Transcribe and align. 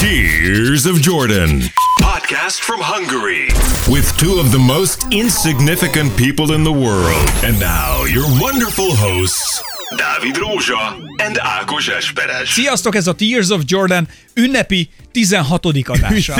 Tears 0.00 0.86
of 0.86 1.02
Jordan. 1.02 1.60
Podcast 2.00 2.62
from 2.62 2.80
Hungary. 2.80 3.48
With 3.86 4.16
two 4.16 4.38
of 4.40 4.50
the 4.50 4.58
most 4.58 5.04
insignificant 5.10 6.16
people 6.16 6.54
in 6.54 6.64
the 6.64 6.72
world. 6.72 7.28
And 7.44 7.58
now, 7.58 8.04
your 8.04 8.24
wonderful 8.40 8.96
hosts, 8.96 9.62
Dávid 9.90 10.36
Rózsa 10.36 10.96
and 11.18 11.36
Ákos 11.36 11.88
Esperes. 11.88 12.48
Sziasztok, 12.48 12.94
ez 12.94 13.06
a 13.06 13.14
Tears 13.14 13.50
of 13.50 13.62
Jordan 13.66 14.08
ünnepi 14.34 14.88
16. 15.12 15.88
adása. 15.88 16.34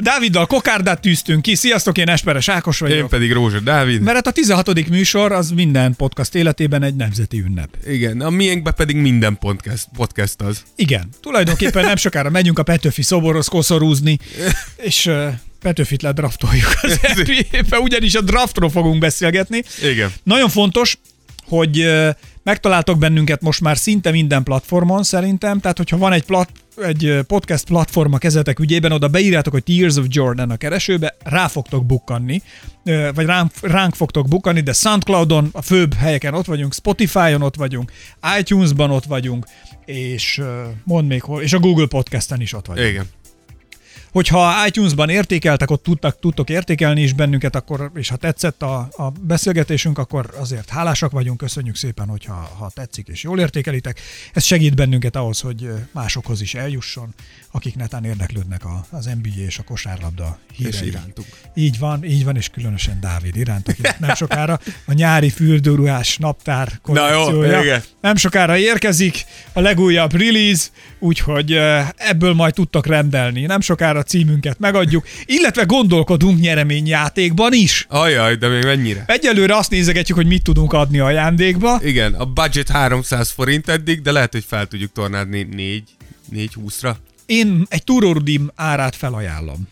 Dáviddal 0.00 0.46
kokárdát 0.46 1.00
tűztünk 1.00 1.42
ki. 1.42 1.54
Sziasztok, 1.54 1.98
én 1.98 2.08
Esperes 2.08 2.48
Ákos 2.48 2.78
vagyok. 2.78 2.96
Én 2.96 3.08
pedig 3.08 3.32
Rózsa 3.32 3.60
Dávid. 3.60 4.00
Mert 4.00 4.16
hát 4.16 4.26
a 4.26 4.30
16. 4.30 4.88
műsor 4.88 5.32
az 5.32 5.50
minden 5.50 5.96
podcast 5.96 6.34
életében 6.34 6.82
egy 6.82 6.94
nemzeti 6.94 7.38
ünnep. 7.38 7.68
Igen, 7.86 8.20
a 8.20 8.30
miénkben 8.30 8.74
pedig 8.76 8.96
minden 8.96 9.38
podcast, 9.38 9.84
podcast 9.96 10.40
az. 10.40 10.62
Igen, 10.76 11.08
tulajdonképpen 11.20 11.84
nem 11.84 11.96
sokára 11.96 12.30
megyünk 12.30 12.58
a 12.58 12.62
Petőfi 12.62 13.02
szoborhoz 13.02 13.46
koszorúzni, 13.46 14.18
és 14.76 15.10
Petőfit 15.60 16.02
ledraftoljuk 16.02 16.78
az 16.80 17.00
NBA-be, 17.16 17.78
ugyanis 17.78 18.14
a 18.14 18.20
draftról 18.20 18.70
fogunk 18.70 18.98
beszélgetni. 18.98 19.62
Igen. 19.82 20.12
Nagyon 20.22 20.48
fontos, 20.48 20.98
hogy 21.50 21.86
megtaláltok 22.42 22.98
bennünket 22.98 23.40
most 23.40 23.60
már 23.60 23.76
szinte 23.76 24.10
minden 24.10 24.42
platformon 24.42 25.02
szerintem, 25.02 25.60
tehát 25.60 25.76
hogyha 25.76 25.96
van 25.98 26.12
egy, 26.12 26.24
plat, 26.24 26.50
egy 26.76 27.18
podcast 27.26 27.64
platform 27.64 28.12
a 28.12 28.18
kezetek 28.18 28.58
ügyében, 28.58 28.92
oda 28.92 29.08
beírjátok, 29.08 29.52
hogy 29.52 29.62
Tears 29.62 29.96
of 29.96 30.06
Jordan 30.08 30.50
a 30.50 30.56
keresőbe, 30.56 31.16
rá 31.24 31.48
fogtok 31.48 31.86
bukkanni, 31.86 32.42
vagy 33.14 33.26
ránk, 33.26 33.52
ránk 33.60 33.94
fogtok 33.94 34.28
bukkanni, 34.28 34.60
de 34.60 34.72
Soundcloudon, 34.72 35.48
a 35.52 35.62
főbb 35.62 35.94
helyeken 35.94 36.34
ott 36.34 36.46
vagyunk, 36.46 36.74
Spotify-on 36.74 37.42
ott 37.42 37.56
vagyunk, 37.56 37.92
iTunes-ban 38.38 38.90
ott 38.90 39.04
vagyunk, 39.04 39.46
és 39.84 40.42
mond 40.84 41.06
még 41.06 41.22
hol, 41.22 41.42
és 41.42 41.52
a 41.52 41.58
Google 41.58 41.86
Podcast-en 41.86 42.40
is 42.40 42.52
ott 42.52 42.66
vagyunk. 42.66 42.88
Igen. 42.88 43.04
Hogyha 44.12 44.66
iTunes-ban 44.66 45.08
értékeltek, 45.08 45.70
ott 45.70 45.82
tudtak, 45.82 46.18
tudtok 46.18 46.50
értékelni 46.50 47.02
is 47.02 47.12
bennünket, 47.12 47.54
akkor, 47.54 47.90
és 47.94 48.08
ha 48.08 48.16
tetszett 48.16 48.62
a, 48.62 48.88
a 48.96 49.10
beszélgetésünk, 49.20 49.98
akkor 49.98 50.30
azért 50.38 50.68
hálásak 50.68 51.10
vagyunk, 51.10 51.38
köszönjük 51.38 51.76
szépen, 51.76 52.08
hogyha 52.08 52.32
ha 52.32 52.70
tetszik 52.74 53.08
és 53.08 53.22
jól 53.22 53.40
értékelitek. 53.40 54.00
Ez 54.32 54.44
segít 54.44 54.74
bennünket 54.74 55.16
ahhoz, 55.16 55.40
hogy 55.40 55.70
másokhoz 55.92 56.40
is 56.40 56.54
eljusson, 56.54 57.14
akik 57.52 57.76
netán 57.76 58.04
érdeklődnek 58.04 58.64
a, 58.64 58.84
az 58.90 59.04
NBA 59.04 59.42
és 59.46 59.58
a 59.58 59.62
kosárlabda 59.62 60.38
hírei. 60.56 60.72
És 60.72 60.80
irántunk. 60.80 61.28
Így 61.54 61.78
van, 61.78 62.04
így 62.04 62.24
van, 62.24 62.36
és 62.36 62.48
különösen 62.48 63.00
Dávid 63.00 63.36
iránt, 63.36 63.68
aki 63.68 63.80
nem 63.98 64.14
sokára 64.14 64.60
a 64.86 64.92
nyári 64.92 65.30
fürdőruhás 65.30 66.16
naptár 66.16 66.78
kollekciója. 66.82 67.62
igen. 67.62 67.82
Nem 68.00 68.16
sokára 68.16 68.56
érkezik 68.56 69.24
a 69.52 69.60
legújabb 69.60 70.12
release, 70.12 70.68
úgyhogy 70.98 71.52
ebből 71.96 72.34
majd 72.34 72.54
tudtak 72.54 72.86
rendelni. 72.86 73.46
Nem 73.46 73.60
sokára 73.60 74.02
címünket 74.02 74.58
megadjuk, 74.58 75.06
illetve 75.24 75.64
gondolkodunk 75.64 76.40
nyereményjátékban 76.40 77.52
is. 77.52 77.86
Ajaj, 77.88 78.36
de 78.36 78.48
még 78.48 78.64
mennyire? 78.64 79.04
Egyelőre 79.06 79.56
azt 79.56 79.70
nézegetjük, 79.70 80.16
hogy 80.16 80.26
mit 80.26 80.42
tudunk 80.42 80.72
adni 80.72 80.98
ajándékba. 80.98 81.80
Igen, 81.82 82.14
a 82.14 82.24
budget 82.24 82.68
300 82.68 83.30
forint 83.30 83.68
eddig, 83.68 84.02
de 84.02 84.12
lehet, 84.12 84.32
hogy 84.32 84.44
fel 84.48 84.66
tudjuk 84.66 84.92
tornádni 84.92 85.42
4, 85.42 85.82
420-ra. 86.34 86.94
Én 87.30 87.66
egy 87.68 87.84
túrórudim 87.84 88.50
árát 88.54 88.96
felajánlom. 88.96 89.68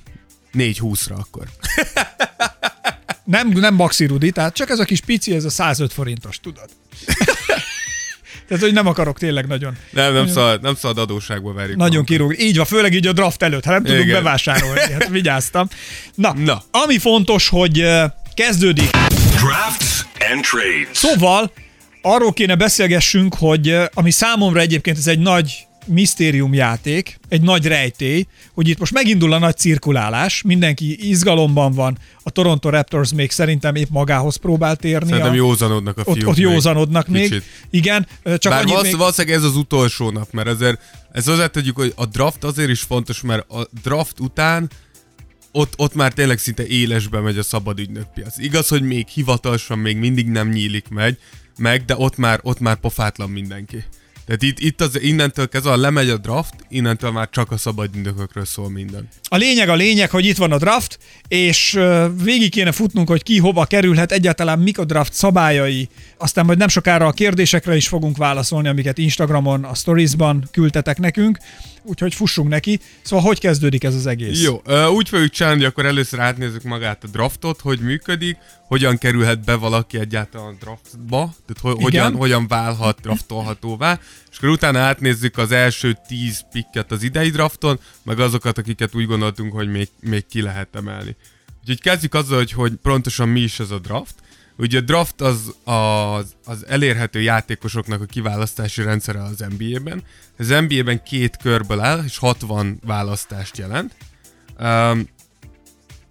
420-ra 0.55 1.17
akkor. 1.19 1.45
Nem, 3.25 3.49
nem 3.49 3.75
maxi 3.75 4.05
rudi, 4.07 4.31
tehát 4.31 4.55
csak 4.55 4.71
ez 4.71 4.79
a 4.79 4.85
kis 4.85 5.01
pici, 5.01 5.35
ez 5.35 5.45
a 5.45 5.51
105 5.51 5.93
forintos, 5.93 6.41
tudod. 6.41 6.69
Tehát, 8.49 8.63
hogy 8.63 8.73
nem 8.73 8.87
akarok 8.87 9.19
tényleg 9.19 9.47
nagyon. 9.47 9.77
Nem, 9.91 10.13
nem 10.13 10.27
szabad, 10.27 10.63
nem 10.63 10.75
szabad 10.75 10.99
adóságba 10.99 11.53
verjük. 11.53 11.77
Nagyon 11.77 12.05
kirúg. 12.05 12.41
Így 12.41 12.57
van, 12.57 12.67
főleg 12.67 12.95
így 12.95 13.07
a 13.07 13.13
draft 13.13 13.43
előtt, 13.43 13.65
hát 13.65 13.75
nem 13.75 13.85
tudunk 13.85 14.05
Igen. 14.05 14.23
bevásárolni, 14.23 14.81
hát 14.81 15.09
vigyáztam. 15.19 15.69
Na, 16.15 16.33
Na. 16.33 16.63
ami 16.71 16.99
fontos, 16.99 17.49
hogy 17.49 17.87
kezdődik. 18.35 18.91
Drafts 18.91 20.05
and 20.33 20.45
trades. 20.45 20.89
Szóval 20.93 21.53
arról 22.03 22.33
kéne 22.33 22.55
beszélgessünk, 22.55 23.35
hogy 23.35 23.77
ami 23.95 24.11
számomra 24.11 24.61
egyébként 24.61 24.99
ez 24.99 25.07
egy 25.07 25.19
nagy 25.19 25.68
misztériumjáték, 25.89 27.19
egy 27.29 27.41
nagy 27.41 27.67
rejtély, 27.67 28.27
hogy 28.55 28.69
itt 28.69 28.79
most 28.79 28.93
megindul 28.93 29.33
a 29.33 29.39
nagy 29.39 29.57
cirkulálás, 29.57 30.43
mindenki 30.43 31.09
izgalomban 31.09 31.73
van, 31.73 31.99
a 32.23 32.31
Toronto 32.31 32.71
Raptors 32.71 33.13
még 33.13 33.31
szerintem 33.31 33.75
épp 33.75 33.89
magához 33.91 34.37
próbál 34.37 34.77
térni. 34.77 35.09
Szerintem 35.09 35.33
a, 35.33 35.35
józanodnak 35.35 35.99
a 35.99 36.03
ott, 36.05 36.17
fiúk. 36.17 36.29
ott 36.29 36.37
még. 36.37 36.45
józanodnak 36.45 37.09
még. 37.09 37.23
Kicsit. 37.23 37.45
Igen, 37.71 38.07
csak 38.25 38.53
Bár 38.53 38.65
valósz, 38.65 38.83
még... 38.83 38.97
valószínűleg 38.97 39.37
ez 39.39 39.45
az 39.45 39.57
utolsó 39.57 40.11
nap, 40.11 40.33
mert 40.33 40.49
ezért, 40.49 40.81
ez 41.13 41.27
hozzátegyük, 41.27 41.77
hogy 41.77 41.93
a 41.97 42.07
draft 42.07 42.45
azért 42.45 42.71
is 42.71 42.81
fontos, 42.81 43.21
mert 43.21 43.51
a 43.51 43.67
draft 43.83 44.21
után 44.21 44.71
ott, 45.53 45.73
ott 45.77 45.95
már 45.95 46.13
tényleg 46.13 46.39
szinte 46.39 46.67
élesbe 46.67 47.21
megy 47.21 47.39
a 47.39 47.43
szabad 47.43 47.79
ügynökpiac. 47.79 48.39
Igaz, 48.39 48.69
hogy 48.69 48.83
még 48.83 49.07
hivatalosan 49.07 49.79
még 49.79 49.97
mindig 49.97 50.27
nem 50.27 50.49
nyílik 50.49 50.89
megy, 50.89 51.19
meg, 51.59 51.85
de 51.85 51.97
ott 51.97 52.17
már, 52.17 52.41
ott 52.43 52.61
már 52.61 52.77
pofátlan 52.77 53.31
mindenki. 53.31 53.85
Tehát 54.29 54.43
itt, 54.43 54.59
itt 54.59 54.81
az, 54.81 55.01
innentől 55.01 55.49
kezdve, 55.49 55.71
ha 55.71 55.77
lemegy 55.77 56.09
a 56.09 56.17
draft, 56.17 56.55
innentől 56.69 57.11
már 57.11 57.31
csak 57.31 57.51
a 57.51 57.57
szabad 57.57 57.91
szól 58.45 58.71
minden. 58.71 59.09
A 59.31 59.37
lényeg 59.37 59.69
a 59.69 59.75
lényeg, 59.75 60.11
hogy 60.11 60.25
itt 60.25 60.37
van 60.37 60.53
a 60.53 60.59
draft, 60.59 60.99
és 61.29 61.79
végig 62.23 62.51
kéne 62.51 62.73
futnunk, 62.73 63.09
hogy 63.09 63.23
ki 63.23 63.39
hova 63.39 63.65
kerülhet, 63.65 64.13
egyáltalán 64.13 64.59
mik 64.59 64.79
a 64.79 64.85
draft 64.85 65.13
szabályai. 65.13 65.89
Aztán 66.17 66.45
majd 66.47 66.59
nem 66.59 66.69
sokára 66.69 67.07
a 67.07 67.13
kérdésekre 67.13 67.77
is 67.77 67.89
fogunk 67.89 68.17
válaszolni, 68.17 68.69
amiket 68.69 68.99
Instagramon, 68.99 69.65
a 69.65 69.75
storiesban 69.75 70.49
küldtetek 70.53 70.99
nekünk, 70.99 71.39
úgyhogy 71.83 72.15
fussunk 72.15 72.49
neki. 72.49 72.81
Szóval 73.03 73.25
hogy 73.25 73.41
kezdődik 73.41 73.85
ez 73.85 73.95
az 73.95 74.07
egész? 74.07 74.43
Jó, 74.43 74.63
úgy 74.89 75.09
fogjuk 75.09 75.31
csinálni, 75.31 75.65
akkor 75.65 75.87
először 75.87 76.21
átnézzük 76.21 76.63
magát 76.63 77.05
a 77.05 77.07
draftot, 77.07 77.61
hogy 77.61 77.79
működik, 77.79 78.37
hogyan 78.67 78.99
kerülhet 78.99 79.45
be 79.45 79.55
valaki 79.55 79.99
egyáltalán 79.99 80.47
a 80.47 80.57
draftba, 80.61 81.35
tehát 81.47 81.61
ho- 81.61 81.83
hogyan, 81.83 82.15
hogyan 82.15 82.49
válhat 82.49 83.01
draftolhatóvá, 83.01 83.99
és 84.31 84.37
akkor 84.37 84.49
utána 84.49 84.79
átnézzük 84.79 85.39
az 85.39 85.53
első 85.53 85.97
10 86.07 86.45
pikket 86.53 86.93
az 86.93 87.03
idei 87.03 87.31
drafton, 87.31 87.81
meg 88.03 88.21
azokat, 88.21 88.59
akiket 88.59 88.95
úgy 88.95 89.07
gondoltunk, 89.07 89.53
hogy 89.53 89.69
még, 89.69 89.89
még 90.01 90.27
ki 90.27 90.43
lehet 90.43 90.77
emelni. 90.77 91.17
Úgyhogy 91.61 91.81
kezdjük 91.81 92.15
azzal, 92.15 92.37
hogy, 92.37 92.53
hogy 92.53 92.73
pontosan 92.83 93.29
mi 93.29 93.41
is 93.41 93.61
ez 93.61 93.71
a 93.71 93.79
draft. 93.79 94.15
Ugye 94.57 94.79
a 94.79 94.81
draft 94.81 95.21
az, 95.21 95.55
az, 95.65 96.35
az 96.45 96.67
elérhető 96.67 97.21
játékosoknak 97.21 98.01
a 98.01 98.05
kiválasztási 98.05 98.83
rendszere 98.83 99.23
az 99.23 99.45
NBA-ben. 99.59 100.03
Az 100.39 100.49
NBA-ben 100.49 101.03
két 101.03 101.37
körből 101.37 101.81
áll, 101.81 102.05
és 102.05 102.19
60 102.19 102.81
választást 102.85 103.57
jelent. 103.57 103.95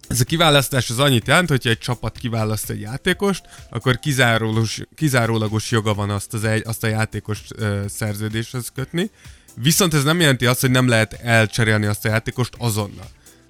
Ez 0.08 0.20
a 0.20 0.24
kiválasztás 0.24 0.90
az 0.90 0.98
annyit 0.98 1.26
jelent, 1.26 1.48
hogyha 1.48 1.70
egy 1.70 1.78
csapat 1.78 2.18
kiválaszt 2.18 2.70
egy 2.70 2.80
játékost, 2.80 3.42
akkor 3.70 3.98
kizárólagos, 3.98 4.80
kizárólagos 4.94 5.70
joga 5.70 5.94
van 5.94 6.10
azt, 6.10 6.34
az 6.34 6.44
egy, 6.44 6.62
azt 6.66 6.84
a 6.84 6.86
játékos 6.86 7.40
ö, 7.56 7.80
szerződéshez 7.88 8.72
kötni. 8.74 9.10
Viszont 9.54 9.94
ez 9.94 10.04
nem 10.04 10.20
jelenti 10.20 10.46
azt, 10.46 10.60
hogy 10.60 10.70
nem 10.70 10.88
lehet 10.88 11.12
elcserélni 11.12 11.86
azt 11.86 12.04
a 12.04 12.08
játékost 12.08 12.54
azonnal. 12.58 13.06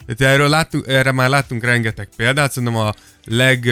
Tehát 0.07 0.35
erről 0.35 0.49
láttunk, 0.49 0.87
erre 0.87 1.13
már 1.13 1.29
láttunk 1.29 1.65
rengeteg 1.65 2.09
példát, 2.17 2.53
szerintem 2.53 2.79
a 2.81 2.95
leg, 3.25 3.69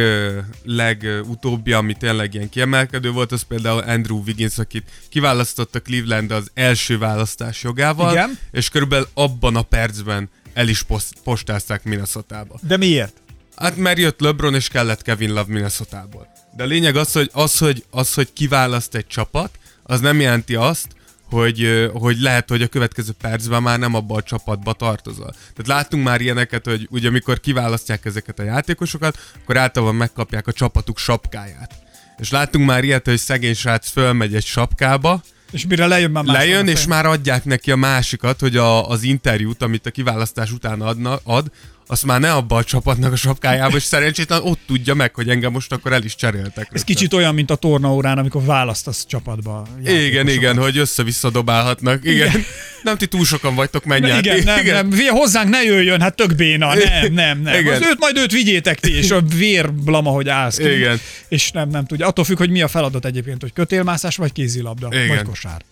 legutóbbi, 0.65 1.73
ami 1.73 1.95
tényleg 1.95 2.35
ilyen 2.35 2.49
kiemelkedő 2.49 3.11
volt, 3.11 3.33
az 3.33 3.43
például 3.43 3.79
Andrew 3.79 4.23
Wiggins, 4.27 4.59
akit 4.59 4.91
kiválasztott 5.09 5.75
a 5.75 5.81
Cleveland 5.81 6.31
az 6.31 6.51
első 6.55 6.99
választás 6.99 7.63
jogával, 7.63 8.13
Igen. 8.13 8.39
és 8.51 8.69
körülbelül 8.69 9.09
abban 9.15 9.57
a 9.57 9.63
percben 9.63 10.29
el 10.57 10.69
is 10.69 10.83
poszt, 10.83 11.15
postázták 11.25 11.85
Minnesota-ba. 11.85 12.59
De 12.63 12.77
miért? 12.77 13.23
Hát 13.57 13.77
mert 13.77 13.99
jött 13.99 14.21
LeBron 14.21 14.55
és 14.55 14.69
kellett 14.69 15.03
Kevin 15.03 15.29
Love 15.29 15.53
Minnesota-ból. 15.53 16.29
De 16.57 16.63
a 16.63 16.67
lényeg 16.67 16.97
az, 16.97 17.13
hogy, 17.13 17.31
az, 17.33 17.59
hogy, 17.59 17.85
az, 17.91 18.15
hogy 18.15 18.33
kiválaszt 18.33 18.95
egy 18.95 19.07
csapat, 19.07 19.51
az 19.83 20.01
nem 20.01 20.21
jelenti 20.21 20.55
azt, 20.55 20.87
hogy, 21.31 21.91
hogy 21.93 22.21
lehet, 22.21 22.49
hogy 22.49 22.63
a 22.63 22.67
következő 22.67 23.13
percben 23.21 23.63
már 23.63 23.79
nem 23.79 23.95
abba 23.95 24.17
a 24.17 24.23
csapatba 24.23 24.73
tartozol. 24.73 25.31
Tehát 25.31 25.67
láttunk 25.67 26.05
már 26.05 26.21
ilyeneket, 26.21 26.65
hogy 26.65 26.87
ugye 26.91 27.09
amikor 27.09 27.41
kiválasztják 27.41 28.05
ezeket 28.05 28.39
a 28.39 28.43
játékosokat, 28.43 29.19
akkor 29.43 29.57
általában 29.57 29.95
megkapják 29.95 30.47
a 30.47 30.53
csapatuk 30.53 30.99
sapkáját. 30.99 31.75
És 32.19 32.31
láttunk 32.31 32.67
már 32.67 32.85
ilyet, 32.85 33.05
hogy 33.05 33.19
szegény 33.19 33.55
srác 33.55 33.89
fölmegy 33.89 34.35
egy 34.35 34.45
sapkába, 34.45 35.23
És 35.51 35.67
mire 35.67 35.87
lejön 35.87 36.11
már 36.11 36.25
lejön, 36.25 36.69
és 36.69 36.87
már 36.87 37.07
adják 37.07 37.45
neki 37.45 37.71
a 37.71 37.77
másikat, 37.77 38.41
hogy 38.41 38.57
a, 38.57 38.89
az 38.89 39.03
interjút, 39.03 39.63
amit 39.63 39.87
a 39.87 39.91
kiválasztás 39.91 40.53
után 40.53 40.81
adna, 40.81 41.19
ad, 41.23 41.51
azt 41.87 42.05
már 42.05 42.21
ne 42.21 42.33
abba 42.33 42.57
a 42.57 42.65
csapatnak 42.65 43.13
a 43.13 43.17
sapkájába, 43.17 43.77
és 43.77 43.83
szerencsétlen 43.83 44.43
ott 44.43 44.59
tudja 44.67 44.95
meg, 44.95 45.15
hogy 45.15 45.29
engem 45.29 45.53
most 45.53 45.73
akkor 45.73 45.93
el 45.93 46.03
is 46.03 46.15
cseréltek. 46.15 46.51
Ez 46.57 46.57
rögtön. 46.57 46.85
kicsit 46.85 47.13
olyan, 47.13 47.35
mint 47.35 47.51
a 47.51 47.55
tornaórán, 47.55 48.19
amikor 48.19 48.45
választasz 48.45 49.07
csapatba. 49.07 49.67
Igen, 49.85 50.29
igen, 50.29 50.57
hogy 50.57 50.79
össze-vissza 50.79 51.31
dobálhatnak. 51.31 52.05
Igen. 52.05 52.29
igen. 52.29 52.45
Nem 52.83 52.97
ti 52.97 53.07
túl 53.07 53.25
sokan 53.25 53.55
vagytok, 53.55 53.85
menj 53.85 54.11
át. 54.11 54.25
Igen, 54.25 54.43
nem, 54.43 54.65
nem, 54.65 54.91
Fia, 54.91 55.13
hozzánk 55.13 55.51
ne 55.51 55.63
jöjjön, 55.63 56.01
hát 56.01 56.15
tök 56.15 56.35
béna, 56.35 56.75
nem, 56.75 57.13
nem, 57.13 57.41
nem. 57.41 57.61
Igen. 57.61 57.75
Az 57.75 57.89
őt 57.89 57.99
majd 57.99 58.17
őt 58.17 58.33
vigyétek 58.33 58.81
ti, 58.81 58.93
és 58.97 59.11
a 59.11 59.21
vérblama, 59.21 60.11
hogy 60.11 60.29
állsz 60.29 60.57
ki. 60.57 60.77
Igen. 60.77 61.01
És 61.29 61.51
nem, 61.51 61.69
nem 61.69 61.85
tudja. 61.87 62.07
Attól 62.07 62.25
függ, 62.25 62.39
hogy 62.39 62.51
mi 62.51 62.63
a 62.63 62.69
feladat 62.69 63.05
egyébként, 63.05 63.41
hogy 63.41 63.53
kötélmászás, 63.53 64.17
vagy 64.17 64.33
kézilabda, 64.33 64.89
Igen. 64.93 65.09
vagy 65.09 65.23
kosár. 65.23 65.63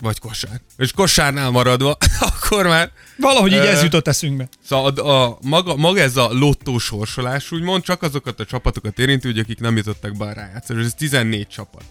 Vagy 0.00 0.18
kosár. 0.18 0.60
És 0.76 0.92
kosárnál 0.92 1.50
maradva, 1.50 1.96
akkor 2.30 2.66
már... 2.66 2.92
Valahogy 3.18 3.52
így 3.52 3.58
ez 3.58 3.82
jutott 3.82 4.08
eszünkbe. 4.08 4.48
Szóval 4.64 4.92
a, 4.92 5.24
a, 5.24 5.38
maga, 5.40 5.76
maga 5.76 6.00
ez 6.00 6.16
a 6.16 6.28
lottó 6.32 6.78
sorsolás, 6.78 7.52
úgymond 7.52 7.82
csak 7.82 8.02
azokat 8.02 8.40
a 8.40 8.44
csapatokat 8.44 8.98
érinti, 8.98 9.26
hogy 9.26 9.38
akik 9.38 9.60
nem 9.60 9.76
jutottak 9.76 10.16
be 10.16 10.24
a 10.24 10.32
rájátszásra. 10.32 10.84
Ez 10.84 10.94
14 10.94 11.46
csapat. 11.46 11.84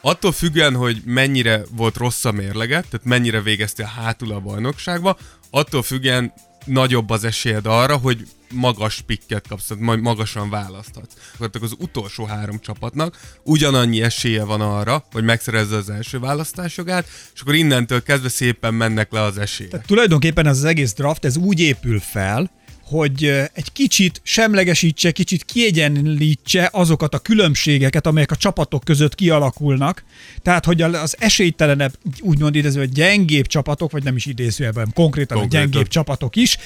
Attól 0.00 0.32
függően, 0.32 0.74
hogy 0.74 1.02
mennyire 1.04 1.62
volt 1.70 1.96
rossz 1.96 2.24
a 2.24 2.32
mérleget, 2.32 2.86
tehát 2.90 3.06
mennyire 3.06 3.40
végeztél 3.40 3.92
hátul 3.96 4.32
a 4.32 4.40
bajnokságba, 4.40 5.16
attól 5.50 5.82
függően 5.82 6.32
nagyobb 6.64 7.10
az 7.10 7.24
esélyed 7.24 7.66
arra, 7.66 7.96
hogy 7.96 8.26
magas 8.54 9.00
pikket 9.00 9.48
kapsz, 9.48 9.70
majd 9.78 10.00
magasan 10.00 10.50
választhatsz. 10.50 11.14
Akkor 11.38 11.62
az 11.62 11.74
utolsó 11.78 12.24
három 12.24 12.58
csapatnak 12.60 13.16
ugyanannyi 13.42 14.02
esélye 14.02 14.44
van 14.44 14.60
arra, 14.60 15.04
hogy 15.12 15.24
megszerezze 15.24 15.76
az 15.76 15.90
első 15.90 16.18
választásjogát, 16.18 17.06
és 17.34 17.40
akkor 17.40 17.54
innentől 17.54 18.02
kezdve 18.02 18.28
szépen 18.28 18.74
mennek 18.74 19.12
le 19.12 19.20
az 19.20 19.38
esélyek. 19.38 19.70
Tehát 19.70 19.86
tulajdonképpen 19.86 20.46
ez 20.46 20.56
az 20.56 20.64
egész 20.64 20.92
draft, 20.92 21.24
ez 21.24 21.36
úgy 21.36 21.60
épül 21.60 22.00
fel, 22.00 22.50
hogy 22.84 23.24
egy 23.52 23.72
kicsit 23.72 24.20
semlegesítse, 24.22 25.10
kicsit 25.10 25.44
kiegyenlítse 25.44 26.68
azokat 26.72 27.14
a 27.14 27.18
különbségeket, 27.18 28.06
amelyek 28.06 28.30
a 28.30 28.36
csapatok 28.36 28.84
között 28.84 29.14
kialakulnak. 29.14 30.04
Tehát, 30.42 30.64
hogy 30.64 30.82
az 30.82 31.16
esélytelenebb, 31.18 31.92
úgymond 32.20 32.72
hogy 32.74 32.92
gyengébb 32.92 33.46
csapatok, 33.46 33.90
vagy 33.90 34.02
nem 34.02 34.16
is 34.16 34.26
idézőjelben, 34.26 34.90
konkrétan, 34.94 35.38
konkrétan 35.38 35.66
a 35.66 35.70
gyengébb 35.70 35.88
csapatok 35.88 36.36
is, 36.36 36.56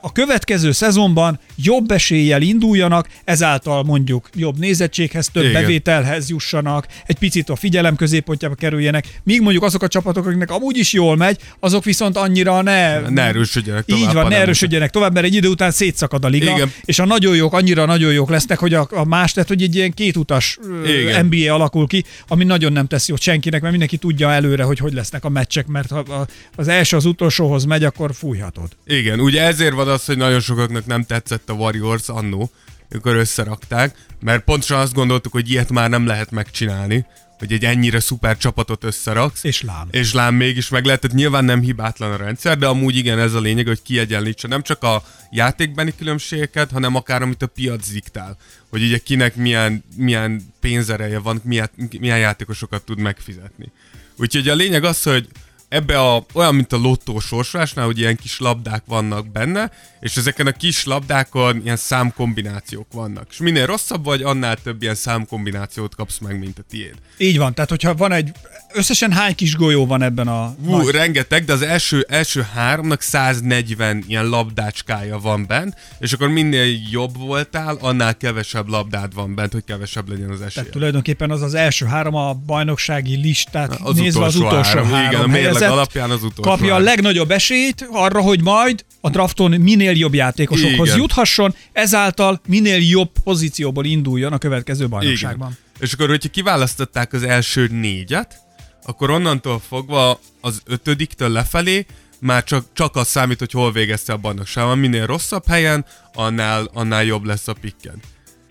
a 0.00 0.12
következő 0.12 0.72
szezonban 0.72 1.40
jobb 1.56 1.90
eséllyel 1.90 2.42
induljanak, 2.42 3.08
ezáltal 3.24 3.82
mondjuk 3.82 4.30
jobb 4.34 4.58
nézettséghez, 4.58 5.28
több 5.32 5.44
Igen. 5.44 5.62
bevételhez 5.62 6.28
jussanak, 6.28 6.86
egy 7.06 7.18
picit 7.18 7.48
a 7.48 7.56
figyelem 7.56 7.96
középpontjába 7.96 8.54
kerüljenek, 8.54 9.20
míg 9.22 9.40
mondjuk 9.40 9.64
azok 9.64 9.82
a 9.82 9.88
csapatok, 9.88 10.26
akiknek 10.26 10.50
amúgy 10.50 10.76
is 10.76 10.92
jól 10.92 11.16
megy, 11.16 11.38
azok 11.60 11.84
viszont 11.84 12.16
annyira 12.16 12.62
ne... 12.62 12.98
Ne 12.98 13.22
erősödjenek 13.22 13.84
tovább. 13.84 14.08
Így 14.08 14.12
van, 14.12 14.28
ne 14.28 14.36
erősödjenek 14.36 14.90
tovább, 14.90 15.12
mert 15.12 15.26
egy 15.26 15.34
idő 15.34 15.48
után 15.50 15.70
szétszakad 15.70 16.24
a 16.24 16.28
liga, 16.28 16.50
Igen. 16.50 16.72
és 16.84 16.98
a 16.98 17.04
nagyon 17.04 17.36
jók 17.36 17.52
annyira 17.52 17.84
nagyon 17.84 18.12
jók 18.12 18.30
lesznek, 18.30 18.58
hogy 18.58 18.74
a, 18.74 18.88
a 18.90 19.04
más, 19.04 19.32
tehát 19.32 19.48
hogy 19.48 19.62
egy 19.62 19.74
ilyen 19.74 19.92
kétutas 19.92 20.58
Igen. 20.84 21.26
NBA 21.26 21.54
alakul 21.54 21.86
ki, 21.86 22.04
ami 22.28 22.44
nagyon 22.44 22.72
nem 22.72 22.86
teszi 22.86 23.10
jót 23.10 23.20
senkinek, 23.20 23.60
mert 23.60 23.70
mindenki 23.70 23.96
tudja 23.96 24.32
előre, 24.32 24.62
hogy 24.62 24.78
hogy 24.78 24.92
lesznek 24.92 25.24
a 25.24 25.28
meccsek, 25.28 25.66
mert 25.66 25.90
ha 25.90 26.26
az 26.56 26.68
első 26.68 26.96
az 26.96 27.04
utolsóhoz 27.04 27.64
megy, 27.64 27.84
akkor 27.84 28.14
fújhatod. 28.14 28.68
Igen, 28.86 29.20
ugye 29.20 29.42
ezért 29.42 29.74
van 29.74 29.88
az, 29.88 30.04
hogy 30.04 30.16
nagyon 30.16 30.40
sokaknak 30.40 30.86
nem 30.86 31.04
tetszett 31.04 31.50
a 31.50 31.52
Warriors 31.52 32.08
annó, 32.08 32.50
amikor 32.90 33.14
összerakták, 33.14 33.94
mert 34.20 34.44
pontosan 34.44 34.78
azt 34.78 34.94
gondoltuk, 34.94 35.32
hogy 35.32 35.50
ilyet 35.50 35.70
már 35.70 35.90
nem 35.90 36.06
lehet 36.06 36.30
megcsinálni, 36.30 37.06
hogy 37.40 37.52
egy 37.52 37.64
ennyire 37.64 38.00
szuper 38.00 38.36
csapatot 38.36 38.84
összeraksz. 38.84 39.44
És 39.44 39.62
lám. 39.62 39.88
És 39.90 40.12
lám 40.12 40.34
mégis 40.34 40.68
meg 40.68 40.84
lehet, 40.84 41.00
tehát 41.00 41.16
nyilván 41.16 41.44
nem 41.44 41.60
hibátlan 41.60 42.12
a 42.12 42.16
rendszer, 42.16 42.58
de 42.58 42.66
amúgy 42.66 42.96
igen, 42.96 43.18
ez 43.18 43.34
a 43.34 43.40
lényeg, 43.40 43.66
hogy 43.66 43.82
kiegyenlítse 43.82 44.48
nem 44.48 44.62
csak 44.62 44.82
a 44.82 45.02
játékbeni 45.30 45.94
különbségeket, 45.96 46.70
hanem 46.70 46.94
akár 46.94 47.22
amit 47.22 47.42
a 47.42 47.46
piac 47.46 47.90
diktál. 47.90 48.36
Hogy 48.68 48.82
ugye 48.82 48.98
kinek 48.98 49.36
milyen, 49.36 49.84
milyen 49.96 50.52
pénzereje 50.60 51.18
van, 51.18 51.40
milyen, 51.44 51.70
milyen 51.98 52.18
játékosokat 52.18 52.82
tud 52.82 52.98
megfizetni. 52.98 53.72
Úgyhogy 54.16 54.48
a 54.48 54.54
lényeg 54.54 54.84
az, 54.84 55.02
hogy 55.02 55.28
ebbe 55.70 56.00
a, 56.00 56.24
olyan, 56.32 56.54
mint 56.54 56.72
a 56.72 56.76
lottó 56.76 57.18
sorsolásnál, 57.18 57.84
hogy 57.84 57.98
ilyen 57.98 58.16
kis 58.16 58.38
labdák 58.38 58.82
vannak 58.86 59.32
benne, 59.32 59.70
és 60.00 60.16
ezeken 60.16 60.46
a 60.46 60.52
kis 60.52 60.84
labdákon 60.84 61.60
ilyen 61.64 61.76
számkombinációk 61.76 62.86
vannak. 62.92 63.26
És 63.30 63.36
minél 63.38 63.66
rosszabb 63.66 64.04
vagy, 64.04 64.22
annál 64.22 64.56
több 64.56 64.82
ilyen 64.82 64.94
számkombinációt 64.94 65.94
kapsz 65.94 66.18
meg, 66.18 66.38
mint 66.38 66.58
a 66.58 66.62
tiéd. 66.70 66.94
Így 67.18 67.38
van, 67.38 67.54
tehát 67.54 67.70
hogyha 67.70 67.94
van 67.94 68.12
egy, 68.12 68.32
összesen 68.72 69.12
hány 69.12 69.34
kis 69.34 69.56
golyó 69.56 69.86
van 69.86 70.02
ebben 70.02 70.28
a... 70.28 70.54
Hú, 70.64 70.76
nagy... 70.76 70.94
rengeteg, 70.94 71.44
de 71.44 71.52
az 71.52 71.62
első, 71.62 72.06
első 72.08 72.46
háromnak 72.54 73.00
140 73.00 74.04
ilyen 74.06 74.28
labdácskája 74.28 75.18
van 75.18 75.46
bent, 75.46 75.74
és 75.98 76.12
akkor 76.12 76.28
minél 76.28 76.78
jobb 76.90 77.16
voltál, 77.16 77.76
annál 77.80 78.16
kevesebb 78.16 78.68
labdád 78.68 79.14
van 79.14 79.34
bent, 79.34 79.52
hogy 79.52 79.64
kevesebb 79.64 80.08
legyen 80.08 80.30
az 80.30 80.40
esély. 80.40 80.54
Tehát 80.54 80.70
tulajdonképpen 80.70 81.30
az 81.30 81.42
az 81.42 81.54
első 81.54 81.86
három 81.86 82.14
a 82.14 82.34
bajnoksági 82.34 83.16
listát 83.16 83.78
az 83.82 83.96
nézve 83.96 84.24
az 84.24 84.36
utolsó 84.36 84.78
három. 84.78 84.90
három 84.90 85.34
igen, 85.34 85.54
a 85.54 85.59
mérleg 85.60 85.78
alapján 85.78 86.10
az 86.10 86.22
utolsó 86.22 86.50
Kapja 86.50 86.74
a 86.74 86.78
legnagyobb 86.78 87.30
esélyt 87.30 87.88
arra, 87.90 88.20
hogy 88.20 88.42
majd 88.42 88.84
a 89.00 89.10
drafton 89.10 89.50
minél 89.50 89.96
jobb 89.96 90.14
játékosokhoz 90.14 90.86
igen. 90.86 90.98
juthasson, 90.98 91.54
ezáltal 91.72 92.40
minél 92.46 92.88
jobb 92.88 93.10
pozícióból 93.24 93.84
induljon 93.84 94.32
a 94.32 94.38
következő 94.38 94.88
bajnokságban. 94.88 95.48
Igen. 95.48 95.68
És 95.80 95.92
akkor, 95.92 96.08
hogyha 96.08 96.28
kiválasztották 96.28 97.12
az 97.12 97.22
első 97.22 97.66
négyet, 97.66 98.36
akkor 98.84 99.10
onnantól 99.10 99.62
fogva 99.68 100.20
az 100.40 100.62
ötödiktől 100.66 101.28
lefelé 101.28 101.86
már 102.20 102.44
csak, 102.44 102.64
csak 102.72 102.96
az 102.96 103.08
számít, 103.08 103.38
hogy 103.38 103.52
hol 103.52 103.72
végezte 103.72 104.12
a 104.12 104.16
bajnokságban. 104.16 104.78
Minél 104.78 105.06
rosszabb 105.06 105.46
helyen, 105.46 105.84
annál, 106.14 106.70
annál 106.72 107.04
jobb 107.04 107.24
lesz 107.24 107.48
a 107.48 107.52
pikken. 107.52 108.00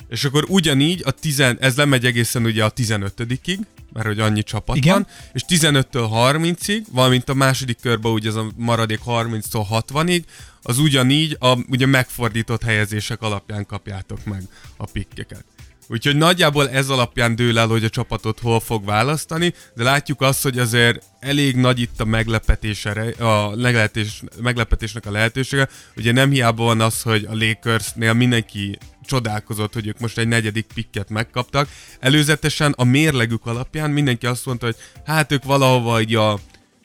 És 0.09 0.23
akkor 0.23 0.45
ugyanígy 0.47 1.01
a 1.05 1.11
tizen, 1.11 1.57
ez 1.59 1.75
lemegy 1.75 2.05
egészen 2.05 2.45
ugye 2.45 2.63
a 2.63 2.73
15-ig, 2.73 3.57
mert 3.93 4.05
hogy 4.05 4.19
annyi 4.19 4.43
csapat 4.43 4.75
Igen? 4.75 4.93
van, 4.93 5.07
és 5.33 5.43
15-től 5.47 6.09
30-ig, 6.13 6.81
valamint 6.91 7.29
a 7.29 7.33
második 7.33 7.77
körben 7.81 8.11
ugye 8.11 8.29
ez 8.29 8.35
a 8.35 8.51
maradék 8.55 8.99
30-tól 9.05 9.65
60-ig, 9.69 10.23
az 10.61 10.79
ugyanígy 10.79 11.37
a 11.39 11.57
ugye 11.69 11.85
megfordított 11.85 12.63
helyezések 12.63 13.21
alapján 13.21 13.65
kapjátok 13.65 14.25
meg 14.25 14.43
a 14.77 14.85
pikkeket. 14.85 15.45
Úgyhogy 15.91 16.15
nagyjából 16.15 16.69
ez 16.69 16.89
alapján 16.89 17.35
dől 17.35 17.59
el, 17.59 17.67
hogy 17.67 17.83
a 17.83 17.89
csapatot 17.89 18.39
hol 18.39 18.59
fog 18.59 18.85
választani, 18.85 19.53
de 19.75 19.83
látjuk 19.83 20.21
azt, 20.21 20.43
hogy 20.43 20.59
azért 20.59 21.03
elég 21.19 21.55
nagy 21.55 21.79
itt 21.79 21.99
a 21.99 22.05
meglepetésre, 22.05 23.25
a 23.25 23.55
meglepetés, 23.55 24.23
meglepetésnek 24.41 25.05
a 25.05 25.11
lehetősége. 25.11 25.67
Ugye 25.95 26.11
nem 26.11 26.29
hiába 26.29 26.63
van 26.63 26.81
az, 26.81 27.01
hogy 27.01 27.27
a 27.29 27.35
Lakersnél 27.35 28.13
mindenki 28.13 28.77
csodálkozott, 29.09 29.73
hogy 29.73 29.87
ők 29.87 29.99
most 29.99 30.17
egy 30.17 30.27
negyedik 30.27 30.65
pikket 30.73 31.09
megkaptak. 31.09 31.69
Előzetesen 31.99 32.73
a 32.77 32.83
mérlegük 32.83 33.45
alapján 33.45 33.89
mindenki 33.89 34.25
azt 34.25 34.45
mondta, 34.45 34.65
hogy 34.65 34.75
hát 35.05 35.31
ők 35.31 35.43
valahova 35.43 36.01
így 36.01 36.15
a 36.15 36.39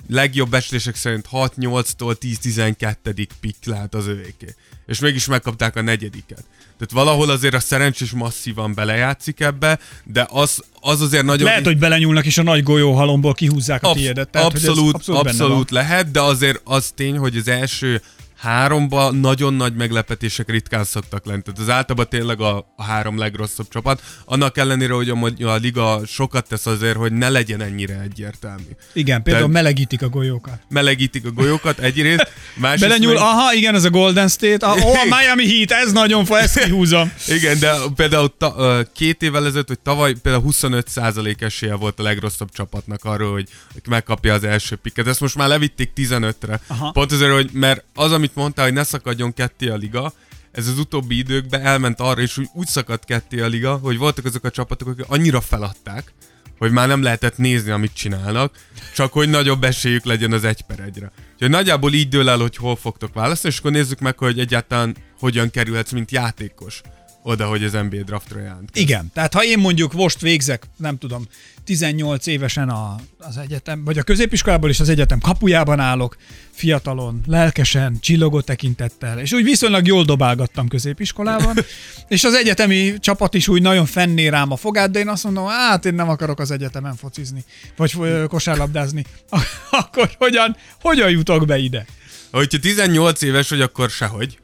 legjobb 0.09 0.49
becslések 0.49 0.97
szerint 0.97 1.27
6-8-tól 1.33 2.17
10-12. 2.21 3.27
pikk 3.41 3.65
lehet 3.65 3.95
az 3.95 4.07
övéké. 4.07 4.55
És 4.87 4.99
mégis 4.99 5.27
megkapták 5.27 5.77
a 5.77 5.83
negyediket. 5.83 6.45
Tehát 6.79 7.07
valahol 7.07 7.31
azért 7.31 7.55
a 7.55 7.61
szerencsés 7.61 8.11
masszívan 8.11 8.75
belejátszik 8.75 9.41
ebbe, 9.41 9.79
de 10.05 10.27
az, 10.31 10.63
az 10.81 11.01
azért 11.01 11.25
nagyon... 11.25 11.47
Lehet, 11.47 11.65
hogy 11.65 11.79
belenyúlnak 11.79 12.25
és 12.25 12.39
a 12.39 12.43
nagy 12.43 12.63
golyóhalomból 12.63 13.35
kihúzzák 13.35 13.83
a 13.83 13.89
Absz- 13.89 14.01
tiédet. 14.01 14.29
Tehát, 14.29 14.47
abszolút, 14.47 14.95
abszolút, 14.95 15.21
abszolút 15.21 15.71
lehet, 15.71 16.11
de 16.11 16.21
azért 16.21 16.61
az 16.65 16.93
tény, 16.95 17.17
hogy 17.17 17.37
az 17.37 17.49
első 17.49 18.03
háromba 18.45 19.11
nagyon 19.11 19.55
nagy 19.55 19.75
meglepetések 19.75 20.49
ritkán 20.51 20.85
szoktak 20.85 21.27
lenni. 21.27 21.43
Tehát 21.43 21.61
az 21.61 21.69
általában 21.69 22.09
tényleg 22.09 22.41
a, 22.41 22.73
a 22.77 22.83
három 22.83 23.19
legrosszabb 23.19 23.69
csapat. 23.69 24.03
Annak 24.25 24.59
ellenére, 24.59 24.93
hogy 24.93 25.09
a, 25.09 25.47
a 25.47 25.55
liga 25.55 26.01
sokat 26.07 26.49
tesz 26.49 26.67
azért, 26.67 26.97
hogy 26.97 27.13
ne 27.13 27.29
legyen 27.29 27.61
ennyire 27.61 28.01
egyértelmű. 28.01 28.63
Igen, 28.93 29.23
például 29.23 29.47
Tehát 29.47 29.63
melegítik 29.63 30.03
a 30.03 30.09
golyókat. 30.09 30.59
Melegítik 30.69 31.27
a 31.27 31.31
golyókat 31.31 31.79
egyrészt. 31.79 32.29
Másrészt 32.55 32.83
Belenyúl, 32.83 33.13
meg... 33.13 33.23
aha, 33.23 33.53
igen, 33.53 33.75
ez 33.75 33.85
a 33.85 33.91
Golden 33.91 34.29
State. 34.29 34.67
A, 34.67 34.75
oh, 34.75 35.01
a 35.01 35.05
Miami 35.05 35.47
Heat, 35.57 35.71
ez 35.71 35.93
nagyon 35.93 36.25
fa, 36.25 36.39
ezt 36.39 36.59
kihúzom. 36.59 37.13
igen, 37.39 37.59
de 37.59 37.73
például 37.97 38.35
ta, 38.39 38.83
két 38.95 39.23
évvel 39.23 39.47
ezelőtt, 39.47 39.69
hogy 39.69 39.81
tavaly 39.81 40.13
például 40.23 40.45
25% 40.51 41.43
esélye 41.43 41.75
volt 41.75 41.99
a 41.99 42.03
legrosszabb 42.03 42.51
csapatnak 42.53 43.05
arról, 43.05 43.33
hogy 43.33 43.49
megkapja 43.89 44.35
az 44.35 44.45
első 44.45 44.77
piket. 44.77 45.07
Ezt 45.07 45.21
most 45.21 45.37
már 45.37 45.49
levitték 45.49 45.91
15-re. 45.97 46.61
Aha. 46.67 46.91
Pont 46.91 47.13
azért, 47.13 47.33
hogy 47.33 47.51
mert 47.53 47.85
az, 47.95 48.13
amit 48.13 48.34
amit 48.35 48.47
mondtál, 48.47 48.65
hogy 48.65 48.75
ne 48.75 48.85
szakadjon 48.85 49.33
ketté 49.33 49.69
a 49.69 49.77
liga, 49.77 50.13
ez 50.53 50.67
az 50.67 50.79
utóbbi 50.79 51.19
időkben 51.19 51.61
elment 51.61 52.01
arra, 52.01 52.21
és 52.21 52.39
úgy, 52.39 52.49
úgy 52.53 52.67
szakadt 52.67 53.05
ketté 53.05 53.41
a 53.41 53.47
liga, 53.47 53.77
hogy 53.77 53.97
voltak 53.97 54.25
azok 54.25 54.45
a 54.45 54.51
csapatok, 54.51 54.89
akik 54.89 55.05
annyira 55.09 55.41
feladták, 55.41 56.13
hogy 56.59 56.71
már 56.71 56.89
nem 56.89 57.03
lehetett 57.03 57.37
nézni, 57.37 57.71
amit 57.71 57.95
csinálnak, 57.95 58.55
csak 58.95 59.13
hogy 59.13 59.29
nagyobb 59.29 59.65
esélyük 59.65 60.05
legyen 60.05 60.33
az 60.33 60.45
egy 60.45 60.63
per 60.63 60.81
egyre. 60.81 61.13
Úgyhogy 61.33 61.51
nagyjából 61.51 61.93
így 61.93 62.09
dől 62.09 62.29
el, 62.29 62.39
hogy 62.39 62.57
hol 62.57 62.77
fogtok 62.77 63.15
választani, 63.15 63.53
és 63.53 63.59
akkor 63.59 63.71
nézzük 63.71 63.99
meg, 63.99 64.19
hogy 64.19 64.39
egyáltalán 64.39 64.97
hogyan 65.19 65.51
kerülhetsz, 65.51 65.93
mint 65.93 66.11
játékos 66.11 66.81
oda, 67.27 67.47
hogy 67.47 67.65
az 67.65 67.73
NBA 67.73 68.03
draftra 68.05 68.41
jelent. 68.41 68.77
Igen, 68.77 69.11
tehát 69.15 69.35
ha 69.35 69.45
én 69.45 69.59
mondjuk 69.59 69.93
most 69.93 70.21
végzek, 70.21 70.67
nem 70.77 70.99
tudom, 70.99 71.27
18 71.65 72.27
évesen 72.27 72.69
a, 72.69 72.97
az 73.19 73.37
egyetem, 73.37 73.85
vagy 73.85 73.99
a 73.99 74.03
középiskolából 74.03 74.71
is 74.71 74.81
az 74.81 74.89
egyetem 74.89 75.19
kapujában 75.19 75.81
állok, 75.81 76.17
fiatalon, 76.51 77.21
lelkesen, 77.27 78.01
csillogó 78.01 78.41
tekintettel, 78.41 79.19
és 79.19 79.33
úgy 79.33 79.45
viszonylag 79.45 79.87
jól 79.87 80.05
dobálgattam 80.05 80.69
középiskolában, 80.69 81.57
és 82.09 82.25
az 82.25 82.35
egyetemi 82.35 82.95
csapat 82.99 83.35
is 83.35 83.49
úgy 83.49 83.63
nagyon 83.63 83.87
fenné 83.87 84.27
rám 84.27 84.51
a 84.51 84.57
fogát, 84.57 84.91
de 84.91 84.99
én 84.99 85.09
azt 85.09 85.25
mondom, 85.25 85.47
hát 85.47 85.85
én 85.85 85.95
nem 85.95 86.09
akarok 86.09 86.39
az 86.39 86.51
egyetemen 86.51 86.97
focizni, 86.97 87.45
vagy 87.77 87.97
kosárlabdázni. 88.29 89.05
Akkor 89.71 90.11
hogyan, 90.19 90.57
hogyan 90.81 91.11
jutok 91.11 91.47
be 91.47 91.59
ide? 91.59 91.87
Hogyha 92.31 92.59
18 92.59 93.23
éves 93.23 93.49
vagy, 93.49 93.61
akkor 93.61 93.91
sehogy 93.91 94.39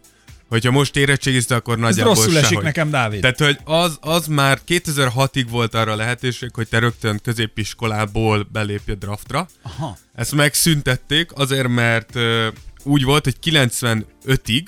Hogyha 0.51 0.71
most 0.71 0.97
érettségizte, 0.97 1.55
akkor 1.55 1.75
Ez 1.75 1.81
nagyjából 1.81 2.15
rosszul 2.15 2.31
sehogy. 2.33 2.45
esik 2.45 2.61
nekem, 2.61 2.91
Dávid. 2.91 3.21
Tehát, 3.21 3.39
hogy 3.39 3.59
az, 3.65 3.99
az 4.01 4.27
már 4.27 4.61
2006-ig 4.69 5.47
volt 5.51 5.75
arra 5.75 5.95
lehetőség, 5.95 6.51
hogy 6.55 6.69
te 6.69 6.79
rögtön 6.79 7.21
középiskolából 7.23 8.49
belépj 8.53 8.91
a 8.91 8.95
draftra. 8.95 9.49
Aha. 9.63 9.99
Ezt 10.15 10.35
megszüntették 10.35 11.31
azért, 11.35 11.69
mert 11.69 12.15
ö, 12.15 12.49
úgy 12.83 13.05
volt, 13.05 13.25
hogy 13.25 13.37
95-ig 13.45 14.67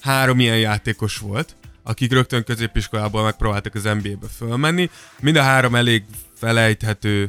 három 0.00 0.40
ilyen 0.40 0.58
játékos 0.58 1.16
volt, 1.18 1.56
akik 1.82 2.12
rögtön 2.12 2.44
középiskolából 2.44 3.22
megpróbáltak 3.22 3.74
az 3.74 3.82
NBA-be 3.82 4.26
fölmenni. 4.38 4.90
Mind 5.20 5.36
a 5.36 5.42
három 5.42 5.74
elég 5.74 6.02
felejthető 6.38 7.28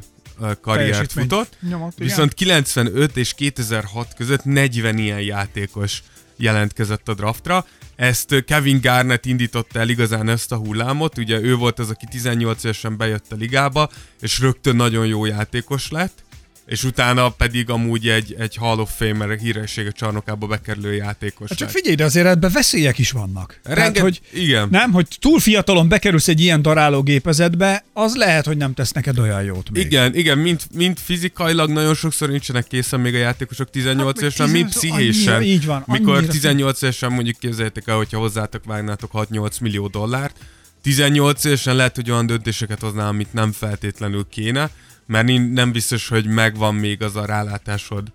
karriert 0.61 1.11
futott. 1.11 1.57
nyomott, 1.69 1.93
igen. 1.95 2.07
Viszont 2.07 2.33
95 2.33 3.17
és 3.17 3.33
2006 3.33 4.13
között 4.13 4.43
40 4.43 4.97
ilyen 4.97 5.21
játékos 5.21 6.03
jelentkezett 6.37 7.07
a 7.07 7.13
draftra. 7.13 7.65
Ezt 7.95 8.43
Kevin 8.45 8.79
Garnett 8.81 9.25
indította 9.25 9.79
el 9.79 9.89
igazán 9.89 10.29
ezt 10.29 10.51
a 10.51 10.57
hullámot, 10.57 11.17
ugye 11.17 11.41
ő 11.41 11.55
volt 11.55 11.79
az, 11.79 11.89
aki 11.89 12.05
18 12.11 12.63
évesen 12.63 12.97
bejött 12.97 13.31
a 13.31 13.35
ligába, 13.35 13.89
és 14.21 14.39
rögtön 14.39 14.75
nagyon 14.75 15.05
jó 15.05 15.25
játékos 15.25 15.91
lett, 15.91 16.22
és 16.65 16.83
utána 16.83 17.29
pedig 17.29 17.69
amúgy 17.69 18.07
egy, 18.07 18.35
egy 18.39 18.55
Hall 18.55 18.79
of 18.79 18.89
Famer 18.97 19.37
híressége 19.37 19.91
csarnokába 19.91 20.47
bekerülő 20.47 20.93
játékos 20.93 21.49
Hát 21.49 21.57
csak 21.57 21.69
figyelj, 21.69 21.95
de 21.95 22.03
azért 22.03 22.25
ebben 22.27 22.51
veszélyek 22.53 22.97
is 22.97 23.11
vannak. 23.11 23.59
Tehát, 23.63 23.77
Renget- 23.77 24.01
hogy 24.03 24.21
igen. 24.33 24.67
nem, 24.71 24.91
hogy 24.91 25.07
túl 25.19 25.39
fiatalon 25.39 25.87
bekerülsz 25.89 26.27
egy 26.27 26.39
ilyen 26.39 26.61
daráló 26.61 27.01
gépezetbe, 27.03 27.83
az 27.93 28.15
lehet, 28.15 28.45
hogy 28.45 28.57
nem 28.57 28.73
tesz 28.73 28.91
neked 28.91 29.19
olyan 29.19 29.43
jót 29.43 29.69
még. 29.71 29.85
Igen, 29.85 30.15
igen, 30.15 30.37
mint, 30.37 30.63
mint 30.73 30.99
fizikailag 30.99 31.69
nagyon 31.69 31.95
sokszor 31.95 32.29
nincsenek 32.29 32.67
készen 32.67 32.99
még 32.99 33.13
a 33.15 33.17
játékosok 33.17 33.69
18 33.69 34.07
Hát 34.07 34.21
évesen, 34.21 34.49
mint 34.49 34.73
18 34.73 34.75
pszichésen. 35.05 35.33
annyira, 35.33 35.51
így 35.51 35.65
van, 35.65 35.83
Mikor 35.87 36.15
annyira 36.15 36.31
18 36.31 36.81
évesen 36.81 37.11
mondjuk 37.11 37.37
képzeljétek 37.39 37.87
el, 37.87 37.95
hogyha 37.95 38.17
hozzátok 38.19 38.63
vágnátok 38.65 39.11
6-8 39.13 39.61
millió 39.61 39.87
dollárt, 39.87 40.35
18 40.81 41.43
évesen 41.43 41.75
lehet, 41.75 41.95
hogy 41.95 42.11
olyan 42.11 42.25
döntéseket 42.25 42.79
hoznál, 42.79 43.07
amit 43.07 43.33
nem 43.33 43.51
feltétlenül 43.51 44.25
kéne, 44.29 44.69
mert 45.13 45.51
nem 45.53 45.71
biztos, 45.71 46.07
hogy 46.07 46.25
megvan 46.25 46.75
még 46.75 47.01
az 47.01 47.15
a 47.15 47.25
rálátásod 47.25 48.11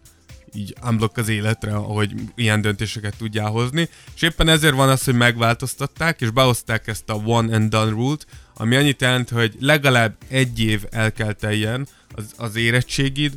így 0.55 0.75
unblock 0.83 1.17
az 1.17 1.29
életre, 1.29 1.73
hogy 1.73 2.13
ilyen 2.35 2.61
döntéseket 2.61 3.17
tudjál 3.17 3.51
hozni. 3.51 3.89
És 4.15 4.23
éppen 4.23 4.49
ezért 4.49 4.75
van 4.75 4.89
az, 4.89 5.05
hogy 5.05 5.15
megváltoztatták, 5.15 6.21
és 6.21 6.31
behozták 6.31 6.87
ezt 6.87 7.11
a 7.11 7.15
one 7.15 7.55
and 7.57 7.71
done 7.71 7.91
rule-t, 7.91 8.27
ami 8.55 8.77
annyit 8.77 9.01
jelent, 9.01 9.29
hogy 9.29 9.57
legalább 9.61 10.17
egy 10.29 10.61
év 10.61 10.85
el 10.91 11.13
kell 11.13 11.33
teljen 11.33 11.87
az, 12.15 12.25
az 12.37 12.57
érettségid, 12.57 13.33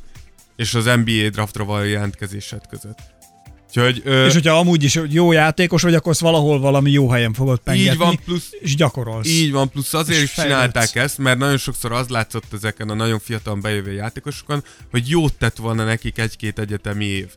és 0.56 0.74
az 0.74 0.86
NBA 0.86 1.30
draftra 1.30 1.66
való 1.66 1.84
jelentkezésed 1.84 2.68
között. 2.68 3.11
Úgyhogy, 3.76 4.02
ö, 4.06 4.26
És 4.26 4.34
hogyha 4.34 4.58
amúgy 4.58 4.84
is 4.84 5.00
jó 5.10 5.32
játékos 5.32 5.82
vagy, 5.82 5.94
akkor 5.94 6.16
valahol 6.20 6.60
valami 6.60 6.92
jó 6.92 7.10
helyen 7.10 7.34
fogod 7.34 7.60
pengetni, 7.60 7.92
így 7.92 7.98
van, 7.98 8.20
plusz 8.26 8.50
és 8.60 8.76
gyakorolsz. 8.76 9.28
Így 9.28 9.52
van, 9.52 9.70
plusz 9.70 9.94
azért 9.94 10.22
is 10.22 10.34
csinálták 10.34 10.88
fejlődsz. 10.88 11.12
ezt, 11.12 11.18
mert 11.18 11.38
nagyon 11.38 11.58
sokszor 11.58 11.92
az 11.92 12.08
látszott 12.08 12.54
ezeken 12.54 12.90
a 12.90 12.94
nagyon 12.94 13.20
fiatal 13.20 13.56
bejövő 13.56 13.92
játékosokon, 13.92 14.64
hogy 14.92 15.10
jót 15.10 15.34
tett 15.34 15.58
volna 15.58 15.84
nekik 15.84 16.18
egy-két 16.18 16.60
egyetemi 16.60 17.06
év. 17.06 17.28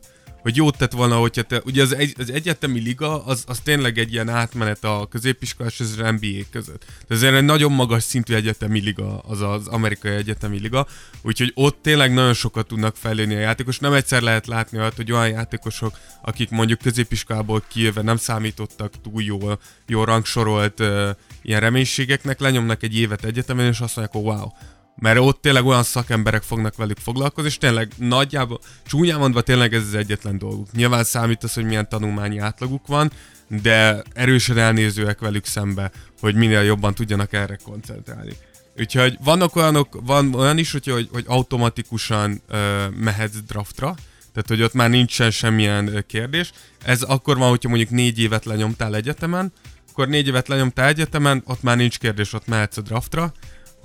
Hogy 0.45 0.55
jót 0.55 0.77
tett 0.77 0.91
volna, 0.91 1.15
hogyha 1.15 1.41
te, 1.41 1.61
ugye 1.65 1.81
az, 1.81 1.95
egy, 1.95 2.13
az 2.17 2.31
egyetemi 2.31 2.79
liga, 2.79 3.25
az, 3.25 3.43
az 3.47 3.59
tényleg 3.59 3.97
egy 3.97 4.13
ilyen 4.13 4.29
átmenet 4.29 4.83
a 4.83 5.07
középiskolás 5.09 5.79
és 5.79 5.85
az 5.85 5.95
NBA 5.95 6.43
között. 6.51 6.85
De 7.07 7.15
ezért 7.15 7.35
egy 7.35 7.43
nagyon 7.43 7.71
magas 7.71 8.03
szintű 8.03 8.33
egyetemi 8.33 8.79
liga, 8.79 9.19
az 9.19 9.41
az 9.41 9.67
amerikai 9.67 10.11
egyetemi 10.11 10.59
liga, 10.59 10.87
úgyhogy 11.21 11.51
ott 11.55 11.77
tényleg 11.81 12.13
nagyon 12.13 12.33
sokat 12.33 12.67
tudnak 12.67 12.95
fejlődni 12.95 13.35
a 13.35 13.39
játékos. 13.39 13.79
Nem 13.79 13.93
egyszer 13.93 14.21
lehet 14.21 14.47
látni 14.47 14.77
olyat, 14.77 14.95
hogy 14.95 15.11
olyan 15.11 15.29
játékosok, 15.29 15.97
akik 16.21 16.49
mondjuk 16.49 16.79
középiskolából 16.79 17.63
kijöve 17.67 18.01
nem 18.01 18.17
számítottak 18.17 18.93
túl 19.01 19.23
jól, 19.23 19.59
jó 19.87 20.03
rangsorolt 20.03 20.79
uh, 20.79 21.09
ilyen 21.41 21.59
reménységeknek, 21.59 22.39
lenyomnak 22.39 22.83
egy 22.83 22.97
évet 22.97 23.23
egyetemen, 23.23 23.65
és 23.65 23.79
azt 23.79 23.95
mondják, 23.95 24.23
hogy 24.23 24.35
wow, 24.35 24.47
mert 24.95 25.19
ott 25.19 25.41
tényleg 25.41 25.65
olyan 25.65 25.83
szakemberek 25.83 26.43
fognak 26.43 26.75
velük 26.75 26.97
foglalkozni, 26.97 27.49
és 27.49 27.57
tényleg 27.57 27.91
nagyjából, 27.97 28.59
csúnyán 28.85 29.19
mondva 29.19 29.41
tényleg 29.41 29.73
ez 29.73 29.81
az 29.81 29.95
egyetlen 29.95 30.37
dolguk. 30.37 30.71
Nyilván 30.71 31.03
számít 31.03 31.43
az, 31.43 31.53
hogy 31.53 31.65
milyen 31.65 31.89
tanulmányi 31.89 32.37
átlaguk 32.37 32.87
van, 32.87 33.11
de 33.47 34.03
erősen 34.13 34.57
elnézőek 34.57 35.19
velük 35.19 35.45
szembe, 35.45 35.91
hogy 36.19 36.35
minél 36.35 36.61
jobban 36.61 36.93
tudjanak 36.93 37.33
erre 37.33 37.59
koncentrálni. 37.63 38.33
Úgyhogy 38.79 39.17
vannak 39.23 39.55
olyanok, 39.55 39.99
van 40.03 40.33
olyan 40.33 40.57
is, 40.57 40.71
hogy, 40.71 40.85
hogy, 40.87 41.09
hogy 41.11 41.23
automatikusan 41.27 42.41
ö, 42.47 42.85
mehetsz 42.89 43.37
draftra, 43.47 43.95
tehát 44.33 44.49
hogy 44.49 44.61
ott 44.61 44.73
már 44.73 44.89
nincsen 44.89 45.31
semmilyen 45.31 46.03
kérdés. 46.07 46.51
Ez 46.83 47.01
akkor 47.01 47.37
van, 47.37 47.49
hogyha 47.49 47.69
mondjuk 47.69 47.89
négy 47.89 48.19
évet 48.19 48.45
lenyomtál 48.45 48.95
egyetemen, 48.95 49.53
akkor 49.91 50.07
négy 50.07 50.27
évet 50.27 50.47
lenyomtál 50.47 50.87
egyetemen, 50.87 51.41
ott 51.45 51.61
már 51.61 51.77
nincs 51.77 51.99
kérdés, 51.99 52.33
ott 52.33 52.47
mehetsz 52.47 52.77
a 52.77 52.81
draftra, 52.81 53.33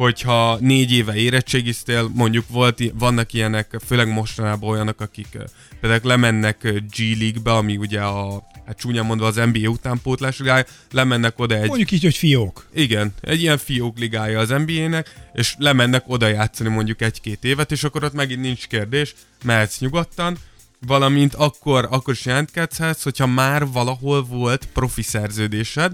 hogyha 0.00 0.58
négy 0.60 0.92
éve 0.92 1.14
érettségiztél, 1.14 2.10
mondjuk 2.14 2.44
volt, 2.48 2.82
vannak 2.94 3.32
ilyenek, 3.32 3.76
főleg 3.86 4.08
mostanában 4.08 4.70
olyanok, 4.70 5.00
akik 5.00 5.38
például 5.80 6.00
lemennek 6.02 6.60
G 6.96 7.18
League-be, 7.18 7.52
ami 7.52 7.76
ugye 7.76 8.00
a, 8.00 8.42
hát 8.66 8.78
csúnyán 8.78 9.04
mondva 9.06 9.26
az 9.26 9.34
NBA 9.34 9.68
utánpótlás 9.68 10.38
ligája, 10.38 10.64
lemennek 10.90 11.38
oda 11.38 11.54
egy 11.54 11.66
Mondjuk 11.68 11.90
így, 11.90 12.02
hogy 12.02 12.16
fiók. 12.16 12.66
igen, 12.74 13.14
egy 13.20 13.40
ilyen 13.40 13.58
fiók 13.58 13.98
ligája 13.98 14.38
az 14.38 14.48
NBA-nek, 14.48 15.14
és 15.32 15.54
lemennek 15.58 16.04
oda 16.06 16.26
játszani 16.26 16.68
mondjuk 16.68 17.02
egy-két 17.02 17.44
évet, 17.44 17.72
és 17.72 17.84
akkor 17.84 18.04
ott 18.04 18.12
megint 18.12 18.40
nincs 18.40 18.66
kérdés, 18.66 19.14
mehetsz 19.44 19.78
nyugodtan, 19.78 20.36
valamint 20.86 21.34
akkor, 21.34 21.88
akkor 21.90 22.14
is 22.14 22.24
jelentkezhetsz, 22.24 23.02
hogyha 23.02 23.26
már 23.26 23.66
valahol 23.66 24.24
volt 24.24 24.68
profi 24.72 25.02
szerződésed, 25.02 25.92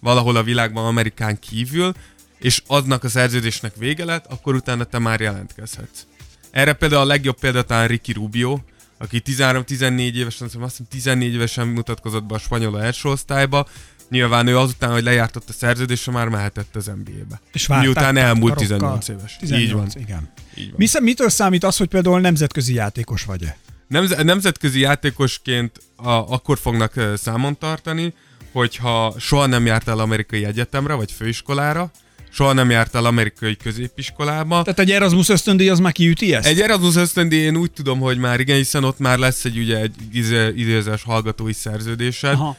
valahol 0.00 0.36
a 0.36 0.42
világban, 0.42 0.84
Amerikán 0.86 1.38
kívül, 1.38 1.94
és 2.38 2.62
aznak 2.66 3.04
a 3.04 3.08
szerződésnek 3.08 3.76
vége 3.76 4.04
lett, 4.04 4.26
akkor 4.26 4.54
utána 4.54 4.84
te 4.84 4.98
már 4.98 5.20
jelentkezhetsz. 5.20 6.06
Erre 6.50 6.72
például 6.72 7.02
a 7.02 7.06
legjobb 7.06 7.38
példa 7.38 7.62
talán 7.62 7.86
Ricky 7.86 8.12
Rubio, 8.12 8.58
aki 8.98 9.22
13-14 9.26 10.14
évesen, 10.14 10.46
azt 10.46 10.76
hiszem 10.76 10.86
14 10.90 11.34
évesen 11.34 11.68
mutatkozott 11.68 12.24
be 12.24 12.34
a 12.34 12.38
spanyol 12.38 12.82
első 12.82 13.08
osztályba, 13.08 13.66
Nyilván 14.08 14.46
ő 14.46 14.58
azután, 14.58 14.92
hogy 14.92 15.02
lejártott 15.02 15.48
a 15.48 15.52
szerződése, 15.52 16.10
már 16.10 16.28
mehetett 16.28 16.76
az 16.76 16.86
NBA-be. 16.86 17.40
És 17.52 17.66
várták 17.66 17.86
Miután 17.86 18.16
elmúlt 18.16 18.54
karokkal. 18.54 18.98
18 18.98 19.08
éves. 19.08 19.36
18, 19.36 19.64
Így 19.64 19.72
van. 19.72 19.88
igen. 19.94 20.32
Így 20.54 20.70
van. 20.70 20.74
Mi, 20.76 20.86
mitől 21.00 21.28
számít 21.28 21.64
az, 21.64 21.76
hogy 21.76 21.88
például 21.88 22.20
nemzetközi 22.20 22.74
játékos 22.74 23.24
vagy-e? 23.24 23.56
Nemz- 23.88 24.22
nemzetközi 24.22 24.80
játékosként 24.80 25.80
a, 25.96 26.10
akkor 26.10 26.58
fognak 26.58 26.92
számon 27.16 27.58
tartani, 27.58 28.14
hogyha 28.52 29.14
soha 29.18 29.46
nem 29.46 29.66
jártál 29.66 29.98
amerikai 29.98 30.44
egyetemre 30.44 30.94
vagy 30.94 31.12
főiskolára, 31.12 31.90
soha 32.30 32.52
nem 32.52 32.70
jártál 32.70 33.04
amerikai 33.04 33.56
középiskolába. 33.56 34.62
Tehát 34.62 34.78
egy 34.78 34.90
Erasmus 34.90 35.28
ösztöndíj 35.28 35.68
az 35.68 35.78
már 35.78 35.92
kiüti 35.92 36.34
ezt? 36.34 36.46
Egy 36.46 36.60
Erasmus 36.60 36.96
ösztöndíj 36.96 37.40
én 37.40 37.56
úgy 37.56 37.70
tudom, 37.70 38.00
hogy 38.00 38.18
már 38.18 38.40
igen, 38.40 38.56
hiszen 38.56 38.84
ott 38.84 38.98
már 38.98 39.18
lesz 39.18 39.44
egy 39.44 39.58
ugye 39.58 39.80
egy 39.80 39.94
izé- 40.12 40.56
idézős 40.56 41.02
hallgatói 41.02 41.52
szerződésed. 41.52 42.32
Aha. 42.32 42.56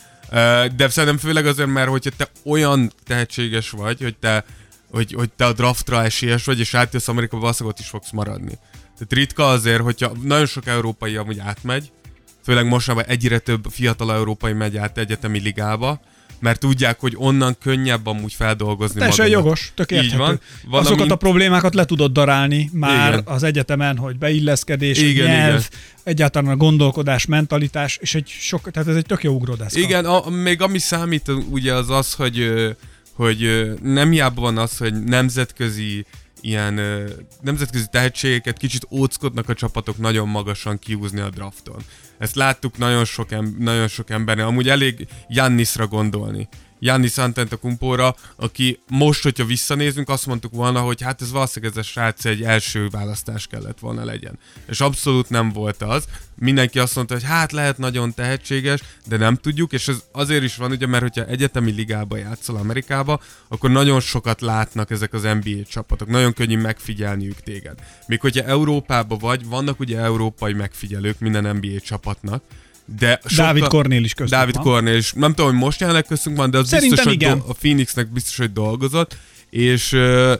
De 0.75 0.89
szerintem 0.89 1.17
főleg 1.17 1.45
azért, 1.45 1.69
mert 1.69 1.89
hogyha 1.89 2.11
te 2.17 2.27
olyan 2.45 2.91
tehetséges 3.05 3.69
vagy, 3.69 4.01
hogy 4.01 4.15
te, 4.15 4.45
hogy, 4.91 5.13
hogy 5.13 5.29
te 5.35 5.45
a 5.45 5.53
draftra 5.53 6.03
esélyes 6.03 6.43
vagy, 6.43 6.59
és 6.59 6.73
átjössz 6.73 7.07
Amerikába, 7.07 7.41
valószínűleg 7.41 7.75
ott 7.77 7.83
is 7.83 7.89
fogsz 7.89 8.11
maradni. 8.11 8.57
Tehát 8.93 9.13
ritka 9.13 9.49
azért, 9.49 9.81
hogyha 9.81 10.11
nagyon 10.23 10.45
sok 10.45 10.67
európai 10.67 11.15
amúgy 11.15 11.39
átmegy, 11.39 11.91
főleg 12.43 12.67
mostanában 12.67 13.09
egyre 13.09 13.39
több 13.39 13.65
fiatal 13.69 14.13
európai 14.13 14.53
megy 14.53 14.77
át 14.77 14.97
egyetemi 14.97 15.39
ligába, 15.39 16.01
mert 16.39 16.59
tudják, 16.59 16.99
hogy 16.99 17.13
onnan 17.17 17.55
könnyebb 17.59 18.05
amúgy 18.07 18.33
feldolgozni 18.33 18.99
Teljesen 18.99 19.27
jogos, 19.27 19.71
tök 19.75 19.91
Így 19.91 19.97
érthető. 19.97 20.17
van. 20.17 20.39
Azokat 20.69 20.89
a 20.89 20.93
Valamint- 20.93 21.17
problémákat 21.19 21.73
le 21.75 21.85
tudod 21.85 22.11
darálni 22.11 22.69
már 22.73 23.11
Igen. 23.11 23.21
az 23.25 23.43
egyetemen, 23.43 23.97
hogy 23.97 24.17
beilleszkedés, 24.17 24.97
Igen, 25.01 25.25
nyelv, 25.25 25.49
igen. 25.49 25.63
egyáltalán 26.03 26.51
a 26.51 26.55
gondolkodás, 26.55 27.25
mentalitás, 27.25 27.97
és 28.01 28.15
egy 28.15 28.27
sok, 28.27 28.71
tehát 28.71 28.87
ez 28.89 28.95
egy 28.95 29.05
tök 29.05 29.23
jó 29.23 29.33
ugródeszka. 29.33 29.79
Igen, 29.79 30.05
a, 30.05 30.29
még 30.29 30.61
ami 30.61 30.77
számít 30.77 31.31
ugye 31.49 31.73
az 31.73 31.89
az, 31.89 32.13
hogy, 32.13 32.51
hogy 33.13 33.71
nem 33.81 34.11
hiába 34.11 34.41
van 34.41 34.57
az, 34.57 34.77
hogy 34.77 35.03
nemzetközi 35.03 36.05
ilyen 36.41 36.79
nemzetközi 37.41 37.85
tehetségeket 37.91 38.57
kicsit 38.57 38.87
óckodnak 38.91 39.49
a 39.49 39.53
csapatok 39.53 39.97
nagyon 39.97 40.27
magasan 40.27 40.79
kiúzni 40.79 41.19
a 41.19 41.29
drafton. 41.29 41.81
Ezt 42.17 42.35
láttuk 42.35 42.77
nagyon 42.77 43.05
sok, 43.05 43.31
em- 43.31 43.57
nagyon 43.57 43.87
sok 43.87 44.09
embernél. 44.09 44.45
Amúgy 44.45 44.69
elég 44.69 45.07
Jannisra 45.27 45.87
gondolni. 45.87 46.47
Jannis 46.79 47.17
Antetokounmpóra, 47.17 48.15
aki 48.35 48.79
most, 48.87 49.23
hogyha 49.23 49.45
visszanézünk, 49.45 50.09
azt 50.09 50.25
mondtuk 50.25 50.53
volna, 50.53 50.79
hogy 50.79 51.01
hát 51.01 51.21
ez 51.21 51.31
valószínűleg 51.31 51.75
ez 51.75 51.83
a 51.83 51.87
srác 51.87 52.25
egy 52.25 52.43
első 52.43 52.87
választás 52.87 53.47
kellett 53.47 53.79
volna 53.79 54.03
legyen. 54.03 54.39
És 54.67 54.81
abszolút 54.81 55.29
nem 55.29 55.49
volt 55.51 55.81
az. 55.81 56.05
Mindenki 56.35 56.79
azt 56.79 56.95
mondta, 56.95 57.13
hogy 57.13 57.23
hát 57.23 57.51
lehet 57.51 57.77
nagyon 57.77 58.13
tehetséges, 58.13 58.81
de 59.07 59.17
nem 59.17 59.35
tudjuk, 59.35 59.71
és 59.73 59.87
ez 59.87 60.03
azért 60.11 60.43
is 60.43 60.55
van, 60.55 60.71
ugye, 60.71 60.87
mert 60.87 61.03
hogyha 61.03 61.25
egyetemi 61.25 61.71
ligába 61.71 62.17
játszol 62.17 62.55
Amerikába, 62.55 63.21
akkor 63.47 63.69
nagyon 63.69 63.99
sokat 63.99 64.41
látnak 64.41 64.91
ezek 64.91 65.13
az 65.13 65.21
NBA 65.21 65.63
csapatok, 65.69 66.07
nagyon 66.07 66.33
könnyű 66.33 66.57
megfigyelniük 66.57 67.39
téged. 67.39 67.79
Még 68.07 68.19
hogyha 68.19 68.43
Európába 68.43 69.17
vagy, 69.17 69.45
vannak 69.45 69.79
ugye 69.79 69.99
európai 69.99 70.53
megfigyelők 70.53 71.19
minden 71.19 71.55
NBA 71.55 71.79
csapatnak, 71.79 72.43
de 72.99 73.19
sokkal... 73.25 73.45
Dávid 73.45 73.67
Kornél 73.67 74.03
is 74.03 74.13
köztünk 74.13 74.41
Dávid 74.41 74.57
Kornél 74.57 74.95
is. 74.95 75.11
Nem 75.11 75.33
tudom, 75.33 75.51
hogy 75.51 75.59
most 75.59 75.79
jelenleg 75.79 76.05
köztünk 76.05 76.37
van, 76.37 76.51
de 76.51 76.57
az 76.57 76.67
Szerintem 76.67 76.95
biztos, 76.95 77.13
igen. 77.13 77.31
hogy 77.31 77.39
do- 77.39 77.49
a 77.49 77.53
Phoenixnek 77.53 78.11
biztos, 78.11 78.37
hogy 78.37 78.53
dolgozott, 78.53 79.17
és, 79.49 79.97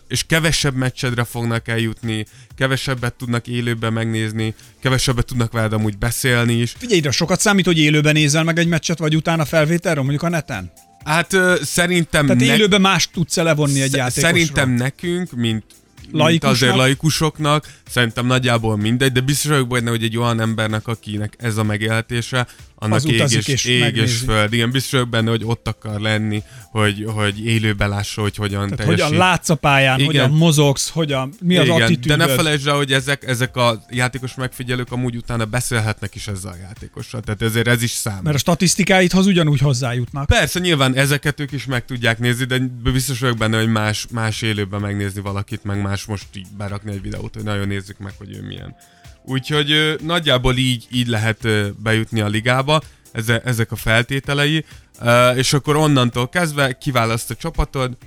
és 0.08 0.24
kevesebb 0.28 0.76
meccsedre 0.76 1.24
fognak 1.24 1.68
eljutni, 1.68 2.26
kevesebbet 2.56 3.14
tudnak 3.14 3.48
élőben 3.48 3.94
megnézni, 3.94 4.54
kevesebbet 4.82 5.26
tudnak 5.26 5.52
veled 5.52 5.74
amúgy 5.74 5.98
beszélni 5.98 6.54
is. 6.54 6.76
Figyelj, 6.78 7.00
de 7.00 7.12
sokat 7.12 7.40
számít, 7.40 7.66
hogy 7.66 7.80
élőben 7.80 8.14
nézel 8.14 8.44
meg 8.44 8.60
egy 8.60 8.68
meccset, 8.68 8.98
vagy 8.98 9.16
utána 9.16 9.46
felvételről, 9.46 10.04
mondjuk 10.04 10.24
a 10.24 10.30
neten? 10.30 10.72
Hát 11.04 11.36
szerintem... 11.62 12.26
Tehát 12.26 12.42
ne... 12.42 12.54
élőben 12.54 12.82
más 12.82 13.10
tudsz 13.10 13.36
levonni 13.36 13.82
egy 13.82 13.94
játékosról? 13.94 14.32
Szerintem 14.32 14.70
nekünk, 14.70 15.32
mint 15.32 15.64
mint 16.12 16.44
azért 16.44 16.76
laikusoknak, 16.76 17.74
szerintem 17.88 18.26
nagyjából 18.26 18.78
mindegy, 18.78 19.12
de 19.12 19.22
biztos 19.22 19.52
vagyok 19.52 19.68
benne, 19.68 19.90
hogy 19.90 20.04
egy 20.04 20.18
olyan 20.18 20.40
embernek, 20.40 20.88
akinek 20.88 21.34
ez 21.38 21.58
a 21.58 21.64
megélhetése, 21.64 22.48
annak 22.80 23.04
ég 23.04 23.24
és, 23.30 23.48
és, 23.48 23.66
ég 23.66 23.96
és 23.96 24.18
föld. 24.18 24.54
Igen, 24.54 24.72
biztos 24.72 24.92
vagyok 24.92 25.10
benne, 25.10 25.30
hogy 25.30 25.42
ott 25.46 25.68
akar 25.68 26.00
lenni, 26.00 26.44
hogy, 26.72 27.06
hogy 27.08 27.46
élőben 27.46 27.90
lássa, 27.90 28.22
hogy 28.22 28.36
hogyan 28.36 28.70
Tehát 28.70 28.86
hogyan 28.86 29.14
látsz 29.14 29.50
a 29.50 29.56
pályán, 29.56 30.00
Igen. 30.00 30.06
hogyan 30.06 30.32
mozogsz, 30.32 30.90
hogyan, 30.90 31.34
mi 31.42 31.58
az 31.58 31.66
Igen, 31.66 31.82
attitűdöd. 31.82 32.18
De 32.18 32.26
ne 32.26 32.34
felejtsd 32.34 32.68
el, 32.68 32.76
hogy 32.76 32.94
ezek, 32.94 33.24
ezek 33.24 33.56
a 33.56 33.86
játékos 33.90 34.36
megfigyelők 34.36 34.92
amúgy 34.92 35.16
utána 35.16 35.46
beszélhetnek 35.46 36.16
is 36.16 36.28
ezzel 36.28 36.52
a 36.52 36.56
játékossal. 36.62 37.22
Tehát 37.22 37.42
ezért 37.42 37.68
ez 37.68 37.82
is 37.82 37.92
számít. 37.92 38.24
Mert 38.24 38.36
a 38.36 38.40
statisztikáidhoz 38.40 39.26
ugyanúgy 39.26 39.60
hozzájutnak. 39.60 40.26
Persze, 40.26 40.60
nyilván 40.60 40.96
ezeket 40.96 41.40
ők 41.40 41.52
is 41.52 41.66
meg 41.66 41.86
tudják 41.86 42.20
nézni, 42.20 42.46
de 42.46 42.60
biztos 42.92 43.20
vagyok 43.20 43.38
benne, 43.38 43.58
hogy 43.58 43.70
más, 43.70 44.08
más 44.12 44.42
élőben 44.42 44.82
megnézni 44.82 45.22
valakit, 45.22 45.64
meg 45.64 45.82
más 45.82 46.06
most 46.06 46.26
így 46.34 46.48
berakni 46.58 46.92
egy 46.92 47.02
videót, 47.02 47.34
hogy 47.34 47.44
nagyon 47.44 47.68
nézzük 47.68 47.98
meg, 47.98 48.14
hogy 48.18 48.36
ő 48.36 48.42
milyen. 48.42 48.76
Úgyhogy 49.30 49.96
nagyjából 50.04 50.58
így, 50.58 50.88
így 50.92 51.08
lehet 51.08 51.48
bejutni 51.82 52.22
a 52.22 52.28
ligába, 52.28 52.82
eze, 53.12 53.42
ezek 53.42 53.72
a 53.72 53.76
feltételei, 53.76 54.66
és 55.36 55.54
akkor 55.54 55.76
onnantól 55.76 56.30
kezdve 56.30 56.78
kiválaszt 56.78 57.32
a 57.32 57.36
csapatod, 57.36 57.98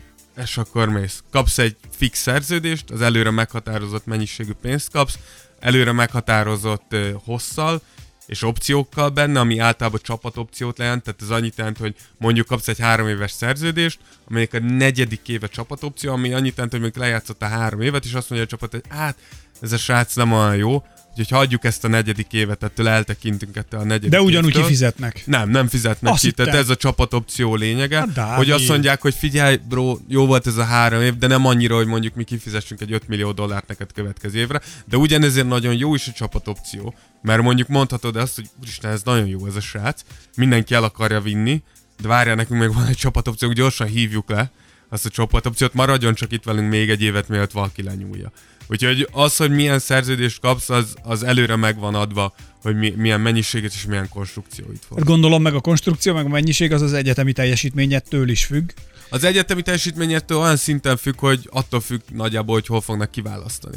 és 0.43 0.57
akkor 0.57 0.89
mész. 0.89 1.23
Kapsz 1.31 1.59
egy 1.59 1.77
fix 1.97 2.19
szerződést, 2.21 2.91
az 2.91 3.01
előre 3.01 3.31
meghatározott 3.31 4.07
mennyiségű 4.07 4.53
pénzt 4.61 4.91
kapsz, 4.91 5.19
előre 5.59 5.93
meghatározott 5.93 6.97
hosszal, 7.25 7.83
és 8.27 8.43
opciókkal 8.43 9.09
benne, 9.09 9.41
ami 9.41 9.59
általában 9.59 10.01
csapatopciót 10.03 10.79
jelent, 10.79 11.03
tehát 11.03 11.23
ez 11.23 11.31
annyit 11.31 11.57
jelent, 11.57 11.79
hogy 11.79 11.95
mondjuk 12.19 12.47
kapsz 12.47 12.69
egy 12.69 12.79
három 12.79 13.09
éves 13.09 13.31
szerződést, 13.31 13.99
amelyik 14.29 14.55
a 14.55 14.59
negyedik 14.59 15.29
éve 15.29 15.47
csapatopció, 15.47 16.13
ami 16.13 16.33
annyit 16.33 16.55
jelent, 16.55 16.73
hogy 16.73 16.81
mondjuk 16.81 17.05
lejátszott 17.05 17.43
a 17.43 17.47
három 17.47 17.81
évet, 17.81 18.05
és 18.05 18.15
azt 18.15 18.31
mondja 18.31 18.47
a 18.47 18.51
csapat, 18.51 18.71
hogy 18.71 18.83
hát 18.89 19.17
ez 19.61 19.73
a 19.73 19.77
srác 19.77 20.15
nem 20.15 20.33
olyan 20.33 20.57
jó, 20.57 20.85
Úgyhogy 21.11 21.39
hagyjuk 21.39 21.65
ezt 21.65 21.85
a 21.85 21.89
negyedik 21.89 22.33
évet, 22.33 22.63
ettől 22.63 22.89
eltekintünk 22.89 23.57
ettől 23.57 23.81
a 23.81 23.85
negyedik 23.85 24.11
De 24.11 24.21
ugyanúgy 24.21 24.49
évtől. 24.49 24.63
kifizetnek. 24.63 25.23
Nem, 25.27 25.51
nem 25.51 25.69
fizetnek 25.69 26.13
azt 26.13 26.23
ki. 26.23 26.33
Tehát 26.33 26.55
ez 26.55 26.69
a 26.69 26.77
csapatopció 26.77 27.55
lényege, 27.55 28.07
hát, 28.15 28.37
hogy 28.37 28.51
azt 28.51 28.69
mondják, 28.69 29.01
hogy 29.01 29.15
figyelj, 29.15 29.57
bro, 29.69 29.99
jó 30.09 30.27
volt 30.27 30.47
ez 30.47 30.57
a 30.57 30.65
három 30.65 31.01
év, 31.01 31.17
de 31.17 31.27
nem 31.27 31.47
annyira, 31.47 31.77
hogy 31.77 31.87
mondjuk 31.87 32.15
mi 32.15 32.25
kifizessünk 32.25 32.81
egy 32.81 32.93
5 32.93 33.09
millió 33.09 33.33
dollárt 33.33 33.69
neked 33.69 33.93
következő 33.93 34.39
évre, 34.39 34.61
de 34.85 34.97
ugyanezért 34.97 35.49
nagyon 35.49 35.75
jó 35.75 35.95
is 35.95 36.09
a 36.09 36.13
csapatopció, 36.13 36.95
mert 37.23 37.43
mondjuk 37.43 37.69
mondhatod 37.69 38.17
azt, 38.17 38.35
hogy 38.35 38.49
úristen, 38.61 38.91
ez 38.91 39.03
nagyon 39.03 39.27
jó 39.27 39.47
ez 39.47 39.57
a 39.57 39.61
srác, 39.61 40.03
mindenki 40.37 40.75
el 40.75 40.85
akarja 40.85 41.21
vinni, 41.21 41.63
de 42.03 42.09
várjál, 42.09 42.35
nekünk 42.35 42.61
még 42.61 42.75
van 42.75 42.87
egy 42.87 42.97
csapatopció, 42.97 43.53
gyorsan 43.53 43.87
hívjuk 43.87 44.29
le 44.31 44.51
azt 44.91 45.07
a 45.07 45.09
csapatopciót, 45.09 45.75
maradjon 45.75 46.15
csak 46.15 46.33
itt 46.33 46.45
velünk 46.45 46.69
még 46.69 46.91
egy 46.91 47.03
évet, 47.03 47.29
mielőtt 47.29 47.51
valaki 47.51 47.83
lenyúlja. 47.83 48.33
Úgyhogy 48.69 49.09
az, 49.13 49.37
hogy 49.37 49.51
milyen 49.51 49.79
szerződést 49.79 50.41
kapsz, 50.41 50.71
az, 50.71 50.95
az 51.03 51.23
előre 51.23 51.57
meg 51.57 51.79
van 51.79 51.95
adva, 51.95 52.35
hogy 52.63 52.77
mi, 52.77 52.95
milyen 52.97 53.21
mennyiséget 53.21 53.73
és 53.73 53.85
milyen 53.85 54.09
konstrukcióit 54.09 54.85
fog. 54.89 54.99
Hát 54.99 55.07
gondolom 55.07 55.43
meg 55.43 55.55
a 55.55 55.61
konstrukció, 55.61 56.15
meg 56.15 56.25
a 56.25 56.29
mennyiség 56.29 56.73
az 56.73 56.83
az 56.83 56.93
egyetemi 56.93 57.33
teljesítményettől 57.33 58.29
is 58.29 58.45
függ. 58.45 58.71
Az 59.09 59.25
egyetemi 59.25 59.63
teljesítményettől 59.63 60.39
olyan 60.39 60.57
szinten 60.57 60.97
függ, 60.97 61.19
hogy 61.19 61.49
attól 61.51 61.81
függ 61.81 62.01
nagyjából, 62.13 62.55
hogy 62.55 62.67
hol 62.67 62.81
fognak 62.81 63.11
kiválasztani 63.11 63.77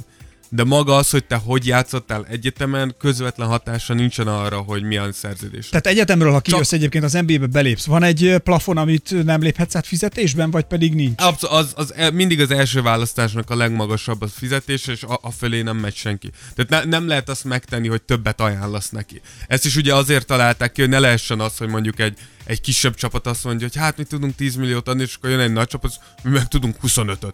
de 0.56 0.64
maga 0.64 0.96
az, 0.96 1.10
hogy 1.10 1.26
te 1.26 1.36
hogy 1.36 1.68
játszottál 1.68 2.26
egyetemen, 2.30 2.96
közvetlen 3.00 3.48
hatása 3.48 3.94
nincsen 3.94 4.28
arra, 4.28 4.58
hogy 4.58 4.84
milyen 4.84 5.12
szerződés. 5.12 5.70
Tehát 5.70 5.88
egyetemről, 5.88 6.32
ha 6.32 6.40
kijössz 6.40 6.70
Csak... 6.70 6.80
egyébként 6.80 7.04
az 7.04 7.14
NBA-be 7.14 7.46
belépsz, 7.46 7.86
van 7.86 8.04
egy 8.04 8.36
plafon, 8.44 8.78
amit 8.78 9.24
nem 9.24 9.42
léphetsz 9.42 9.76
át 9.76 9.88
fizetésben, 9.88 10.52
vagy 10.52 10.64
pedig 10.64 10.94
nincs? 10.94 11.22
Abszolút, 11.22 11.58
az, 11.58 11.74
az, 11.76 11.94
az, 11.98 12.12
mindig 12.14 12.42
az 12.42 12.52
első 12.52 12.82
választásnak 12.82 13.50
a 13.50 13.56
legmagasabb 13.56 14.22
a 14.22 14.28
fizetés, 14.28 14.88
és 14.88 15.04
a, 15.04 15.20
a 15.22 15.32
fölé 15.32 15.62
nem 15.62 15.78
megy 15.78 15.96
senki. 15.96 16.30
Tehát 16.56 16.86
ne, 16.86 16.98
nem 16.98 17.08
lehet 17.08 17.30
azt 17.30 17.44
megtenni, 17.44 17.88
hogy 17.88 18.02
többet 18.02 18.42
ajánlasz 18.42 18.90
neki. 18.90 19.22
Ezt 19.48 19.66
is 19.66 19.76
ugye 19.76 19.96
azért 19.96 20.26
találták 20.26 20.72
ki, 20.72 20.82
hogy 20.82 20.90
ne 20.90 21.00
lehessen 21.00 21.40
az, 21.40 21.58
hogy 21.58 21.68
mondjuk 21.68 22.00
egy, 22.00 22.18
egy 22.46 22.62
kisebb 22.62 22.96
csapat 22.96 23.28
azt 23.28 23.44
mondja, 23.44 23.68
hogy 23.72 23.82
hát 23.82 23.98
mi 23.98 24.04
tudunk 24.04 24.36
10 24.36 24.56
milliót 24.56 24.88
adni, 24.88 25.02
és 25.02 25.16
akkor 25.16 25.30
jön 25.30 25.40
egy 25.40 25.52
nagy 25.52 25.68
csapat, 25.68 25.94
mi 26.24 26.32
meg 26.32 26.48
tudunk 26.48 26.76
25-öt. 26.84 27.34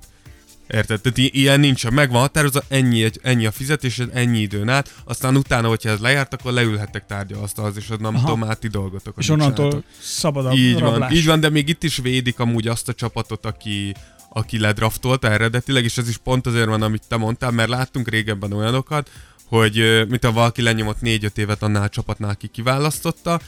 Érted? 0.74 1.02
Tehát 1.02 1.18
ilyen 1.18 1.60
nincs, 1.60 1.90
megvan 1.90 2.22
határozva, 2.22 2.62
ennyi, 2.68 3.10
ennyi 3.22 3.46
a 3.46 3.52
fizetésed, 3.52 4.10
ennyi 4.14 4.40
időn 4.40 4.70
át, 4.70 4.94
aztán 5.04 5.36
utána, 5.36 5.68
hogyha 5.68 5.90
ez 5.90 6.00
lejárt, 6.00 6.34
akkor 6.34 6.52
leülhettek 6.52 7.06
tárgyalasztalhoz, 7.06 7.78
és 7.78 7.90
az 7.90 7.98
nem 8.00 8.16
Aha. 8.16 8.26
tudom, 8.26 8.44
át 8.44 8.60
ti 8.60 8.68
dolgotok. 8.68 9.14
És 9.18 9.30
onnantól 9.30 9.84
szabad 10.00 10.46
a 10.46 10.52
így 10.54 10.80
van, 10.80 11.12
így 11.12 11.26
van, 11.26 11.40
de 11.40 11.50
még 11.50 11.70
itt 11.70 11.84
is 11.84 11.98
védik 11.98 12.40
amúgy 12.40 12.68
azt 12.68 12.90
a 12.90 12.94
csapatot, 12.94 13.46
aki, 13.46 13.94
aki 14.30 14.60
ledraftolta 14.60 15.32
eredetileg, 15.32 15.84
és 15.84 15.98
ez 15.98 16.10
is 16.10 16.18
pont 16.18 16.48
azért 16.48 16.68
van, 16.68 16.82
amit 16.82 17.04
te 17.08 17.18
mondtál, 17.18 17.52
mert 17.52 17.70
láttunk 17.70 18.10
régebben 18.10 18.54
olyanokat, 18.54 19.10
hogy 19.46 20.06
mint 20.10 20.24
a 20.24 20.32
valaki 20.32 20.62
lenyomott 20.62 20.98
4-5 21.02 21.38
évet 21.38 21.64
annál 21.64 21.84
a 21.84 21.90
csapatnál, 21.90 22.30
aki 22.30 22.48
kiválasztotta, 22.48 23.40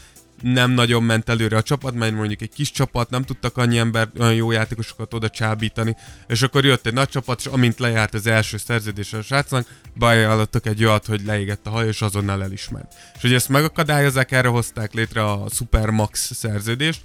nem 0.42 0.72
nagyon 0.72 1.04
ment 1.04 1.30
előre 1.30 1.58
a 1.58 1.62
csapat, 1.62 1.94
mert 1.94 2.14
mondjuk 2.14 2.42
egy 2.42 2.50
kis 2.50 2.72
csapat, 2.72 3.10
nem 3.10 3.24
tudtak 3.24 3.58
annyi 3.58 3.78
ember, 3.78 4.10
olyan 4.20 4.34
jó 4.34 4.52
játékosokat 4.52 5.14
oda 5.14 5.30
csábítani, 5.30 5.96
és 6.28 6.42
akkor 6.42 6.66
jött 6.66 6.86
egy 6.86 6.94
nagy 6.94 7.10
csapat, 7.10 7.40
és 7.40 7.46
amint 7.46 7.80
lejárt 7.80 8.14
az 8.14 8.28
első 8.28 8.58
szerződés 8.58 9.14
a 9.14 9.22
srácnak, 9.22 9.68
beajánlottak 9.94 10.66
egy 10.66 10.86
olyat, 10.86 11.06
hogy 11.06 11.26
leégett 11.26 11.68
a 11.68 11.70
haj, 11.70 11.88
és 11.88 12.02
azonnal 12.02 12.44
elismert. 12.44 12.94
És 13.16 13.22
hogy 13.22 13.34
ezt 13.34 13.50
megakadályozzák, 13.50 14.32
erre 14.32 14.48
hozták 14.48 14.94
létre 14.94 15.24
a 15.24 15.46
Supermax 15.50 16.34
szerződést, 16.34 17.02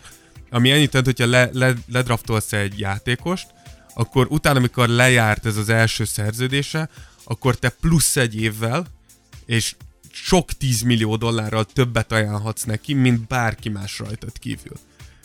ami 0.50 0.70
ennyit 0.70 0.90
tett, 0.90 1.04
hogyha 1.04 1.26
le, 1.26 1.48
le, 1.52 1.74
ledraftolsz 1.92 2.52
egy 2.52 2.78
játékost, 2.78 3.46
akkor 3.94 4.26
utána, 4.30 4.58
amikor 4.58 4.88
lejárt 4.88 5.46
ez 5.46 5.56
az 5.56 5.68
első 5.68 6.04
szerződése, 6.04 6.88
akkor 7.24 7.54
te 7.54 7.68
plusz 7.68 8.16
egy 8.16 8.40
évvel, 8.40 8.86
és 9.46 9.74
sok 10.24 10.52
10 10.52 10.80
millió 10.82 11.16
dollárral 11.16 11.64
többet 11.64 12.12
ajánlhatsz 12.12 12.62
neki, 12.62 12.94
mint 12.94 13.26
bárki 13.26 13.68
más 13.68 13.98
rajtad 13.98 14.38
kívül. 14.38 14.76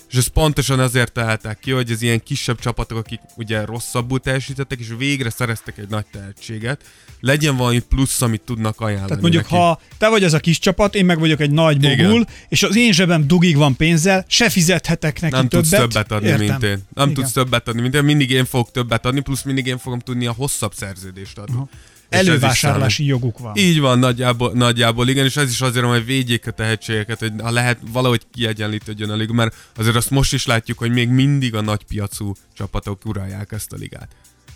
És 0.10 0.18
ezt 0.18 0.30
pontosan 0.30 0.80
azért 0.80 1.12
találták 1.12 1.60
ki, 1.60 1.72
hogy 1.72 1.92
az 1.92 2.02
ilyen 2.02 2.24
kisebb 2.24 2.60
csapatok, 2.60 2.98
akik 2.98 3.20
ugye 3.38 3.66
rosszabbul 3.66 4.20
teljesítettek, 4.20 4.80
és 4.80 4.88
végre 4.98 5.30
szereztek 5.30 5.78
egy 5.78 5.90
nagy 5.90 6.06
tehetséget, 6.12 6.84
legyen 7.20 7.56
valami 7.56 7.80
plusz, 7.80 8.22
amit 8.22 8.42
tudnak 8.42 8.80
ajánlani 8.80 9.08
Tehát 9.08 9.22
mondjuk, 9.22 9.44
neki. 9.44 9.56
ha 9.56 9.80
te 9.98 10.10
vagy 10.10 10.24
az 10.24 10.34
a 10.34 10.40
kis 10.40 10.60
csapat, 10.60 10.96
én 10.96 11.06
meg 11.06 11.20
vagyok 11.20 11.40
egy 11.40 11.52
nagy 11.52 11.82
mogul, 11.82 12.22
Igen. 12.22 12.28
és 12.50 12.64
az 12.64 12.76
én 12.76 12.92
zsebem 12.94 13.28
dugig 13.28 13.56
van 13.56 13.76
pénzzel, 13.76 14.26
se 14.28 14.50
fizethetek 14.50 15.22
neki 15.22 15.34
Nem 15.36 15.48
többet. 15.48 15.70
tudsz 15.70 15.80
többet 15.80 16.12
adni, 16.12 16.28
Értem. 16.28 16.46
mint 16.46 16.64
én. 16.64 16.84
Nem 16.94 17.10
Igen. 17.10 17.14
tudsz 17.14 17.32
többet 17.32 17.68
adni, 17.68 17.82
mint 17.82 17.96
én. 17.96 18.04
Mindig 18.04 18.30
én 18.30 18.46
fogok 18.46 18.72
többet 18.72 19.06
adni, 19.06 19.20
plusz 19.20 19.44
mindig 19.44 19.66
én 19.66 19.78
fogom 19.78 20.00
tudni 20.00 20.26
a 20.26 20.32
hosszabb 20.32 20.74
szerződést 20.74 21.38
adni. 21.38 21.56
Aha 21.56 21.70
elővásárlási 22.12 23.06
joguk 23.06 23.40
van. 23.40 23.56
Így 23.56 23.80
van, 23.80 24.00
nagyjából, 24.00 24.52
nagyjából, 24.54 25.08
igen, 25.10 25.26
és 25.26 25.38
ez 25.38 25.50
is 25.50 25.62
azért, 25.62 25.86
hogy 25.86 26.06
védjék 26.06 26.48
a 26.48 26.52
tehetségeket, 26.52 27.20
hogy 27.20 27.32
ha 27.42 27.52
lehet 27.52 27.78
valahogy 27.92 28.22
kiegyenlítődjön 28.34 29.10
a 29.10 29.16
liga, 29.16 29.34
mert 29.34 29.56
azért 29.76 29.96
azt 29.96 30.10
most 30.10 30.34
is 30.34 30.46
látjuk, 30.46 30.78
hogy 30.78 30.92
még 30.92 31.10
mindig 31.10 31.56
a 31.56 31.62
nagy 31.62 31.84
piacú 31.84 32.34
csapatok 32.54 33.06
uralják 33.06 33.52
ezt 33.52 33.74
a 33.74 33.76
ligát. 33.76 34.10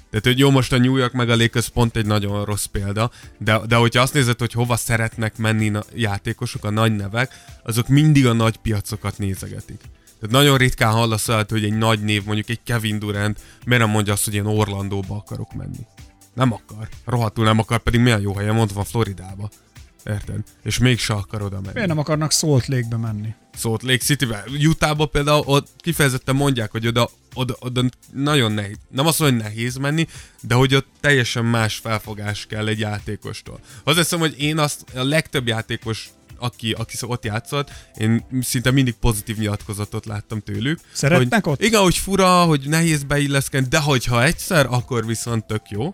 Tehát, 0.10 0.26
hogy 0.26 0.39
jó, 0.39 0.52
most 0.52 0.74
a 0.74 0.78
New 0.78 0.96
York 0.96 1.13
meg 1.13 1.30
a 1.30 1.36
Lakers 1.36 1.70
pont 1.70 1.96
egy 1.96 2.06
nagyon 2.06 2.46
rossz 2.46 2.65
példa, 2.65 3.12
de, 3.38 3.60
de 3.68 3.76
hogyha 3.76 4.02
azt 4.02 4.13
nézed, 4.13 4.39
hogy 4.39 4.52
hova 4.52 4.76
szeretnek 4.76 5.38
menni 5.38 5.76
a 5.76 5.84
játékosok, 5.96 6.63
a 6.65 6.70
nagy 6.70 6.96
nevek, 6.96 7.32
azok 7.63 7.88
mindig 7.88 8.26
a 8.26 8.34
nagy 8.34 8.58
piacokat 8.58 9.18
nézegetik. 9.18 9.80
Tehát 10.20 10.44
nagyon 10.44 10.58
ritkán 10.58 10.91
hallasz 10.91 11.28
el, 11.28 11.46
hogy 11.50 11.63
egy 11.63 11.78
nagy 11.78 12.00
név, 12.00 12.24
mondjuk 12.24 12.50
egy 12.50 12.60
Kevin 12.63 13.00
Durant, 13.00 13.39
miért 13.65 13.84
nem 13.84 13.91
mondja 13.91 14.13
azt, 14.13 14.26
hogy 14.26 14.34
én 14.34 14.46
Orlandóba 14.46 15.15
akarok 15.15 15.54
menni. 15.54 15.86
Nem 16.36 16.52
akar. 16.52 16.88
Rohadtul 17.06 17.43
nem 17.45 17.60
akar, 17.60 17.80
pedig 17.80 18.00
milyen 18.00 18.21
jó 18.21 18.36
helyen 18.36 18.56
mondva 18.56 18.84
Floridába. 18.84 19.50
Érted? 20.06 20.39
És 20.63 20.78
mégse 20.78 21.13
akar 21.13 21.41
oda 21.41 21.56
menni. 21.56 21.74
Miért 21.74 21.88
nem 21.88 21.98
akarnak 21.98 22.32
Salt 22.32 22.67
Lake-be 22.67 22.98
menni? 22.98 23.34
Salt 23.56 23.84
Lake 23.84 24.04
City-be. 24.04 24.43
Utahba 24.67 25.06
például 25.06 25.43
ott 25.45 25.67
kifejezetten 25.78 26.36
mondják, 26.36 26.71
hogy 26.71 26.88
oda, 26.88 27.10
oda, 27.34 27.56
oda 27.60 27.82
nagyon 28.13 28.52
nehéz. 28.52 28.76
Nem 28.89 29.06
azt 29.06 29.19
mondom, 29.19 29.38
hogy 29.38 29.48
nehéz 29.48 29.76
menni, 29.76 30.08
de 30.41 30.56
hogy 30.56 30.76
ott 30.76 30.88
teljesen 31.00 31.45
más 31.45 31.76
felfogás 31.76 32.45
kell 32.45 32.67
egy 32.67 32.80
játékostól. 32.80 33.60
Az 33.84 33.95
hiszem, 33.95 34.19
hogy 34.19 34.36
én 34.39 34.58
azt 34.58 34.86
a 34.95 35.04
legtöbb 35.04 35.48
játékos 35.48 36.10
aki, 36.38 36.71
aki 36.71 36.98
ott 37.02 37.26
játszott, 37.26 37.71
én 37.98 38.26
szinte 38.41 38.71
mindig 38.71 38.93
pozitív 38.93 39.38
nyilatkozatot 39.38 40.06
láttam 40.06 40.41
tőlük. 40.41 40.80
Szeretnek 40.91 41.43
hogy, 41.43 41.54
ott? 41.54 41.62
Igen, 41.62 41.82
hogy 41.82 41.98
fura, 41.98 42.43
hogy 42.43 42.67
nehéz 42.67 43.04
beilleszkedni, 43.04 43.67
de 43.67 43.80
hogyha 43.80 44.24
egyszer, 44.24 44.65
akkor 44.69 45.06
viszont 45.06 45.45
tök 45.45 45.69
jó. 45.69 45.93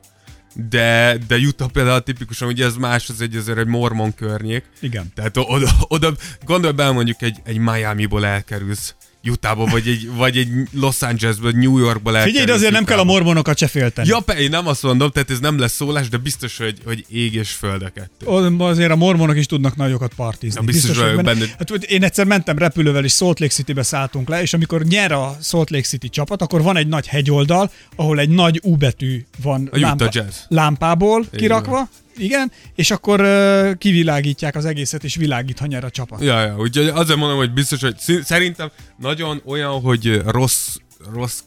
De, 0.54 1.18
de 1.28 1.38
Utah 1.38 1.70
például 1.70 2.02
tipikusan, 2.02 2.48
ugye 2.48 2.66
ez 2.66 2.76
más, 2.76 3.10
az 3.10 3.22
egy 3.22 3.36
azért 3.36 3.58
egy 3.58 3.68
mormon 3.68 4.14
környék. 4.16 4.64
Igen. 4.80 5.12
Tehát 5.16 5.38
oda, 5.38 5.70
oda 5.88 6.14
gondolj 6.46 6.74
be 6.74 6.92
mondjuk 6.92 7.22
egy, 7.22 7.40
egy 7.44 7.58
Miami-ból 7.58 8.26
elkerülsz 8.26 8.96
Utahba, 9.30 9.66
vagy 9.66 9.88
egy, 9.88 10.10
vagy 10.16 10.38
egy 10.38 10.48
Los 10.72 11.02
Angelesből, 11.02 11.52
New 11.52 11.78
Yorkba 11.78 12.12
lehet. 12.12 12.28
Figyelj, 12.28 12.46
de 12.46 12.54
azért 12.54 12.72
nem 12.72 12.86
kell 12.86 12.98
a 12.98 13.04
mormonokat 13.04 13.58
se 13.58 13.68
félteni. 13.68 14.08
Ja, 14.08 14.18
én 14.34 14.50
nem 14.50 14.68
azt 14.68 14.84
mondom, 14.84 15.10
tehát 15.12 15.30
ez 15.30 15.40
nem 15.40 15.60
lesz 15.60 15.74
szólás, 15.74 16.10
de 16.10 16.18
biztos, 16.18 16.58
hogy, 16.58 16.78
hogy 16.86 17.06
ég 17.10 17.34
és 17.34 17.52
földeket. 17.52 18.10
Azért 18.58 18.92
a 18.92 18.96
mormonok 18.96 19.38
is 19.38 19.46
tudnak 19.46 19.76
nagyokat 19.76 20.14
partizni. 20.14 20.60
Ja, 20.60 20.66
biztos, 20.66 20.90
biztos 20.90 21.06
vagyok 21.06 21.24
benne. 21.24 21.46
Hát, 21.58 21.72
én 21.72 22.04
egyszer 22.04 22.26
mentem 22.26 22.58
repülővel, 22.58 23.04
és 23.04 23.14
Salt 23.14 23.40
Lake 23.40 23.54
City-be 23.54 23.84
szálltunk 23.84 24.30
le, 24.30 24.42
és 24.42 24.54
amikor 24.54 24.84
nyer 24.84 25.12
a 25.12 25.38
Salt 25.42 25.70
Lake 25.70 25.86
City 25.88 26.10
csapat, 26.10 26.42
akkor 26.42 26.62
van 26.62 26.78
egy 26.78 26.88
nagy 26.88 27.08
hegyoldal, 27.08 27.72
ahol 27.96 28.20
egy 28.20 28.30
nagy 28.30 28.60
U 28.64 28.76
betű 28.76 29.26
van 29.44 29.70
a 29.72 29.80
lámpa, 29.80 30.10
Jazz. 30.12 30.36
lámpából 30.48 31.26
kirakva, 31.36 31.90
igen, 32.18 32.52
és 32.76 32.92
akkor 32.92 33.22
uh, 33.22 33.78
kivilágítják 33.78 34.56
az 34.56 34.66
egészet, 34.66 35.04
és 35.04 35.16
világít, 35.16 35.60
ha 35.60 35.66
nyer 35.66 35.84
a 35.84 35.90
csapat. 35.90 36.22
Ja, 36.22 36.42
ja, 36.42 36.58
úgyhogy 36.58 36.88
azért 36.88 37.20
mondom, 37.20 37.38
hogy 37.38 37.54
biztos, 37.54 37.82
hogy 37.82 37.96
szerintem 38.24 38.72
nagyon 38.98 39.42
olyan, 39.46 39.82
hogy 39.82 40.22
rossz, 40.26 40.76
rossz 41.14 41.40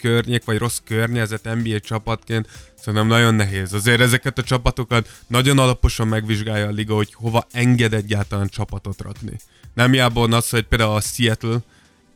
környék, 0.00 0.44
vagy 0.44 0.58
rossz 0.58 0.78
környezet 0.84 1.44
NBA 1.44 1.80
csapatként 1.80 2.48
szerintem 2.78 3.06
nagyon 3.06 3.34
nehéz. 3.34 3.72
Azért 3.72 4.00
ezeket 4.00 4.38
a 4.38 4.42
csapatokat 4.42 5.08
nagyon 5.26 5.58
alaposan 5.58 6.08
megvizsgálja 6.08 6.66
a 6.66 6.70
liga, 6.70 6.94
hogy 6.94 7.14
hova 7.14 7.46
enged 7.52 7.94
egyáltalán 7.94 8.48
csapatot 8.48 9.00
rakni. 9.00 9.36
Nem 9.74 9.94
jából 9.94 10.32
az, 10.32 10.48
hogy 10.48 10.62
például 10.62 10.94
a 10.94 11.00
Seattle 11.00 11.58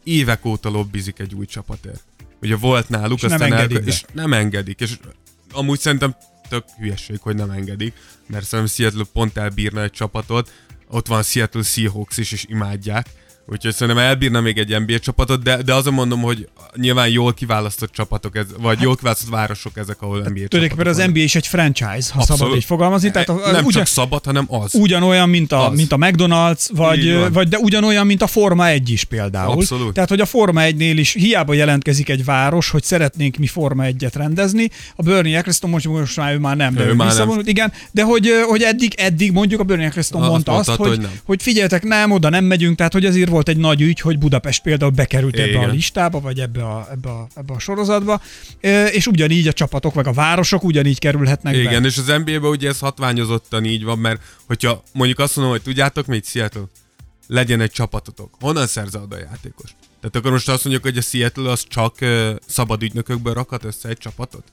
évek 0.05 0.45
óta 0.45 0.69
lobbizik 0.69 1.19
egy 1.19 1.35
új 1.35 1.47
csapatért. 1.47 2.03
Ugye 2.43 2.57
volt 2.57 2.89
náluk, 2.89 3.19
és 3.19 3.25
aztán 3.25 3.49
nem 3.49 3.53
engedik 3.53 3.79
el, 3.79 3.87
és 3.87 4.05
nem 4.13 4.33
engedik. 4.33 4.81
És 4.81 4.99
amúgy 5.53 5.79
szerintem 5.79 6.17
tök 6.55 6.65
hülyeség, 6.79 7.21
hogy 7.21 7.35
nem 7.35 7.51
engedik, 7.51 7.95
mert 8.27 8.45
szerintem 8.45 8.75
Seattle 8.75 9.05
pont 9.13 9.37
elbírna 9.37 9.83
egy 9.83 9.91
csapatot, 9.91 10.53
ott 10.89 11.07
van 11.07 11.23
Seattle 11.23 11.63
Seahawks 11.63 12.17
is, 12.17 12.33
és 12.33 12.45
imádják, 12.49 13.07
Úgyhogy 13.47 13.75
szerintem 13.75 14.05
elbírna 14.05 14.41
még 14.41 14.59
egy 14.59 14.81
NBA 14.87 14.99
csapatot, 14.99 15.43
de, 15.43 15.63
de 15.63 15.75
azon 15.75 15.93
mondom, 15.93 16.21
hogy 16.21 16.49
nyilván 16.77 17.09
jól 17.09 17.35
kiválasztott 17.35 17.93
csapatok, 17.93 18.37
ez, 18.37 18.47
vagy 18.59 18.75
hát, 18.75 18.85
jól 18.85 18.97
kiválasztott 18.97 19.31
városok 19.31 19.77
ezek, 19.77 20.03
ahol 20.03 20.17
NBA 20.17 20.25
csapatok 20.25 20.49
Tudjuk, 20.49 20.75
mert 20.75 20.89
az 20.89 20.97
NBA 20.97 21.21
is 21.21 21.35
egy 21.35 21.47
franchise, 21.47 22.13
ha 22.13 22.19
Abszolút. 22.19 22.39
szabad 22.39 22.57
így 22.57 22.65
fogalmazni. 22.65 23.11
Tehát 23.11 23.29
a, 23.29 23.35
nem 23.35 23.65
ugyan, 23.65 23.71
csak 23.71 23.87
szabad, 23.87 24.25
hanem 24.25 24.45
az. 24.49 24.75
Ugyanolyan, 24.75 25.29
mint 25.29 25.53
a, 25.53 25.69
az. 25.69 25.77
mint 25.77 25.93
a 25.93 25.97
McDonald's, 25.97 26.69
vagy, 26.73 27.33
vagy 27.33 27.49
de 27.49 27.59
ugyanolyan, 27.59 28.07
mint 28.07 28.23
a 28.23 28.27
Forma 28.27 28.69
1 28.69 28.91
is 28.91 29.05
például. 29.05 29.53
Abszolút. 29.53 29.95
Tehát, 29.95 30.09
hogy 30.09 30.21
a 30.21 30.27
Forma 30.27 30.61
1-nél 30.65 30.95
is 30.97 31.13
hiába 31.13 31.55
jelentkezik 31.55 32.09
egy 32.09 32.25
város, 32.25 32.71
hogy 32.71 32.83
szeretnénk 32.83 33.37
mi 33.37 33.47
Forma 33.47 33.85
1-et 33.87 34.13
rendezni. 34.15 34.71
A 34.97 35.03
Bernie 35.03 35.37
Eccleston 35.37 35.71
most, 35.71 35.89
most 35.89 36.17
már 36.17 36.33
ő 36.35 36.39
már 36.39 36.57
nem, 36.57 36.75
de 36.75 36.85
ő, 36.85 36.89
ő 36.89 36.95
már 36.95 37.17
nem. 37.17 37.41
igen, 37.45 37.73
de 37.91 38.03
hogy, 38.03 38.29
hogy 38.47 38.63
eddig, 38.63 38.95
eddig 38.97 39.33
mondjuk 39.33 39.61
a 39.61 39.65
Bernie 39.65 39.87
Eccleston 39.87 40.23
mondta 40.23 40.53
azt, 40.53 40.69
azt 40.69 40.79
hogy, 40.79 40.89
hogy, 40.89 41.09
hogy 41.25 41.43
figyeljetek, 41.43 41.83
nem, 41.83 42.11
oda 42.11 42.29
nem 42.29 42.45
megyünk, 42.45 42.77
tehát 42.77 42.93
hogy 42.93 43.05
ezért 43.05 43.33
volt 43.35 43.49
egy 43.49 43.57
nagy 43.57 43.81
ügy, 43.81 44.01
hogy 44.01 44.19
Budapest 44.19 44.63
például 44.63 44.91
bekerült 44.91 45.39
ebbe 45.39 45.49
Igen. 45.49 45.69
a 45.69 45.73
listába, 45.73 46.21
vagy 46.21 46.41
ebbe 46.41 46.65
a, 46.65 46.89
ebbe, 46.91 47.09
a, 47.09 47.27
ebbe 47.35 47.55
a 47.55 47.59
sorozatba, 47.59 48.21
és 48.91 49.07
ugyanígy 49.07 49.49
a 49.49 49.53
csapatok, 49.53 49.95
vagy 49.95 50.07
a 50.07 50.13
városok 50.13 50.65
ugyanígy 50.65 50.99
kerülhetnek 50.99 51.57
Igen, 51.57 51.83
be. 51.83 51.89
és 51.89 51.99
az 51.99 52.07
NBA-ben 52.07 52.51
ugye 52.51 52.69
ez 52.69 52.79
hatványozottan 52.79 53.65
így 53.65 53.85
van, 53.85 53.99
mert 53.99 54.23
hogyha 54.47 54.83
mondjuk 54.93 55.19
azt 55.19 55.37
mondom, 55.37 55.55
hogy 55.55 55.63
tudjátok 55.63 56.07
mit, 56.07 56.27
Seattle, 56.27 56.65
legyen 57.27 57.61
egy 57.61 57.71
csapatotok. 57.71 58.35
Honnan 58.41 58.67
szerzel 58.67 59.03
oda 59.03 59.17
a 59.17 59.19
játékos? 59.19 59.71
Tehát 60.01 60.17
akkor 60.17 60.31
most 60.31 60.49
azt 60.49 60.65
mondjuk, 60.65 60.85
hogy 60.85 60.97
a 60.97 61.01
Seattle 61.01 61.51
az 61.51 61.67
csak 61.69 61.97
uh, 62.01 62.31
szabad 62.47 62.83
ügynökökből 62.83 63.35
rakhat 63.35 63.65
össze 63.65 63.89
egy 63.89 63.99
csapatot? 63.99 64.45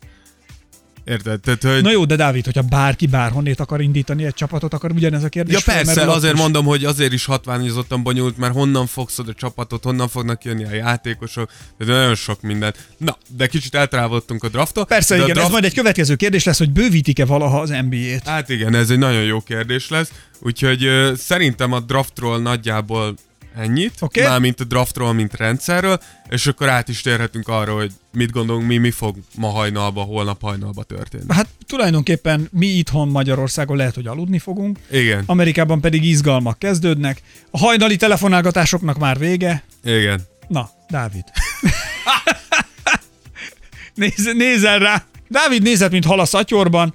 Érted? 1.03 1.39
Tehát, 1.39 1.63
hogy... 1.63 1.81
Na 1.81 1.91
jó, 1.91 2.05
de 2.05 2.15
Dávid, 2.15 2.45
hogyha 2.45 2.61
bárki 2.61 3.07
bárhonnét 3.07 3.59
akar 3.59 3.81
indítani 3.81 4.25
egy 4.25 4.33
csapatot, 4.33 4.73
akkor 4.73 4.91
ugyanez 4.91 5.23
a 5.23 5.29
kérdés. 5.29 5.53
Ja 5.53 5.73
persze, 5.73 6.01
azért 6.01 6.33
is. 6.33 6.39
mondom, 6.39 6.65
hogy 6.65 6.85
azért 6.85 7.13
is 7.13 7.25
hatványozottan 7.25 8.03
bonyolult, 8.03 8.37
mert 8.37 8.53
honnan 8.53 8.87
fogsz 8.87 9.19
a 9.19 9.33
csapatot, 9.33 9.83
honnan 9.83 10.07
fognak 10.07 10.43
jönni 10.43 10.63
a 10.63 10.73
játékosok, 10.73 11.51
ez 11.77 11.87
nagyon 11.87 12.15
sok 12.15 12.41
mindent. 12.41 12.87
Na, 12.97 13.17
de 13.27 13.47
kicsit 13.47 13.75
eltrávoltunk 13.75 14.43
a 14.43 14.49
drafttól. 14.49 14.85
Persze, 14.85 15.15
igen, 15.15 15.27
draft... 15.27 15.45
ez 15.45 15.51
majd 15.51 15.63
egy 15.63 15.73
következő 15.73 16.15
kérdés 16.15 16.43
lesz, 16.43 16.57
hogy 16.57 16.71
bővítik-e 16.71 17.25
valaha 17.25 17.59
az 17.59 17.69
NBA-t. 17.69 18.27
Hát 18.27 18.49
igen, 18.49 18.75
ez 18.75 18.89
egy 18.89 18.99
nagyon 18.99 19.23
jó 19.23 19.39
kérdés 19.39 19.89
lesz. 19.89 20.11
Úgyhogy 20.39 20.85
uh, 20.85 21.13
szerintem 21.15 21.71
a 21.71 21.79
draftról 21.79 22.39
nagyjából 22.39 23.15
ennyit, 23.55 23.93
okay. 23.99 24.23
már 24.23 24.39
mint 24.39 24.59
a 24.59 24.63
draftról, 24.63 25.13
mint 25.13 25.33
rendszerről, 25.33 25.99
és 26.29 26.47
akkor 26.47 26.69
át 26.69 26.87
is 26.87 27.01
térhetünk 27.01 27.47
arra, 27.47 27.73
hogy 27.73 27.91
mit 28.13 28.31
gondolunk 28.31 28.67
mi, 28.67 28.77
mi 28.77 28.91
fog 28.91 29.15
ma 29.35 29.47
hajnalba, 29.47 30.01
holnap 30.01 30.41
hajnalba 30.41 30.83
történni. 30.83 31.23
Hát 31.27 31.47
tulajdonképpen 31.67 32.47
mi 32.51 32.65
itthon 32.65 33.07
Magyarországon 33.07 33.77
lehet, 33.77 33.95
hogy 33.95 34.07
aludni 34.07 34.39
fogunk. 34.39 34.79
Igen. 34.91 35.23
Amerikában 35.25 35.81
pedig 35.81 36.03
izgalmak 36.03 36.59
kezdődnek. 36.59 37.21
A 37.51 37.57
hajnali 37.57 37.95
telefonálgatásoknak 37.95 38.97
már 38.97 39.17
vége. 39.17 39.63
Igen. 39.83 40.21
Na, 40.47 40.69
Dávid. 40.89 41.23
Néz, 43.93 44.31
nézel 44.33 44.79
rá. 44.79 45.05
Dávid 45.27 45.61
nézett, 45.61 45.91
mint 45.91 46.05
hal 46.05 46.19
a 46.19 46.25
szatyorban. 46.25 46.93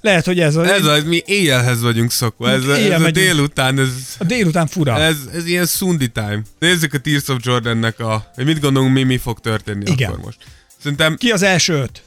Lehet, 0.00 0.24
hogy 0.24 0.40
ez 0.40 0.56
a... 0.56 0.72
Ez 0.72 0.84
az, 0.84 1.04
mi 1.04 1.22
éjjelhez 1.26 1.82
vagyunk 1.82 2.10
szokva. 2.10 2.50
Ez, 2.50 2.64
a, 2.64 2.76
ez 2.76 3.02
a 3.02 3.10
délután, 3.10 3.78
ez... 3.78 3.88
A 4.18 4.24
délután 4.24 4.66
fura. 4.66 4.98
Ez, 4.98 5.16
ez 5.34 5.46
ilyen 5.46 5.66
Sundi 5.66 6.08
time. 6.08 6.40
Nézzük 6.58 6.94
a 6.94 6.98
Tears 6.98 7.28
of 7.28 7.38
Jordannek 7.42 8.00
a... 8.00 8.30
Mit 8.36 8.60
gondolunk 8.60 8.92
mi, 8.92 9.02
mi 9.02 9.18
fog 9.18 9.40
történni 9.40 9.90
Igen. 9.90 10.10
akkor 10.10 10.24
most. 10.24 10.38
Szerintem... 10.82 11.16
Ki 11.16 11.30
az 11.30 11.42
első 11.42 11.74
öt? 11.74 12.02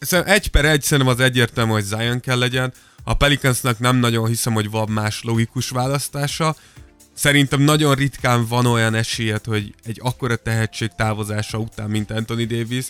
Szerintem 0.00 0.34
egy 0.34 0.48
per 0.48 0.64
egy 0.64 0.82
szerintem 0.82 1.14
az 1.14 1.20
egyértelmű, 1.20 1.72
hogy 1.72 1.84
Zion 1.84 2.20
kell 2.20 2.38
legyen. 2.38 2.72
A 3.04 3.14
Pelicansnak 3.14 3.78
nem 3.78 3.96
nagyon 3.96 4.26
hiszem, 4.26 4.52
hogy 4.52 4.70
van 4.70 4.88
más 4.90 5.22
logikus 5.22 5.68
választása. 5.68 6.56
Szerintem 7.14 7.60
nagyon 7.60 7.94
ritkán 7.94 8.46
van 8.46 8.66
olyan 8.66 8.94
esélyed, 8.94 9.44
hogy 9.44 9.74
egy 9.84 10.00
akkora 10.02 10.36
tehetség 10.36 10.90
távozása 10.96 11.58
után, 11.58 11.90
mint 11.90 12.10
Anthony 12.10 12.46
Davis, 12.46 12.86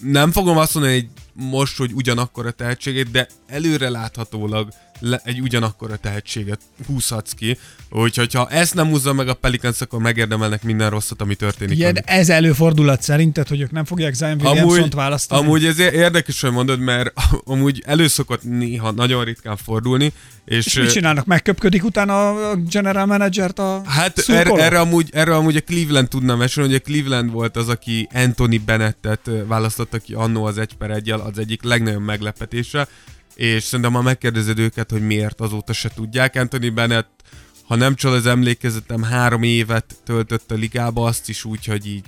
nem 0.00 0.32
fogom 0.32 0.56
azt 0.56 0.74
mondani, 0.74 0.94
hogy 0.94 1.08
most, 1.32 1.76
hogy 1.76 1.92
ugyanakkor 1.92 2.46
a 2.46 2.50
tehetségét, 2.50 3.10
de 3.10 3.28
előre 3.46 3.88
láthatólag 3.88 4.72
le, 5.00 5.20
egy 5.24 5.40
ugyanakkor 5.40 5.92
a 5.92 5.96
tehetséget 5.96 6.60
húzhatsz 6.86 7.32
ki. 7.32 7.58
Úgyhogy 7.90 8.34
ha 8.34 8.48
ezt 8.48 8.74
nem 8.74 8.88
húzza 8.88 9.12
meg 9.12 9.28
a 9.28 9.34
Pelicans, 9.34 9.80
akkor 9.80 10.00
megérdemelnek 10.00 10.62
minden 10.62 10.90
rosszat, 10.90 11.20
ami 11.20 11.34
történik. 11.34 11.76
Igen, 11.76 11.98
ez 12.04 12.28
előfordulat 12.28 13.02
szerinted, 13.02 13.48
hogy 13.48 13.60
ők 13.60 13.70
nem 13.70 13.84
fogják 13.84 14.14
Zion 14.14 14.40
Williamson-t 14.40 14.94
választani? 14.94 15.40
Amúgy 15.42 15.64
ez 15.64 15.78
érdekes, 15.78 16.40
hogy 16.40 16.52
mondod, 16.52 16.80
mert 16.80 17.12
amúgy 17.44 17.82
előszokott 17.86 18.42
néha 18.42 18.90
nagyon 18.90 19.24
ritkán 19.24 19.56
fordulni. 19.56 20.12
És, 20.44 20.66
és 20.66 20.74
mit 20.74 20.90
csinálnak? 20.90 21.26
Megköpködik 21.26 21.84
utána 21.84 22.50
a 22.50 22.56
general 22.56 23.06
managert 23.06 23.58
a 23.58 23.82
Hát 23.86 24.18
erre, 24.26 24.52
erre, 24.52 24.80
amúgy, 24.80 25.08
erre 25.12 25.34
amúgy 25.34 25.56
a 25.56 25.60
Cleveland 25.60 26.08
tudna 26.08 26.36
mesélni, 26.36 26.70
hogy 26.70 26.82
a 26.84 26.90
Cleveland 26.90 27.30
volt 27.30 27.56
az, 27.56 27.68
aki 27.68 28.08
Anthony 28.12 28.62
Bennettet 28.64 29.30
választotta 29.46 29.98
ki 29.98 30.14
annó 30.14 30.44
az 30.44 30.58
egy 30.58 30.74
per 30.74 30.90
egyel, 30.90 31.20
az 31.20 31.38
egyik 31.38 31.62
legnagyobb 31.62 32.04
meglepetése 32.04 32.88
és 33.38 33.62
szerintem 33.62 33.92
ha 33.94 34.02
megkérdezed 34.02 34.58
őket, 34.58 34.90
hogy 34.90 35.06
miért 35.06 35.40
azóta 35.40 35.72
se 35.72 35.88
tudják. 35.88 36.34
Anthony 36.36 36.74
Bennett, 36.74 37.22
ha 37.62 37.74
nem 37.74 37.94
csal 37.94 38.12
az 38.12 38.26
emlékezetem, 38.26 39.02
három 39.02 39.42
évet 39.42 39.96
töltött 40.04 40.50
a 40.50 40.54
ligába, 40.54 41.04
azt 41.04 41.28
is 41.28 41.44
úgy, 41.44 41.64
hogy 41.64 41.86
így 41.86 42.04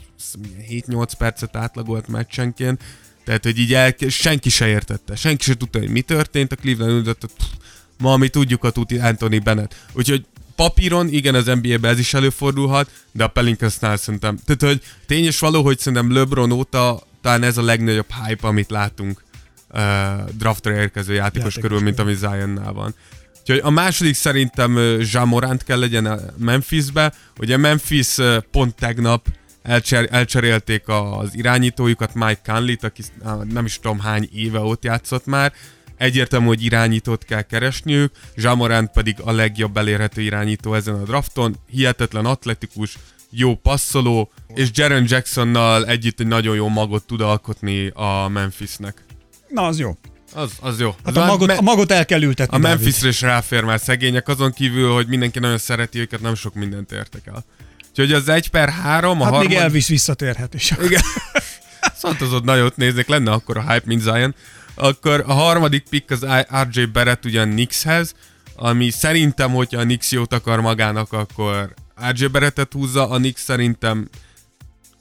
7-8 0.70 1.10
percet 1.18 1.56
átlagolt 1.56 2.08
meccsenként, 2.08 2.82
tehát, 3.24 3.44
hogy 3.44 3.58
így 3.58 3.74
el, 3.74 3.94
senki 4.08 4.48
se 4.48 4.68
értette, 4.68 5.16
senki 5.16 5.44
se 5.44 5.56
tudta, 5.56 5.78
hogy 5.78 5.90
mi 5.90 6.00
történt, 6.00 6.52
a 6.52 6.56
Cleveland 6.56 6.92
üldött, 6.92 7.30
ma 7.98 8.16
mi 8.16 8.28
tudjuk 8.28 8.64
a 8.64 8.70
tuti 8.70 8.98
Anthony 8.98 9.42
Bennett. 9.42 9.74
Úgyhogy 9.92 10.26
papíron, 10.56 11.08
igen, 11.08 11.34
az 11.34 11.44
NBA-be 11.44 11.88
ez 11.88 11.98
is 11.98 12.14
előfordulhat, 12.14 12.90
de 13.12 13.24
a 13.24 13.28
Pelicansnál 13.28 13.96
szerintem, 13.96 14.38
tehát, 14.44 14.62
hogy 14.62 14.82
tényes 15.06 15.38
való, 15.38 15.62
hogy 15.62 15.78
szerintem 15.78 16.12
LeBron 16.12 16.52
óta 16.52 17.02
talán 17.20 17.42
ez 17.42 17.56
a 17.56 17.62
legnagyobb 17.62 18.12
hype, 18.24 18.46
amit 18.46 18.70
látunk 18.70 19.28
draftra 20.38 20.72
érkező 20.72 21.14
játékos, 21.14 21.54
játékos 21.54 21.62
körül, 21.62 21.80
mint 21.80 21.98
ami 21.98 22.14
Zionnál 22.14 22.72
van. 22.72 22.94
Úgyhogy 23.40 23.61
a 23.62 23.70
második 23.70 24.14
szerintem 24.14 24.78
Jamorant 25.12 25.64
kell 25.64 25.78
legyen 25.78 26.06
a 26.06 26.18
Memphisbe. 26.37 27.12
Ugye 27.38 27.56
Memphis 27.56 28.16
pont 28.50 28.74
tegnap 28.74 29.26
elcser, 29.62 30.09
elcserélték 30.11 30.88
az 30.88 31.37
irányítójukat, 31.37 32.14
Mike 32.14 32.40
Conley-t, 32.44 32.85
aki 32.85 33.02
nem 33.44 33.64
is 33.64 33.78
tudom 33.80 34.00
hány 34.00 34.28
éve 34.33 34.59
ott 34.59 34.85
játszott 34.85 35.26
már. 35.26 35.52
Egyértelmű, 35.96 36.46
hogy 36.46 36.64
irányítót 36.64 37.24
kell 37.24 37.42
keresniük, 37.42 38.12
Jamorant 38.35 38.90
pedig 38.90 39.16
a 39.24 39.33
legjobb 39.33 39.76
elérhető 39.76 40.20
irányító 40.20 40.74
ezen 40.74 40.94
a 40.94 41.02
drafton. 41.02 41.56
Hihetetlen 41.70 42.26
atletikus, 42.26 42.98
jó 43.30 43.54
passzoló, 43.54 44.33
és 44.54 44.68
Jaren 44.72 45.04
Jacksonnal 45.09 45.87
együtt 45.87 46.20
egy 46.20 46.26
nagyon 46.26 46.54
jó 46.54 46.68
magot 46.68 47.06
tud 47.06 47.20
alkotni 47.20 47.88
a 47.94 48.28
Memphisnek. 48.28 49.04
Na, 49.50 49.66
az 49.66 49.78
jó. 49.78 49.96
Az, 50.34 50.52
az 50.60 50.80
jó. 50.80 50.94
Hát 51.04 51.16
a, 51.16 51.26
magot, 51.26 51.46
me- 51.46 51.58
a 51.58 51.62
magot 51.62 51.92
el 51.92 52.04
kell 52.04 52.22
ültetni. 52.22 52.56
A 52.56 52.58
Memphisre 52.58 53.08
is 53.08 53.20
ráfér 53.20 53.64
már 53.64 53.80
szegények, 53.80 54.28
azon 54.28 54.52
kívül, 54.52 54.92
hogy 54.92 55.06
mindenki 55.06 55.38
nagyon 55.38 55.58
szereti 55.58 55.98
őket, 55.98 56.20
nem 56.20 56.34
sok 56.34 56.54
mindent 56.54 56.92
értek 56.92 57.26
el. 57.26 57.44
Úgyhogy 57.90 58.12
az 58.12 58.28
1 58.28 58.48
per 58.48 58.68
3, 58.68 59.20
a 59.20 59.24
hát 59.24 59.32
harmad... 59.32 59.48
még 59.48 59.58
Elvis 59.58 59.88
visszatérhet 59.88 60.54
is. 60.54 60.70
Igen. 60.82 61.02
Szantozod 62.02 62.44
nagyot 62.44 62.76
néznék, 62.76 63.06
lenne 63.06 63.32
akkor 63.32 63.56
a 63.56 63.60
hype, 63.60 63.82
mint 63.84 64.00
Zion. 64.00 64.34
Akkor 64.74 65.24
a 65.26 65.32
harmadik 65.32 65.84
pick 65.90 66.10
az 66.10 66.26
RJ 66.70 66.84
Barrett 66.84 67.24
ugyan 67.24 67.50
Knickshez, 67.50 68.14
ami 68.56 68.90
szerintem, 68.90 69.50
hogyha 69.50 69.80
a 69.80 69.82
Knicks 69.82 70.10
jót 70.10 70.32
akar 70.32 70.60
magának, 70.60 71.12
akkor 71.12 71.74
RJ 72.10 72.26
Barrettet 72.26 72.72
húzza, 72.72 73.08
a 73.08 73.16
Knicks 73.16 73.40
szerintem 73.40 74.08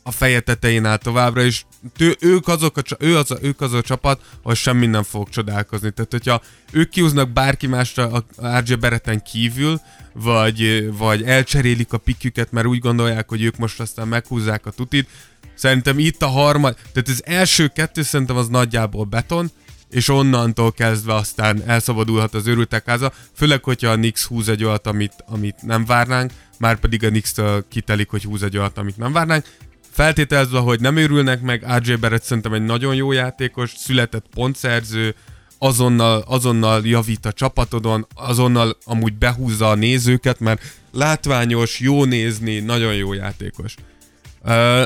a 0.03 0.11
feje 0.11 0.39
tetején 0.39 0.85
áll 0.85 0.97
továbbra, 0.97 1.41
és 1.41 1.63
tő, 1.97 2.15
ők, 2.19 2.47
azok 2.47 2.77
a, 2.77 2.81
ő 2.99 3.17
az, 3.17 3.37
ők 3.41 3.61
az 3.61 3.73
a 3.73 3.81
csapat, 3.81 4.21
ahol 4.41 4.55
semmi 4.55 4.85
nem 4.85 5.03
fog 5.03 5.29
csodálkozni. 5.29 5.91
Tehát, 5.91 6.11
hogyha 6.11 6.41
ők 6.71 6.89
kihúznak 6.89 7.29
bárki 7.29 7.67
másra 7.67 8.23
a 8.37 8.57
RJ 8.59 8.73
Beretten 8.73 9.21
kívül, 9.21 9.81
vagy, 10.13 10.89
vagy 10.97 11.23
elcserélik 11.23 11.93
a 11.93 11.97
pikjüket, 11.97 12.51
mert 12.51 12.67
úgy 12.67 12.79
gondolják, 12.79 13.29
hogy 13.29 13.43
ők 13.43 13.57
most 13.57 13.79
aztán 13.79 14.07
meghúzzák 14.07 14.65
a 14.65 14.71
tutit, 14.71 15.09
szerintem 15.55 15.99
itt 15.99 16.21
a 16.21 16.27
harmad, 16.27 16.75
tehát 16.75 17.07
az 17.07 17.25
első 17.25 17.67
kettő 17.67 18.01
szerintem 18.01 18.35
az 18.35 18.47
nagyjából 18.47 19.03
beton, 19.03 19.51
és 19.89 20.09
onnantól 20.09 20.71
kezdve 20.71 21.13
aztán 21.13 21.63
elszabadulhat 21.65 22.33
az 22.33 22.47
őrültek 22.47 22.85
háza, 22.85 23.13
főleg, 23.33 23.63
hogyha 23.63 23.89
a 23.89 23.95
Nix 23.95 24.25
húz 24.25 24.49
egy 24.49 24.63
olyat, 24.63 24.87
amit, 24.87 25.13
amit 25.25 25.61
nem 25.61 25.85
várnánk, 25.85 26.31
már 26.57 26.79
pedig 26.79 27.03
a 27.03 27.09
Nix-től 27.09 27.65
kitelik, 27.67 28.09
hogy 28.09 28.23
húz 28.23 28.43
egy 28.43 28.57
olyat, 28.57 28.77
amit 28.77 28.97
nem 28.97 29.11
várnánk, 29.11 29.45
Feltételezve, 29.91 30.59
hogy 30.59 30.79
nem 30.79 30.97
őrülnek 30.97 31.41
meg, 31.41 31.65
RJ 31.77 31.93
Barrett 31.93 32.23
szerintem 32.23 32.53
egy 32.53 32.63
nagyon 32.63 32.95
jó 32.95 33.11
játékos, 33.11 33.71
született 33.77 34.25
pontszerző, 34.33 35.15
azonnal, 35.57 36.23
azonnal 36.27 36.81
javít 36.85 37.25
a 37.25 37.31
csapatodon, 37.31 38.07
azonnal 38.13 38.77
amúgy 38.83 39.13
behúzza 39.13 39.69
a 39.69 39.75
nézőket, 39.75 40.39
mert 40.39 40.61
látványos, 40.91 41.79
jó 41.79 42.05
nézni, 42.05 42.59
nagyon 42.59 42.95
jó 42.95 43.13
játékos. 43.13 43.75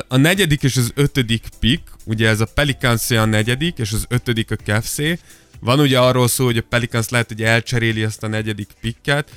A 0.08 0.16
negyedik 0.16 0.62
és 0.62 0.76
az 0.76 0.92
ötödik 0.94 1.44
pick, 1.60 1.82
ugye 2.04 2.28
ez 2.28 2.40
a 2.40 2.46
Pelicans 2.54 3.10
a 3.10 3.24
negyedik, 3.24 3.78
és 3.78 3.92
az 3.92 4.04
ötödik 4.08 4.50
a 4.50 4.56
Cavs. 4.56 5.18
Van 5.60 5.80
ugye 5.80 5.98
arról 5.98 6.28
szó, 6.28 6.44
hogy 6.44 6.56
a 6.56 6.64
Pelicans 6.68 7.08
lehet, 7.08 7.28
hogy 7.28 7.42
elcseréli 7.42 8.02
ezt 8.02 8.22
a 8.22 8.28
negyedik 8.28 8.68
picket, 8.80 9.30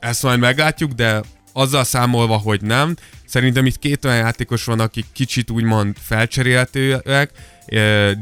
ezt 0.00 0.22
majd 0.22 0.38
meglátjuk, 0.38 0.92
de 0.92 1.22
azzal 1.60 1.84
számolva, 1.84 2.36
hogy 2.36 2.60
nem, 2.62 2.94
Szerintem 3.30 3.66
itt 3.66 3.78
két 3.78 4.04
olyan 4.04 4.16
játékos 4.16 4.64
van, 4.64 4.80
akik 4.80 5.06
kicsit 5.12 5.50
úgymond 5.50 5.96
felcserélhetőek, 6.00 7.30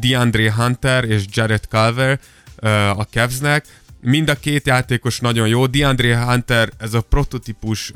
DeAndre 0.00 0.52
Hunter 0.52 1.04
és 1.04 1.24
Jared 1.32 1.64
Culver 1.68 2.20
a 2.96 3.02
Cavsnek. 3.02 3.64
Mind 4.00 4.28
a 4.28 4.34
két 4.34 4.66
játékos 4.66 5.20
nagyon 5.20 5.48
jó. 5.48 5.66
DeAndre 5.66 6.18
Hunter, 6.18 6.70
ez 6.78 6.94
a 6.94 7.00
prototípus 7.00 7.92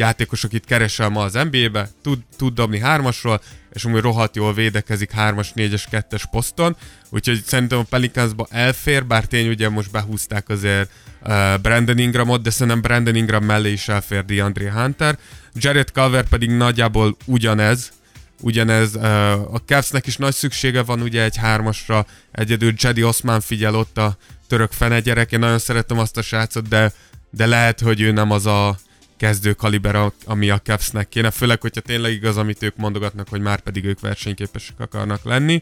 játékos, 0.00 0.44
akit 0.44 0.64
keresel 0.64 1.08
ma 1.08 1.22
az 1.22 1.32
NBA-be, 1.32 1.90
tud, 2.02 2.18
tud 2.36 2.54
dobni 2.54 2.78
hármasról, 2.78 3.40
és 3.72 3.84
amúgy 3.84 4.00
rohadt 4.00 4.36
jól 4.36 4.54
védekezik 4.54 5.10
3-as, 5.16 5.48
4-es, 5.54 5.82
2-es 5.90 6.22
poszton, 6.30 6.76
úgyhogy 7.08 7.42
szerintem 7.44 7.78
a 7.78 7.82
Pelicansba 7.82 8.46
elfér, 8.50 9.06
bár 9.06 9.24
tény 9.24 9.48
ugye 9.48 9.68
most 9.68 9.90
behúzták 9.90 10.48
azért 10.48 10.90
uh, 11.22 11.58
Brandon 11.58 11.98
Ingramot, 11.98 12.42
de 12.42 12.50
szerintem 12.50 12.80
Brandon 12.80 13.14
Ingram 13.14 13.44
mellé 13.44 13.72
is 13.72 13.88
elfér 13.88 14.24
DeAndre 14.24 14.72
Hunter. 14.72 15.18
Jared 15.54 15.88
Culver 15.88 16.28
pedig 16.28 16.50
nagyjából 16.50 17.16
ugyanez, 17.24 17.92
ugyanez, 18.40 18.94
uh, 18.94 19.54
a 19.54 19.62
Cavsnek 19.66 20.06
is 20.06 20.16
nagy 20.16 20.34
szüksége 20.34 20.82
van 20.82 21.00
ugye 21.00 21.22
egy 21.22 21.36
hármasra, 21.36 22.06
egyedül 22.32 22.72
Jedi 22.76 23.02
Osman 23.02 23.40
figyel 23.40 23.74
ott 23.74 23.98
a 23.98 24.16
török 24.48 24.72
fene 24.72 25.00
gyerek, 25.00 25.32
én 25.32 25.38
nagyon 25.38 25.58
szeretem 25.58 25.98
azt 25.98 26.16
a 26.16 26.22
srácot, 26.22 26.68
de, 26.68 26.92
de 27.30 27.46
lehet, 27.46 27.80
hogy 27.80 28.00
ő 28.00 28.12
nem 28.12 28.30
az 28.30 28.46
a 28.46 28.78
kezdő 29.20 29.52
kaliber, 29.52 30.12
ami 30.24 30.50
a 30.50 30.58
Cavsnek 30.58 31.08
kéne, 31.08 31.30
főleg, 31.30 31.60
hogyha 31.60 31.80
tényleg 31.80 32.12
igaz, 32.12 32.36
amit 32.36 32.62
ők 32.62 32.76
mondogatnak, 32.76 33.28
hogy 33.28 33.40
már 33.40 33.60
pedig 33.60 33.84
ők 33.84 34.00
versenyképesek 34.00 34.80
akarnak 34.80 35.24
lenni. 35.24 35.60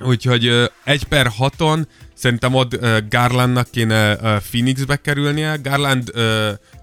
Úgyhogy 0.00 0.48
uh, 0.48 0.64
egy 0.84 1.04
per 1.04 1.26
haton 1.26 1.88
szerintem 2.14 2.54
ott 2.54 2.78
Garlandnak 3.08 3.70
kéne 3.70 4.16
Phoenixbe 4.38 4.96
kerülnie. 4.96 5.56
Garland 5.56 6.12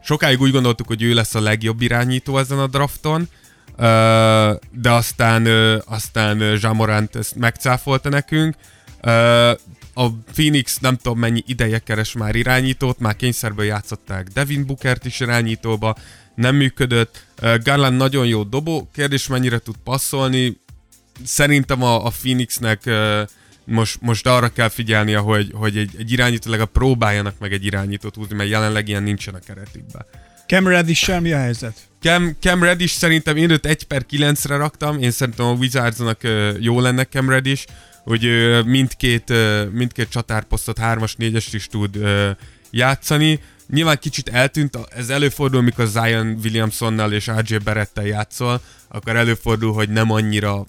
sokáig 0.04 0.42
úgy 0.42 0.52
gondoltuk, 0.52 0.88
hogy 0.88 1.04
ő 1.04 1.14
lesz 1.14 1.36
a 1.36 1.42
legjobb 1.42 1.82
irányító 1.82 2.38
ezen 2.38 2.60
a 2.60 2.68
drafton, 2.68 3.28
de 4.72 4.92
aztán, 4.92 5.46
aztán 5.86 6.58
Jamorant 6.62 7.16
ezt 7.16 7.36
megcáfolta 7.36 8.10
nekünk. 8.10 8.56
A 10.00 10.12
Phoenix 10.34 10.78
nem 10.78 10.96
tudom 10.96 11.20
mennyi 11.20 11.44
ideje 11.48 11.80
keres 11.80 12.14
már 12.14 12.36
irányítót, 12.36 13.00
már 13.00 13.16
kényszerből 13.16 13.66
játszották 13.66 14.28
Devin 14.28 14.66
Bookert 14.66 15.06
is 15.06 15.20
irányítóba, 15.20 15.96
nem 16.36 16.56
működött. 16.56 17.26
Garland 17.64 17.98
nagyon 17.98 18.26
jó 18.26 18.44
dobó, 18.44 18.90
kérdés 18.94 19.28
mennyire 19.28 19.58
tud 19.58 19.76
passzolni. 19.84 20.58
Szerintem 21.24 21.84
a, 21.84 22.06
a 22.06 22.10
Phoenixnek 22.10 22.90
most, 23.64 24.02
most 24.02 24.28
arra 24.28 24.50
kell 24.50 24.70
figyelnie, 24.70 25.18
hogy, 25.18 25.52
hogy 25.54 25.78
egy, 25.78 25.92
egy 25.98 26.12
irányító 26.12 26.50
legalább 26.50 26.72
próbáljanak 26.72 27.40
meg 27.40 27.54
egy 27.54 27.66
irányítót 27.66 28.16
húzni, 28.16 28.36
mert 28.36 28.50
jelenleg 28.50 28.88
ilyen 28.88 29.04
nincsen 29.04 29.34
a 29.34 29.40
keretükben. 29.40 30.06
Cam 30.48 30.68
Reddish 30.68 31.20
mi 31.20 31.32
a 31.32 31.38
helyzet? 31.38 31.78
Cam, 32.02 32.36
Cam 32.40 32.64
Reddish 32.64 32.98
szerintem 32.98 33.38
én 33.38 33.50
őt 33.50 33.66
1 33.66 33.84
per 33.84 34.06
9-re 34.12 34.56
raktam, 34.56 35.00
én 35.00 35.12
szerintem 35.12 35.46
a 35.46 35.52
Wizardsnak 35.52 36.22
jó 36.60 36.80
lenne 36.80 37.06
Cam 37.06 37.30
Reddish, 37.30 37.66
hogy 38.04 38.30
mindkét, 38.66 39.34
mindkét 39.72 40.10
csatárposztot 40.10 40.78
3-as, 40.82 41.12
4-es 41.18 41.48
is 41.52 41.68
tud 41.68 42.00
játszani. 42.70 43.40
Nyilván 43.70 43.98
kicsit 44.00 44.30
eltűnt, 44.30 44.78
ez 44.96 45.10
előfordul, 45.10 45.62
mikor 45.62 45.88
Zion 45.88 46.38
Williamsonnal 46.44 47.12
és 47.14 47.28
RJ 47.28 47.56
Barrettel 47.56 48.06
játszol, 48.06 48.62
akkor 48.88 49.16
előfordul, 49.16 49.74
hogy 49.74 49.90
nem 49.90 50.12
annyira 50.12 50.66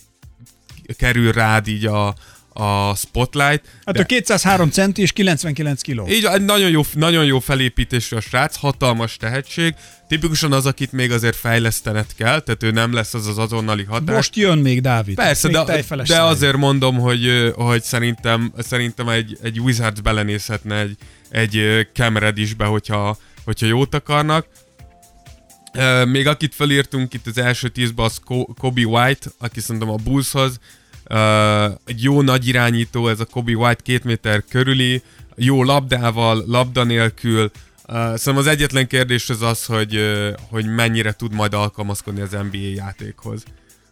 kerül 0.96 1.32
rád 1.32 1.68
így 1.68 1.86
a, 1.86 2.14
a 2.60 2.94
Spotlight. 2.94 3.62
Hát 3.84 3.94
de... 3.94 4.00
a 4.00 4.04
203 4.04 4.70
centi 4.70 5.02
és 5.02 5.12
99 5.12 5.82
kiló. 5.82 6.08
Így, 6.08 6.28
nagyon 6.40 6.70
jó, 6.70 6.82
nagyon 6.94 7.24
jó 7.24 7.38
felépítésű 7.38 8.16
a 8.16 8.20
srác, 8.20 8.56
hatalmas 8.56 9.16
tehetség. 9.16 9.74
Tipikusan 10.08 10.52
az, 10.52 10.66
akit 10.66 10.92
még 10.92 11.12
azért 11.12 11.36
fejlesztened 11.36 12.06
kell, 12.16 12.40
tehát 12.40 12.62
ő 12.62 12.70
nem 12.70 12.92
lesz 12.92 13.14
az 13.14 13.26
az 13.26 13.38
azonnali 13.38 13.84
hatás. 13.84 14.14
Most 14.14 14.36
jön 14.36 14.58
még 14.58 14.80
Dávid. 14.80 15.14
Persze, 15.14 15.48
még 15.48 15.56
de, 15.66 16.02
de 16.06 16.22
azért 16.22 16.56
mondom, 16.56 16.98
hogy, 16.98 17.52
hogy 17.54 17.82
szerintem, 17.82 18.52
szerintem 18.58 19.08
egy, 19.08 19.38
egy 19.42 19.60
Wizards 19.60 20.00
belenézhetne 20.00 20.78
egy, 20.78 20.96
egy 21.30 21.86
Cam 21.94 22.16
Reddishbe, 22.16 22.64
hogyha, 22.64 23.18
hogyha 23.44 23.66
jót 23.66 23.94
akarnak. 23.94 24.46
Még 26.04 26.26
akit 26.26 26.54
felírtunk 26.54 27.14
itt 27.14 27.26
az 27.26 27.38
első 27.38 27.68
tízbe, 27.68 28.02
az 28.02 28.20
Kobe 28.58 28.82
White, 28.84 29.30
aki 29.38 29.60
szerintem 29.60 29.90
a 29.90 29.96
Bullshoz 29.96 30.58
egy 31.84 32.02
jó 32.02 32.22
nagy 32.22 32.48
irányító, 32.48 33.08
ez 33.08 33.20
a 33.20 33.24
Kobe 33.24 33.52
White 33.52 33.82
két 33.82 34.04
méter 34.04 34.44
körüli, 34.48 35.02
jó 35.36 35.62
labdával, 35.62 36.44
labda 36.46 36.84
nélkül. 36.84 37.50
Szerintem 37.86 38.36
az 38.36 38.46
egyetlen 38.46 38.86
kérdés 38.86 39.30
az 39.30 39.42
az, 39.42 39.64
hogy, 39.64 39.98
hogy 40.50 40.66
mennyire 40.74 41.12
tud 41.12 41.32
majd 41.32 41.54
alkalmazkodni 41.54 42.20
az 42.20 42.30
NBA 42.30 42.68
játékhoz. 42.74 43.42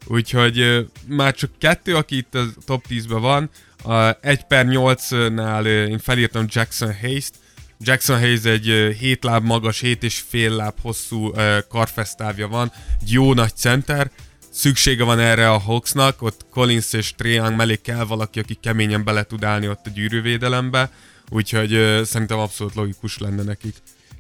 Úgyhogy 0.07 0.87
már 1.07 1.35
csak 1.35 1.51
kettő, 1.59 1.97
aki 1.97 2.17
itt 2.17 2.35
a 2.35 2.45
top 2.65 2.85
10-ben 2.89 3.21
van. 3.21 3.51
Uh, 3.85 4.09
1 4.21 4.43
per 4.43 4.67
8-nál 4.69 5.61
uh, 5.61 5.91
én 5.91 5.99
felírtam 5.99 6.45
Jackson 6.49 6.95
Hayes-t. 7.01 7.35
Jackson 7.81 8.19
Hayes 8.19 8.45
egy 8.45 8.71
uh, 8.71 8.91
7 8.91 9.25
láb 9.25 9.45
magas, 9.45 9.81
7 9.81 10.03
és 10.03 10.23
fél 10.29 10.57
láb 10.57 10.75
hosszú 10.83 11.33
karfesztávja 11.69 12.49
van. 12.49 12.73
Egy 13.01 13.13
jó 13.13 13.35
nagy 13.35 13.57
center 13.57 14.11
szüksége 14.59 15.05
van 15.05 15.19
erre 15.19 15.51
a 15.51 15.59
Hawksnak, 15.59 16.23
ott 16.23 16.47
Collins 16.51 16.93
és 16.93 17.15
Triang 17.17 17.57
mellé 17.57 17.77
kell 17.77 18.05
valaki, 18.05 18.39
aki 18.39 18.59
keményen 18.63 19.05
bele 19.05 19.23
tud 19.23 19.45
állni 19.45 19.69
ott 19.69 19.87
a 19.87 19.91
gyűrűvédelembe, 19.95 20.91
úgyhogy 21.31 21.75
uh, 21.75 22.03
szerintem 22.03 22.39
abszolút 22.39 22.75
logikus 22.75 23.19
lenne 23.19 23.43
nekik. 23.43 23.75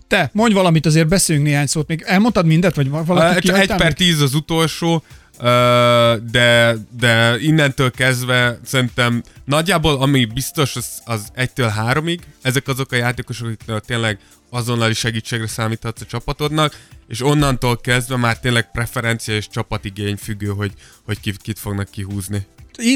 Te, 0.06 0.30
mondj 0.32 0.54
valamit, 0.54 0.86
azért 0.86 1.08
beszéljünk 1.08 1.48
néhány 1.48 1.66
szót. 1.66 1.88
Még 1.88 2.02
elmondtad 2.06 2.46
mindet, 2.46 2.74
vagy 2.74 2.88
valaki 2.88 3.50
uh, 3.50 3.58
Egy 3.58 3.74
per 3.76 3.92
tíz 3.92 4.20
az 4.20 4.34
utolsó, 4.34 5.02
de, 6.30 6.76
de 6.98 7.36
innentől 7.40 7.90
kezdve 7.90 8.58
szerintem 8.64 9.22
nagyjából 9.44 10.02
ami 10.02 10.24
biztos 10.24 10.76
az, 10.76 11.02
az 11.04 11.28
egytől 11.34 11.68
háromig, 11.68 12.20
ezek 12.42 12.68
azok 12.68 12.92
a 12.92 12.96
játékosok, 12.96 13.46
akik 13.46 13.84
tényleg 13.86 14.18
azonnali 14.50 14.94
segítségre 14.94 15.46
számíthatsz 15.46 16.00
a 16.00 16.04
csapatodnak, 16.04 16.76
és 17.08 17.22
onnantól 17.22 17.76
kezdve 17.76 18.16
már 18.16 18.40
tényleg 18.40 18.70
preferencia 18.70 19.34
és 19.34 19.48
csapatigény 19.48 20.16
függő, 20.16 20.48
hogy, 20.48 20.72
hogy 21.04 21.20
kit, 21.20 21.58
fognak 21.58 21.90
kihúzni 21.90 22.46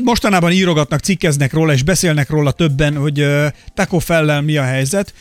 mostanában 0.04 0.52
írogatnak, 0.52 1.00
cikkeznek 1.00 1.52
róla, 1.52 1.72
és 1.72 1.82
beszélnek 1.82 2.30
róla 2.30 2.50
többen, 2.50 2.96
hogy 2.96 3.20
uh, 3.20 3.46
Taco 3.74 3.98
Fellel 3.98 4.40
mi 4.40 4.56
a 4.56 4.62
helyzet, 4.62 5.14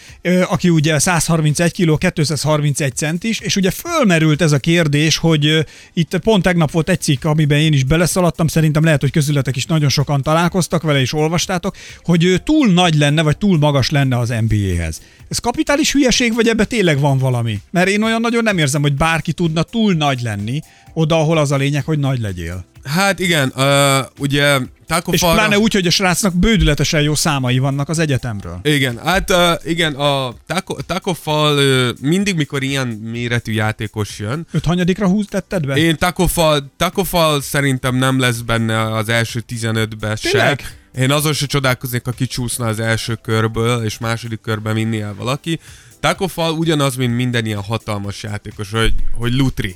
aki 0.50 0.69
ugye 0.69 1.00
131 1.00 1.74
kg, 1.74 1.97
231 1.97 2.95
centis, 2.95 3.39
és 3.39 3.56
ugye 3.56 3.71
fölmerült 3.71 4.41
ez 4.41 4.52
a 4.52 4.60
kérdés, 4.60 5.17
hogy 5.17 5.65
itt 5.93 6.17
pont 6.17 6.43
tegnap 6.43 6.71
volt 6.71 6.89
egy 6.89 7.02
cikk, 7.02 7.24
amiben 7.24 7.60
én 7.60 7.74
is 7.74 7.84
beleszaladtam, 7.84 8.47
szerintem 8.47 8.84
lehet, 8.84 9.02
hogy 9.02 9.12
közületek 9.12 9.56
is 9.56 9.65
nagyon 9.65 9.89
sokan 9.89 10.21
találkoztak 10.21 10.82
vele, 10.82 11.00
és 11.00 11.13
olvastátok, 11.13 11.76
hogy 12.04 12.41
túl 12.43 12.67
nagy 12.67 12.95
lenne, 12.95 13.21
vagy 13.21 13.38
túl 13.38 13.58
magas 13.58 13.89
lenne 13.89 14.17
az 14.17 14.34
NBA-hez. 14.47 15.02
Ez 15.30 15.39
kapitális 15.39 15.91
hülyeség, 15.91 16.34
vagy 16.34 16.47
ebbe 16.47 16.65
tényleg 16.65 17.00
van 17.00 17.17
valami? 17.17 17.60
Mert 17.71 17.89
én 17.89 18.04
olyan 18.04 18.21
nagyon 18.21 18.43
nem 18.43 18.58
érzem, 18.58 18.82
hogy 18.82 18.93
bárki 18.93 19.34
tudna 19.34 19.63
túl 19.63 19.93
nagy 19.93 20.21
lenni, 20.21 20.60
oda, 20.93 21.19
ahol 21.19 21.38
az 21.38 21.52
a 21.52 21.58
lényeg, 21.58 21.84
hogy 21.84 22.00
nagy 22.00 22.19
legyél. 22.19 22.71
Hát 22.84 23.20
igen, 23.20 23.52
uh, 23.56 24.06
ugye 24.20 24.60
Taco 24.88 25.12
És 25.12 25.20
pláne 25.20 25.58
úgy, 25.58 25.74
hogy 25.74 25.88
a 25.88 25.89
srácnak 25.89 26.36
bődületesen 26.36 27.02
jó 27.02 27.15
számai 27.15 27.58
vannak 27.58 27.89
az 27.89 28.00
egyetemről. 28.00 28.60
Igen, 28.63 29.00
hát 29.04 29.30
uh, 29.30 29.52
igen, 29.63 29.94
a 29.94 30.34
Taco, 30.48 30.76
Taco 30.82 31.13
Fall 31.13 31.58
uh, 31.58 31.89
mindig, 32.02 32.36
mikor 32.36 32.63
ilyen 32.63 32.88
méretű 32.88 33.52
játékos 33.52 34.20
jön, 34.20 34.48
Öt 34.52 34.65
hanyadikra 34.65 35.08
húz 35.08 35.26
tetted 35.30 35.65
be? 35.65 35.76
én 35.76 35.98
Taco 35.98 36.28
Fall, 36.28 36.60
Taco 36.78 37.04
Fall 37.04 37.41
szerintem 37.41 37.96
nem 37.96 38.20
lesz 38.20 38.39
benne 38.39 38.96
az 38.96 39.10
első 39.10 39.44
15-ben 39.48 40.15
se. 40.15 40.58
Én 40.98 41.12
azon 41.12 41.34
se 41.34 41.46
csodálkoznék, 41.46 42.06
ha 42.06 42.12
kicsúszna 42.12 42.65
az 42.65 42.80
első 42.80 43.15
körből, 43.22 43.84
és 43.84 43.98
második 43.98 44.41
körben 44.41 44.74
vinni 44.74 45.02
el 45.02 45.13
valaki. 45.17 45.60
Taco 46.00 46.28
Fall 46.28 46.52
ugyanaz, 46.52 46.96
mint 46.96 47.15
minden 47.15 47.46
ilyen 47.46 47.62
hatalmas 47.62 48.24
játékos, 48.24 48.72
hogy, 48.72 48.94
hogy 49.17 49.34
lutri. 49.34 49.76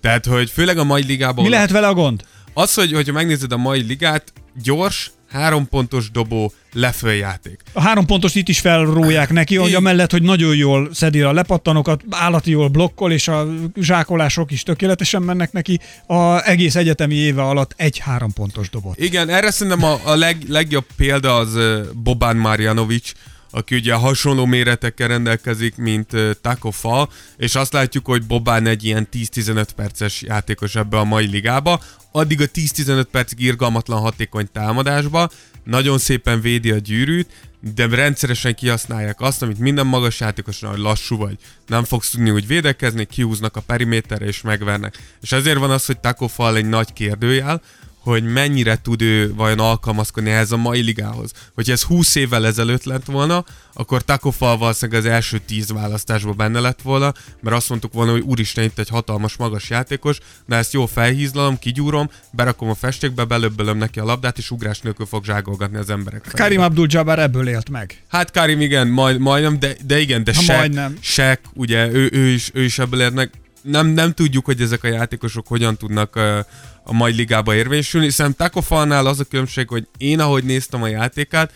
Tehát, 0.00 0.26
hogy 0.26 0.50
főleg 0.50 0.78
a 0.78 0.84
mai 0.84 1.04
ligában... 1.04 1.44
Mi 1.44 1.50
lehet 1.50 1.70
vele 1.70 1.86
a 1.86 1.94
gond? 1.94 2.24
Az, 2.54 2.74
hogy, 2.74 2.92
hogyha 2.92 3.12
megnézed 3.12 3.52
a 3.52 3.56
mai 3.56 3.82
ligát, 3.82 4.32
gyors, 4.62 5.10
három 5.30 5.68
pontos 5.68 6.10
dobó, 6.10 6.52
leföljáték. 6.72 7.60
A 7.72 7.80
három 7.80 8.06
pontos 8.06 8.34
itt 8.34 8.48
is 8.48 8.60
felróják 8.60 9.30
neki, 9.30 9.56
hogy 9.56 9.74
amellett, 9.74 10.10
hogy 10.10 10.22
nagyon 10.22 10.56
jól 10.56 10.88
szedi 10.92 11.20
a 11.20 11.32
lepattanokat, 11.32 12.02
állati 12.10 12.50
jól 12.50 12.68
blokkol, 12.68 13.12
és 13.12 13.28
a 13.28 13.46
zsákolások 13.80 14.50
is 14.50 14.62
tökéletesen 14.62 15.22
mennek 15.22 15.52
neki, 15.52 15.80
a 16.06 16.48
egész 16.48 16.74
egyetemi 16.74 17.14
éve 17.14 17.42
alatt 17.42 17.74
egy 17.76 17.98
három 17.98 18.32
pontos 18.32 18.70
dobot. 18.70 19.00
Igen, 19.00 19.28
erre 19.28 19.50
szerintem 19.50 19.84
a, 19.84 20.00
a 20.04 20.14
leg, 20.14 20.36
legjobb 20.48 20.86
példa 20.96 21.36
az 21.36 21.54
ö, 21.54 21.82
Boban 21.94 22.36
Marjanovic, 22.36 23.12
aki 23.50 23.74
ugye 23.74 23.94
hasonló 23.94 24.44
méretekkel 24.44 25.08
rendelkezik, 25.08 25.76
mint 25.76 26.16
Taco 26.40 26.70
Fall, 26.70 27.08
és 27.36 27.54
azt 27.54 27.72
látjuk, 27.72 28.06
hogy 28.06 28.22
Bobán 28.22 28.66
egy 28.66 28.84
ilyen 28.84 29.08
10-15 29.12 29.66
perces 29.76 30.22
játékos 30.22 30.74
ebbe 30.74 30.98
a 30.98 31.04
mai 31.04 31.26
ligába, 31.26 31.80
addig 32.12 32.40
a 32.40 32.44
10-15 32.44 33.04
percig 33.10 33.40
irgalmatlan 33.40 34.00
hatékony 34.00 34.48
támadásba, 34.52 35.30
nagyon 35.64 35.98
szépen 35.98 36.40
védi 36.40 36.70
a 36.70 36.78
gyűrűt, 36.78 37.50
de 37.74 37.86
rendszeresen 37.86 38.54
kihasználják 38.54 39.20
azt, 39.20 39.42
amit 39.42 39.58
minden 39.58 39.86
magas 39.86 40.20
játékosnál, 40.20 40.70
hogy 40.70 40.80
lassú 40.80 41.16
vagy. 41.16 41.36
Nem 41.66 41.84
fogsz 41.84 42.10
tudni 42.10 42.30
úgy 42.30 42.46
védekezni, 42.46 43.04
kiúznak 43.04 43.56
a 43.56 43.60
periméterre 43.60 44.26
és 44.26 44.40
megvernek. 44.40 44.98
És 45.20 45.32
ezért 45.32 45.58
van 45.58 45.70
az, 45.70 45.86
hogy 45.86 45.98
Taco 45.98 46.26
Fall 46.26 46.56
egy 46.56 46.68
nagy 46.68 46.92
kérdőjel, 46.92 47.62
hogy 48.02 48.24
mennyire 48.24 48.80
tud 48.82 49.02
ő 49.02 49.34
vajon 49.34 49.58
alkalmazkodni 49.58 50.30
ehhez 50.30 50.52
a 50.52 50.56
mai 50.56 50.80
ligához. 50.80 51.30
Hogyha 51.54 51.72
ez 51.72 51.82
20 51.82 52.14
évvel 52.14 52.46
ezelőtt 52.46 52.84
lett 52.84 53.04
volna, 53.04 53.44
akkor 53.72 54.02
Taco 54.02 54.30
Fall 54.30 54.56
valószínűleg 54.56 55.00
az 55.00 55.06
első 55.06 55.40
10 55.46 55.72
választásban 55.72 56.36
benne 56.36 56.60
lett 56.60 56.82
volna, 56.82 57.12
mert 57.40 57.56
azt 57.56 57.68
mondtuk 57.68 57.92
volna, 57.92 58.12
hogy 58.12 58.20
úristen, 58.20 58.64
itt 58.64 58.78
egy 58.78 58.88
hatalmas 58.88 59.36
magas 59.36 59.70
játékos, 59.70 60.18
de 60.46 60.56
ezt 60.56 60.72
jól 60.72 60.86
felhízlalom, 60.86 61.58
kigyúrom, 61.58 62.10
berakom 62.30 62.68
a 62.68 62.74
festékbe, 62.74 63.24
belöbbölöm 63.24 63.78
neki 63.78 63.98
a 63.98 64.04
labdát, 64.04 64.38
és 64.38 64.50
ugrás 64.50 64.80
nélkül 64.80 65.06
fog 65.06 65.24
zságolgatni 65.24 65.76
az 65.76 65.90
emberek. 65.90 66.30
Karim 66.34 66.60
Abdul-Jabbar 66.60 67.18
ebből 67.18 67.48
élt 67.48 67.70
meg. 67.70 68.02
Hát 68.08 68.30
Karim 68.30 68.60
igen, 68.60 68.88
majd, 68.88 69.18
majdnem, 69.18 69.58
de, 69.58 69.76
de 69.86 70.00
igen, 70.00 70.24
de 70.24 70.32
majdnem. 70.46 70.96
Shaq, 71.00 71.40
ugye 71.54 71.90
ő, 71.90 72.08
ő, 72.12 72.26
is, 72.26 72.50
ő 72.54 72.62
is 72.62 72.78
ebből 72.78 73.00
érnek. 73.00 73.30
Nem, 73.62 73.86
nem 73.86 74.12
tudjuk, 74.12 74.44
hogy 74.44 74.60
ezek 74.60 74.84
a 74.84 74.88
játékosok 74.88 75.46
hogyan 75.46 75.76
tudnak 75.76 76.16
uh, 76.16 76.38
a 76.84 76.92
mai 76.92 77.12
ligába 77.12 77.54
érvényesülni, 77.54 78.06
hiszen 78.06 78.36
Taco 78.36 78.60
Fallnál 78.60 79.06
az 79.06 79.20
a 79.20 79.24
különbség, 79.24 79.68
hogy 79.68 79.86
én 79.96 80.20
ahogy 80.20 80.44
néztem 80.44 80.82
a 80.82 80.86
játékát, 80.86 81.52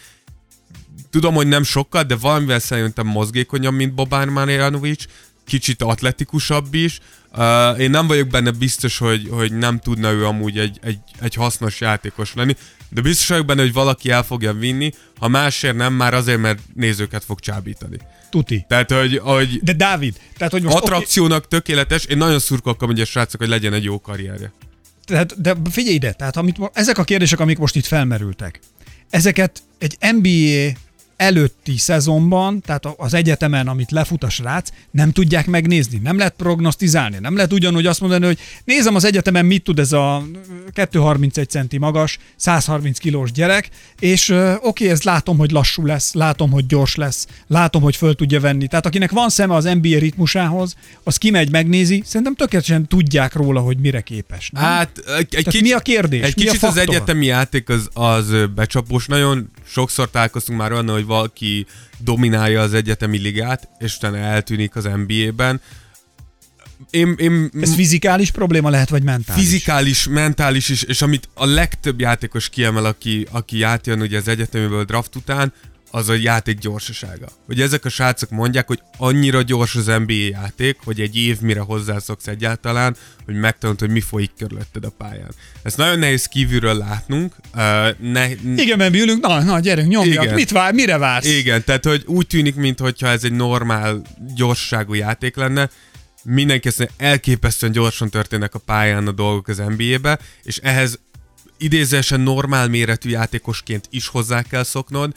tudom, 1.11 1.35
hogy 1.35 1.47
nem 1.47 1.63
sokkal, 1.63 2.03
de 2.03 2.17
valamivel 2.17 2.59
szerintem 2.59 3.07
mozgékonyabb, 3.07 3.75
mint 3.75 3.95
Boban 3.95 4.29
Marjanovic, 4.29 5.05
kicsit 5.47 5.83
atletikusabb 5.83 6.75
is. 6.75 6.99
Uh, 7.33 7.81
én 7.81 7.91
nem 7.91 8.07
vagyok 8.07 8.29
benne 8.29 8.51
biztos, 8.51 8.99
hogy, 8.99 9.29
hogy 9.31 9.53
nem 9.53 9.79
tudna 9.79 10.11
ő 10.11 10.27
amúgy 10.27 10.59
egy, 10.59 10.79
egy, 10.83 10.99
egy 11.21 11.35
hasznos 11.35 11.81
játékos 11.81 12.35
lenni, 12.35 12.57
de 12.89 13.01
biztos 13.01 13.29
vagyok 13.29 13.47
benne, 13.47 13.61
hogy 13.61 13.73
valaki 13.73 14.11
el 14.11 14.23
fogja 14.23 14.53
vinni, 14.53 14.93
ha 15.19 15.29
másért 15.29 15.77
nem, 15.77 15.93
már 15.93 16.15
azért, 16.15 16.41
mert 16.41 16.59
nézőket 16.75 17.25
fog 17.25 17.41
csábítani. 17.41 17.97
Tuti. 18.31 18.65
Tehát, 18.69 18.93
hogy, 18.93 19.19
hogy 19.19 19.61
De 19.63 19.73
Dávid, 19.73 20.21
tehát 20.37 20.53
hogy 20.53 20.63
most... 20.63 20.77
attrakciónak 20.77 21.49
tökéletes, 21.49 22.05
én 22.05 22.17
nagyon 22.17 22.39
szurkolok, 22.39 22.83
hogy 22.83 23.01
a 23.01 23.05
srácok, 23.05 23.41
hogy 23.41 23.49
legyen 23.49 23.73
egy 23.73 23.85
jó 23.85 24.01
karrierje. 24.01 24.53
Tehát, 25.07 25.41
de 25.41 25.55
figyelj 25.71 25.95
ide, 25.95 26.13
tehát 26.13 26.37
amit, 26.37 26.57
ezek 26.73 26.99
a 26.99 27.05
kérdések, 27.05 27.41
amik 27.41 27.59
most 27.59 27.77
itt 27.77 27.85
felmerültek, 27.85 28.61
ezeket 29.11 29.63
egy 29.79 29.97
NBA 30.13 30.79
előtti 31.17 31.77
szezonban, 31.77 32.61
tehát 32.61 32.85
a- 32.85 32.95
az 32.99 33.15
egyetemen, 33.15 33.69
amit 33.69 33.91
lefut 33.91 34.25
a 34.25 34.29
srác, 34.29 34.69
nem 34.91 35.13
tudják 35.13 35.47
megnézni, 35.47 35.99
nem 36.03 36.17
lehet 36.19 36.35
prognosztizálni, 36.37 37.17
nem 37.21 37.37
lehet 37.37 37.53
ugyanúgy 37.53 37.87
azt 37.87 38.01
mondani, 38.01 38.25
hogy 38.27 38.39
nézem 38.65 38.95
az 38.95 39.05
egyetemen, 39.05 39.45
mit 39.47 39.65
tud 39.65 39.79
ez 39.79 39.93
a 39.93 40.23
231 40.73 41.49
centi 41.49 41.79
magas, 41.79 42.19
130 42.37 42.99
kilós 42.99 43.33
gyerek, 43.33 43.69
és 43.99 44.29
ö, 44.29 44.53
oké, 44.63 44.91
ezt 44.91 45.05
látom, 45.05 45.39
hogy 45.39 45.51
lassú 45.51 45.87
lesz, 45.87 46.13
látom, 46.15 46.51
hogy 46.51 46.67
gyors 46.67 46.95
lesz, 46.95 47.27
látom, 47.47 47.83
hogy 47.83 47.97
föl 47.97 48.15
tudja 48.15 48.41
venni. 48.41 48.67
Tehát 48.67 48.87
akinek 48.87 49.11
van 49.11 49.29
szeme 49.29 49.55
az 49.55 49.65
NBA 49.65 49.99
ritmusához, 49.99 50.77
az 51.03 51.17
kimegy, 51.17 51.51
megnézi, 51.51 52.03
szerintem 52.07 52.35
tökéletesen 52.35 52.87
tudják 52.89 53.35
róla, 53.35 53.61
hogy 53.61 53.79
mire 53.79 54.01
képes. 54.01 54.51
Nem? 54.51 54.63
Hát 54.63 54.99
egy, 54.99 55.35
egy 55.35 55.45
Tehát 55.45 55.61
mi 55.61 55.73
a 55.73 55.79
kérdés? 55.81 56.23
Egy 56.23 56.37
Mi 56.37 56.43
a 56.43 56.45
kicsit 56.51 56.63
az 56.63 56.75
faktor? 56.75 56.95
egyetemi 56.95 57.27
játék 57.27 57.69
az, 57.69 57.89
az 57.93 58.33
becsapós. 58.55 59.07
Nagyon 59.07 59.51
sokszor 59.67 60.11
találkoztunk 60.11 60.59
már 60.59 60.73
olyan, 60.73 60.89
hogy 60.89 61.06
valaki 61.07 61.67
dominálja 61.99 62.61
az 62.61 62.75
egyetemi 62.75 63.19
ligát, 63.19 63.69
és 63.79 63.97
utána 63.97 64.17
eltűnik 64.17 64.77
az 64.77 64.85
NBA-ben. 64.85 65.61
Én, 66.91 67.15
én 67.19 67.51
Ez 67.61 67.75
fizikális 67.75 68.31
probléma 68.31 68.71
lehet, 68.71 68.89
vagy 68.89 69.03
mentális? 69.03 69.43
fizikális, 69.43 70.09
mentális 70.09 70.69
is, 70.69 70.83
és 70.83 71.03
amit 71.03 71.29
a 71.35 71.47
legtöbb 71.47 72.01
játékos 72.01 72.49
kiemel, 72.49 72.85
aki, 72.85 73.27
aki 73.31 73.63
átjön 73.63 74.01
ugye 74.01 74.19
az 74.19 74.29
egyetemiből 74.29 74.85
draft 74.85 75.17
után, 75.17 75.53
az 75.97 76.09
a 76.09 76.15
játék 76.15 76.59
gyorsasága. 76.59 77.27
Hogy 77.47 77.61
ezek 77.61 77.85
a 77.85 77.89
srácok 77.89 78.31
mondják, 78.31 78.67
hogy 78.67 78.83
annyira 78.97 79.43
gyors 79.43 79.75
az 79.75 79.87
NBA 79.87 80.13
játék, 80.13 80.77
hogy 80.85 81.01
egy 81.01 81.17
év 81.17 81.41
mire 81.41 81.61
hozzászoksz 81.61 82.27
egyáltalán, 82.27 82.97
hogy 83.25 83.35
megtanult, 83.35 83.81
hogy 83.81 83.91
mi 83.91 84.01
folyik 84.01 84.31
körülötted 84.39 84.85
a 84.85 84.91
pályán. 84.99 85.31
Ezt 85.63 85.77
nagyon 85.77 85.99
nehéz 85.99 86.27
kívülről 86.27 86.75
látnunk. 86.75 87.35
Uh, 87.55 87.61
ne, 88.01 88.29
Igen, 88.57 88.79
mert 88.79 88.91
mi 88.93 89.01
ülünk, 89.01 89.27
na, 89.27 89.43
na, 89.43 89.61
gyerünk, 89.61 89.89
nyomjak, 89.89 90.25
Igen. 90.25 90.35
mit 90.35 90.51
vár, 90.51 90.73
mire 90.73 90.99
vársz? 90.99 91.27
igen, 91.27 91.65
tehát 91.65 91.85
hogy 91.85 92.03
úgy 92.07 92.27
tűnik, 92.27 92.55
mintha 92.55 93.09
ez 93.09 93.25
egy 93.25 93.33
normál 93.33 94.03
gyorsaságú 94.35 94.95
játék 94.95 95.37
lenne, 95.37 95.71
mindenki 96.23 96.69
azt 96.69 96.79
mondja, 96.79 96.97
elképesztően 97.07 97.73
gyorsan 97.73 98.11
történnek 98.11 98.55
a 98.55 98.59
pályán 98.59 99.07
a 99.07 99.13
dolgok 99.13 99.49
az 99.49 99.63
NBA-be, 99.77 100.19
és 100.43 100.57
ehhez 100.57 100.99
idézősen 101.59 102.21
normál 102.21 102.69
méretű 102.69 103.11
játékosként 103.11 103.87
is 103.91 104.09
hozzá 104.09 104.43
kell 104.43 104.63
szoknod. 104.63 105.13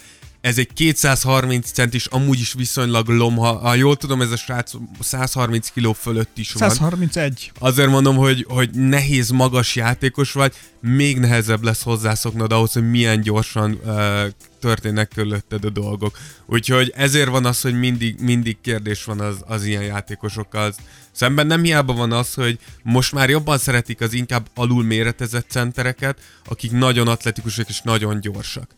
Ez 0.49 0.57
egy 0.57 0.73
230 0.73 1.71
centis, 1.71 2.05
amúgy 2.05 2.39
is 2.39 2.53
viszonylag 2.53 3.07
lomha. 3.07 3.57
Ha 3.57 3.73
jól 3.73 3.95
tudom, 3.95 4.21
ez 4.21 4.31
a 4.31 4.37
srác 4.37 4.71
130 4.99 5.69
kiló 5.69 5.93
fölött 5.93 6.37
is 6.37 6.53
van. 6.53 6.69
131. 6.69 7.51
Azért 7.59 7.89
mondom, 7.89 8.15
hogy, 8.15 8.45
hogy 8.49 8.69
nehéz, 8.69 9.29
magas 9.29 9.75
játékos 9.75 10.31
vagy, 10.31 10.53
még 10.81 11.19
nehezebb 11.19 11.63
lesz 11.63 11.81
hozzászoknod 11.81 12.51
ahhoz, 12.51 12.73
hogy 12.73 12.89
milyen 12.89 13.21
gyorsan 13.21 13.79
uh, 13.83 14.25
történnek 14.59 15.07
körülötted 15.07 15.65
a 15.65 15.69
dolgok. 15.69 16.17
Úgyhogy 16.45 16.93
ezért 16.95 17.29
van 17.29 17.45
az, 17.45 17.61
hogy 17.61 17.79
mindig, 17.79 18.19
mindig 18.19 18.57
kérdés 18.61 19.03
van 19.03 19.19
az, 19.19 19.35
az 19.47 19.63
ilyen 19.63 19.83
játékosokkal. 19.83 20.73
Szemben 21.11 21.47
nem 21.47 21.63
hiába 21.63 21.93
van 21.93 22.11
az, 22.11 22.33
hogy 22.33 22.59
most 22.83 23.13
már 23.13 23.29
jobban 23.29 23.57
szeretik 23.57 24.01
az 24.01 24.13
inkább 24.13 24.47
alul 24.55 24.83
méretezett 24.83 25.49
centereket, 25.49 26.19
akik 26.45 26.71
nagyon 26.71 27.07
atletikusak 27.07 27.69
és 27.69 27.81
nagyon 27.81 28.19
gyorsak. 28.19 28.69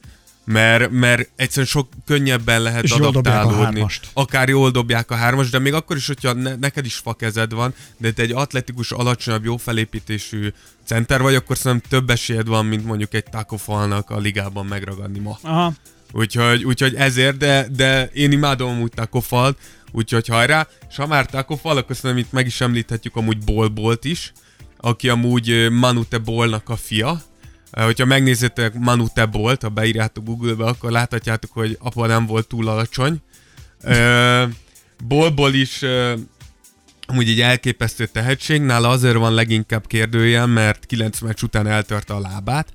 Mert, 0.52 0.92
mert 0.92 1.30
egyszerűen 1.36 1.68
sok 1.68 1.90
könnyebben 2.06 2.62
lehet 2.62 2.84
És 2.84 2.92
jól 2.92 3.08
adaptálódni. 3.08 3.64
hármast. 3.64 4.08
Akár 4.14 4.50
jól 4.50 4.72
dobják 4.72 5.12
a 5.12 5.16
hármas, 5.16 5.50
de 5.50 5.60
még 5.60 5.74
akkor 5.74 5.96
is, 5.96 6.08
hogyha 6.08 6.34
ne, 6.34 6.56
neked 6.56 6.86
is 6.86 6.96
fakezed 6.96 7.54
van, 7.54 7.74
de 7.98 8.12
te 8.12 8.22
egy 8.22 8.32
atletikus, 8.32 8.92
alacsonyabb, 8.92 9.44
jó 9.44 9.58
felépítésű 9.58 10.54
center 10.86 11.22
vagy, 11.22 11.36
akkor 11.36 11.58
szerintem 11.58 11.90
több 11.90 12.10
esélyed 12.10 12.48
van, 12.48 12.66
mint 12.66 12.86
mondjuk 12.86 13.14
egy 13.14 13.24
takofalnak 13.24 14.10
a 14.10 14.18
ligában 14.18 14.66
megragadni 14.66 15.20
ma. 15.20 15.40
Aha. 15.42 15.74
Úgyhogy, 16.12 16.64
úgyhogy 16.64 16.96
ezért, 16.96 17.38
de, 17.38 17.68
de 17.72 18.10
én 18.14 18.32
imádom 18.32 18.70
amúgy 18.70 18.92
takofalt, 18.92 19.58
úgyhogy 19.92 20.28
hajrá. 20.28 20.68
És 20.90 20.96
ha 20.96 21.08
már 21.08 21.26
takofal, 21.26 21.78
akkor 21.78 21.96
szerintem 21.96 22.26
itt 22.26 22.32
meg 22.32 22.46
is 22.46 22.62
említhetjük 22.62 23.16
amúgy 23.16 23.38
Bolbolt 23.38 24.06
is, 24.06 24.34
aki 24.78 25.10
amúgy 25.10 25.50
ö, 25.50 25.70
Manu 25.70 26.04
Tebolnak 26.04 26.70
a 26.70 26.76
fia. 26.76 27.22
Ö, 27.72 27.82
Hogyha 27.82 28.06
megnézzétek 28.06 28.74
Manu 28.74 29.08
Tebolt, 29.14 29.62
ha 29.62 29.70
beírjátok 29.70 30.26
Google-be, 30.26 30.66
akkor 30.66 30.92
láthatjátok, 30.92 31.52
hogy 31.52 31.78
apa 31.80 32.08
nem 32.08 32.26
volt 32.26 32.48
túl 32.48 32.68
alacsony. 32.68 33.18
Ö, 33.84 34.44
Bolból 35.04 35.54
is 35.54 35.82
ö, 35.82 36.14
amúgy 37.06 37.30
egy 37.30 37.42
elképesztő 37.42 38.06
tehetség, 38.06 38.62
nála 38.62 38.90
azért 38.90 39.16
van 39.16 39.34
leginkább 39.34 39.88
kérdőjel, 39.88 40.48
mert 40.48 40.86
9 40.86 41.20
meccs 41.20 41.42
után 41.44 41.68
eltörte 41.68 42.14
a 42.14 42.20
lábát. 42.20 42.74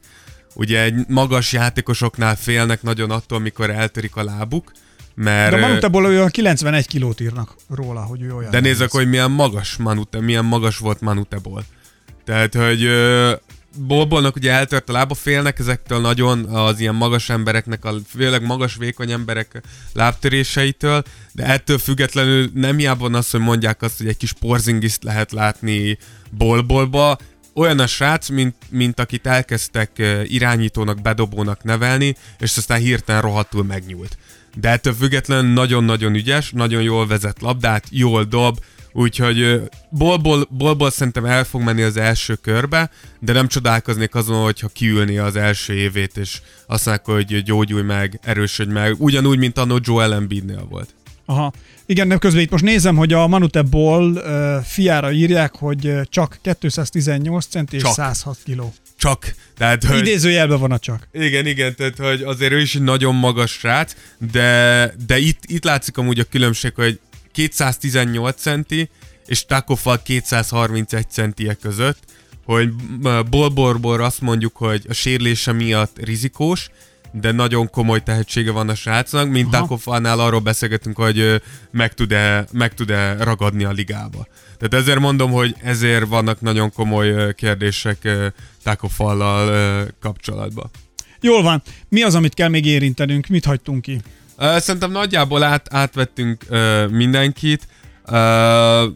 Ugye 0.55 0.83
egy 0.83 0.95
magas 1.09 1.53
játékosoknál 1.53 2.37
félnek 2.37 2.83
nagyon 2.83 3.11
attól, 3.11 3.39
mikor 3.39 3.70
eltörik 3.70 4.16
a 4.16 4.25
lábuk, 4.25 4.70
mert... 5.14 5.51
De 5.51 5.61
Manuteból 5.61 6.05
olyan 6.05 6.29
91 6.29 6.87
kilót 6.87 7.20
írnak 7.20 7.55
róla, 7.68 8.01
hogy 8.01 8.23
ő 8.23 8.35
olyan. 8.35 8.51
De 8.51 8.61
nehéz. 8.61 8.91
hogy 8.91 9.09
milyen 9.09 9.31
magas 9.31 9.77
Manute, 9.77 10.20
milyen 10.20 10.45
magas 10.45 10.79
volt 10.79 11.01
Manuteból. 11.01 11.64
Tehát, 12.25 12.55
hogy 12.55 12.83
Bolbolnak 13.79 14.37
ugye 14.37 14.53
eltört 14.53 14.89
a 14.89 14.93
lába, 14.93 15.14
félnek 15.14 15.59
ezektől 15.59 16.01
nagyon 16.01 16.45
az 16.45 16.81
ilyen 16.81 16.95
magas 16.95 17.29
embereknek, 17.29 17.85
a 17.85 17.95
főleg 18.09 18.43
magas 18.43 18.77
vékony 18.77 19.11
emberek 19.11 19.62
lábtöréseitől, 19.93 21.03
de 21.33 21.45
ettől 21.45 21.79
függetlenül 21.79 22.51
nem 22.55 22.77
hiába 22.77 23.07
az, 23.07 23.31
hogy 23.31 23.41
mondják 23.41 23.83
azt, 23.83 23.99
hogy 23.99 24.09
egy 24.09 24.16
kis 24.16 24.33
porzingiszt 24.33 25.03
lehet 25.03 25.33
látni 25.33 25.99
Bolbolba, 26.31 27.18
olyan 27.55 27.79
a 27.79 27.87
srác, 27.87 28.29
mint, 28.29 28.57
mint 28.70 29.01
akit 29.01 29.27
elkezdtek 29.27 29.91
irányítónak, 30.24 31.03
bedobónak 31.03 31.62
nevelni, 31.62 32.16
és 32.39 32.57
aztán 32.57 32.81
hirtelen 32.81 33.22
rohadtul 33.22 33.64
megnyúlt. 33.64 34.18
De 34.55 34.68
ettől 34.68 34.95
függetlenül 34.95 35.53
nagyon-nagyon 35.53 36.14
ügyes, 36.14 36.51
nagyon 36.51 36.83
jól 36.83 37.07
vezet 37.07 37.41
labdát, 37.41 37.87
jól 37.91 38.24
dob, 38.24 38.59
Úgyhogy 38.97 39.62
bolból, 39.90 40.49
bolból 40.51 40.90
szerintem 40.90 41.24
el 41.24 41.44
fog 41.44 41.62
menni 41.62 41.82
az 41.82 41.97
első 41.97 42.34
körbe, 42.34 42.90
de 43.20 43.32
nem 43.32 43.49
csodálkoznék 43.49 44.14
azon, 44.14 44.42
hogyha 44.42 44.68
kiülni 44.68 45.18
az 45.18 45.36
első 45.36 45.74
évét, 45.74 46.16
és 46.16 46.40
azt 46.66 46.86
mondják, 46.86 47.07
hogy 47.07 47.42
gyógyulj 47.42 47.82
meg, 47.82 48.20
erősödj 48.22 48.72
meg, 48.72 48.94
ugyanúgy, 48.99 49.38
mint 49.38 49.59
annó 49.59 49.78
Joel 49.82 50.14
Embiidnél 50.14 50.66
volt. 50.70 50.88
Aha. 51.24 51.53
Igen, 51.86 52.07
nem 52.07 52.18
közben 52.18 52.42
itt 52.42 52.51
most 52.51 52.64
nézem, 52.64 52.97
hogy 52.97 53.12
a 53.12 53.26
Manute 53.26 53.62
Ball 53.62 54.11
uh, 54.11 54.64
fiára 54.64 55.12
írják, 55.12 55.57
hogy 55.57 55.92
csak 56.09 56.38
218 56.61 57.47
cent 57.47 57.72
és 57.72 57.82
csak. 57.82 57.92
106 57.92 58.38
kiló. 58.44 58.74
Csak. 58.97 59.34
Tehát, 59.57 59.84
hogy... 59.84 59.99
Idézőjelben 59.99 60.59
van 60.59 60.72
a 60.72 60.78
csak. 60.78 61.09
Igen, 61.12 61.47
igen, 61.47 61.74
tehát 61.74 61.97
hogy 61.97 62.22
azért 62.22 62.53
ő 62.53 62.61
is 62.61 62.74
egy 62.74 62.82
nagyon 62.82 63.14
magas 63.14 63.51
srác, 63.51 63.92
de, 64.32 64.92
de 65.07 65.18
itt, 65.18 65.40
itt 65.47 65.64
látszik 65.64 65.97
amúgy 65.97 66.18
a 66.18 66.24
különbség, 66.24 66.72
hogy 66.74 67.01
218 67.37 68.41
centi, 68.41 68.89
és 69.26 69.45
Takofal 69.45 70.03
231 70.03 71.11
centie 71.11 71.55
között, 71.55 71.99
hogy 72.45 72.72
Bolborbor 73.30 74.01
azt 74.01 74.20
mondjuk, 74.20 74.57
hogy 74.57 74.84
a 74.89 74.93
sérülése 74.93 75.53
miatt 75.53 75.99
rizikós, 76.05 76.68
de 77.12 77.32
nagyon 77.32 77.70
komoly 77.70 78.03
tehetsége 78.03 78.51
van 78.51 78.68
a 78.68 78.74
srácnak, 78.74 79.28
mint 79.28 79.51
Takofalnál 79.51 80.20
arról 80.20 80.41
beszélgetünk, 80.41 80.97
hogy 80.97 81.43
meg 81.70 81.95
tud-e, 81.95 82.47
meg 82.53 82.74
tud-e 82.74 83.24
ragadni 83.24 83.64
a 83.64 83.70
ligába. 83.70 84.26
Tehát 84.59 84.74
ezért 84.84 84.99
mondom, 84.99 85.30
hogy 85.30 85.55
ezért 85.62 86.07
vannak 86.07 86.41
nagyon 86.41 86.72
komoly 86.72 87.34
kérdések 87.34 88.09
Takofallal 88.62 89.87
kapcsolatban. 90.01 90.70
Jól 91.20 91.43
van. 91.43 91.62
Mi 91.89 92.03
az, 92.03 92.14
amit 92.14 92.34
kell 92.34 92.49
még 92.49 92.66
érintenünk? 92.66 93.26
Mit 93.26 93.45
hagytunk 93.45 93.82
ki? 93.82 94.01
Szerintem 94.39 94.91
nagyjából 94.91 95.43
át, 95.43 95.74
átvettünk 95.74 96.45
uh, 96.49 96.89
mindenkit. 96.89 97.68
Uh, 98.11 98.93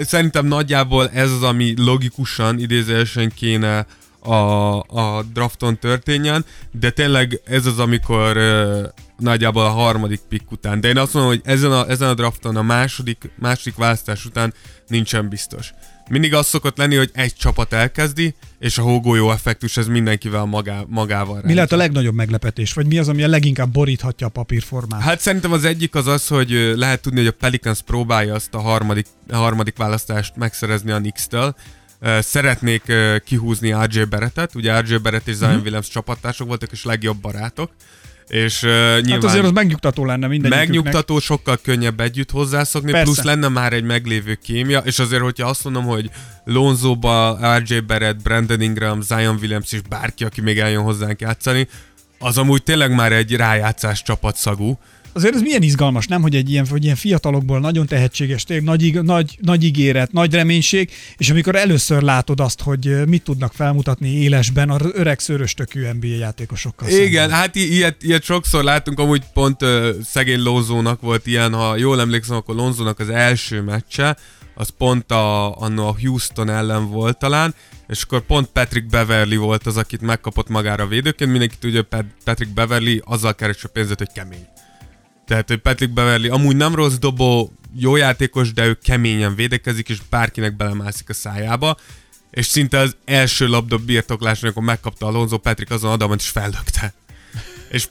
szerintem 0.00 0.46
nagyjából 0.46 1.08
ez 1.08 1.30
az, 1.30 1.42
ami 1.42 1.74
logikusan, 1.76 2.58
idézősen 2.58 3.32
kéne 3.34 3.86
a, 4.20 4.34
a 4.78 5.22
drafton 5.32 5.78
történjen, 5.78 6.44
de 6.70 6.90
tényleg 6.90 7.40
ez 7.44 7.66
az, 7.66 7.78
amikor 7.78 8.36
uh, 8.36 8.82
nagyjából 9.18 9.64
a 9.64 9.68
harmadik 9.68 10.20
pick 10.28 10.50
után. 10.50 10.80
De 10.80 10.88
én 10.88 10.98
azt 10.98 11.14
mondom, 11.14 11.32
hogy 11.32 11.42
ezen 11.44 11.72
a, 11.72 11.88
ezen 11.88 12.08
a 12.08 12.14
drafton 12.14 12.56
a 12.56 12.62
második, 12.62 13.30
második 13.38 13.76
választás 13.76 14.24
után 14.24 14.54
nincsen 14.88 15.28
biztos 15.28 15.72
mindig 16.08 16.34
az 16.34 16.46
szokott 16.46 16.76
lenni, 16.76 16.96
hogy 16.96 17.10
egy 17.12 17.34
csapat 17.34 17.72
elkezdi, 17.72 18.34
és 18.58 18.78
a 18.78 18.82
hógolyó 18.82 19.30
effektus 19.30 19.76
ez 19.76 19.86
mindenkivel 19.86 20.44
magá, 20.44 20.82
magával 20.88 21.40
Mi 21.44 21.54
lehet 21.54 21.72
a 21.72 21.76
legnagyobb 21.76 22.14
meglepetés, 22.14 22.72
vagy 22.72 22.86
mi 22.86 22.98
az, 22.98 23.08
ami 23.08 23.22
a 23.22 23.28
leginkább 23.28 23.72
boríthatja 23.72 24.26
a 24.26 24.30
papírformát? 24.30 25.00
Hát 25.00 25.20
szerintem 25.20 25.52
az 25.52 25.64
egyik 25.64 25.94
az 25.94 26.06
az, 26.06 26.26
hogy 26.26 26.72
lehet 26.76 27.02
tudni, 27.02 27.18
hogy 27.18 27.28
a 27.28 27.32
Pelicans 27.32 27.82
próbálja 27.82 28.34
azt 28.34 28.54
a 28.54 28.60
harmadik, 28.60 29.06
a 29.28 29.36
harmadik 29.36 29.76
választást 29.76 30.36
megszerezni 30.36 30.90
a 30.90 30.98
Knicks-től, 30.98 31.54
szeretnék 32.18 32.92
kihúzni 33.24 33.74
RJ 33.84 34.02
Berettet, 34.02 34.54
ugye 34.54 34.80
RJ 34.80 34.94
Barrett 34.96 35.28
és 35.28 35.34
Zion 35.34 35.50
mm-hmm. 35.50 35.60
Williams 35.60 35.88
csapattársok 35.88 36.46
voltak, 36.46 36.72
és 36.72 36.84
legjobb 36.84 37.16
barátok, 37.16 37.70
és 38.28 38.62
uh, 38.62 38.70
nyilván... 38.70 39.04
Hát 39.10 39.24
azért 39.24 39.44
az 39.44 39.50
megnyugtató 39.50 40.04
lenne 40.04 40.26
minden. 40.26 40.50
Megnyugtató, 40.50 41.18
sokkal 41.18 41.58
könnyebb 41.62 42.00
együtt 42.00 42.30
hozzászokni, 42.30 42.90
Persze. 42.90 43.04
plusz 43.04 43.24
lenne 43.24 43.48
már 43.48 43.72
egy 43.72 43.84
meglévő 43.84 44.38
kémia, 44.42 44.78
és 44.78 44.98
azért, 44.98 45.22
hogyha 45.22 45.48
azt 45.48 45.64
mondom, 45.64 45.84
hogy 45.84 46.10
Lonzoba, 46.44 47.38
RJ 47.58 47.78
Barrett, 47.78 48.22
Brandon 48.22 48.60
Ingram, 48.60 49.00
Zion 49.00 49.36
Williams 49.40 49.72
és 49.72 49.80
bárki, 49.88 50.24
aki 50.24 50.40
még 50.40 50.58
eljön 50.58 50.82
hozzánk 50.82 51.20
játszani, 51.20 51.68
az 52.18 52.38
amúgy 52.38 52.62
tényleg 52.62 52.94
már 52.94 53.12
egy 53.12 53.36
rájátszás 53.36 54.02
csapatszagú 54.02 54.78
azért 55.14 55.34
ez 55.34 55.40
milyen 55.42 55.62
izgalmas, 55.62 56.06
nem, 56.06 56.22
hogy 56.22 56.34
egy 56.34 56.50
ilyen, 56.50 56.66
hogy 56.66 56.84
ilyen 56.84 56.96
fiatalokból 56.96 57.60
nagyon 57.60 57.86
tehetséges, 57.86 58.44
tényleg 58.44 58.64
nagy, 58.66 59.02
nagy, 59.02 59.38
nagy 59.40 59.64
ígéret, 59.64 60.12
nagy 60.12 60.32
reménység, 60.32 60.90
és 61.16 61.30
amikor 61.30 61.56
először 61.56 62.02
látod 62.02 62.40
azt, 62.40 62.60
hogy 62.60 63.06
mit 63.06 63.22
tudnak 63.22 63.52
felmutatni 63.52 64.08
élesben 64.08 64.70
az 64.70 64.80
öreg 64.92 65.18
szöröstökű 65.18 65.86
NBA 65.92 66.06
játékosokkal 66.06 66.88
Igen, 66.88 67.20
szemben. 67.20 67.30
hát 67.38 67.54
i- 67.54 67.72
ilyet, 67.74 68.02
ilyet 68.02 68.22
sokszor 68.22 68.64
látunk, 68.64 68.98
amúgy 68.98 69.22
pont 69.32 69.62
uh, 69.62 69.88
szegény 70.04 70.42
Lonzónak 70.42 71.00
volt 71.00 71.26
ilyen, 71.26 71.52
ha 71.54 71.76
jól 71.76 72.00
emlékszem, 72.00 72.36
akkor 72.36 72.54
Lonzónak 72.54 72.98
az 72.98 73.08
első 73.08 73.62
meccse, 73.62 74.16
az 74.54 74.68
pont 74.78 75.10
a, 75.10 75.56
a 75.58 75.96
Houston 76.02 76.50
ellen 76.50 76.90
volt 76.90 77.18
talán, 77.18 77.54
és 77.88 78.02
akkor 78.02 78.20
pont 78.20 78.46
Patrick 78.46 78.86
Beverly 78.86 79.36
volt 79.36 79.66
az, 79.66 79.76
akit 79.76 80.00
megkapott 80.00 80.48
magára 80.48 80.86
védőként, 80.86 81.30
mindenki 81.30 81.56
tudja, 81.60 81.86
Patrick 82.24 82.52
Beverly 82.54 83.00
azzal 83.04 83.34
keres 83.34 83.64
a 83.64 83.68
pénzet, 83.68 83.98
hogy 83.98 84.12
kemény. 84.14 84.46
Tehát, 85.26 85.48
hogy 85.48 85.58
Patrick 85.58 85.92
Beverly 85.92 86.28
amúgy 86.28 86.56
nem 86.56 86.74
rossz 86.74 86.94
dobó, 86.94 87.52
jó 87.76 87.96
játékos, 87.96 88.52
de 88.52 88.64
ő 88.66 88.78
keményen 88.82 89.34
védekezik, 89.34 89.88
és 89.88 89.98
bárkinek 90.10 90.56
belemászik 90.56 91.08
a 91.08 91.14
szájába. 91.14 91.76
És 92.30 92.46
szinte 92.46 92.78
az 92.78 92.96
első 93.04 93.46
labda 93.46 93.78
birtoklásnak, 93.78 94.44
amikor 94.44 94.62
megkapta 94.62 95.06
Alonso, 95.06 95.38
Patrick 95.38 95.70
azon 95.70 95.90
adamant 95.90 96.20
is 96.20 96.28
fellökte. 96.28 96.94
És 97.74 97.86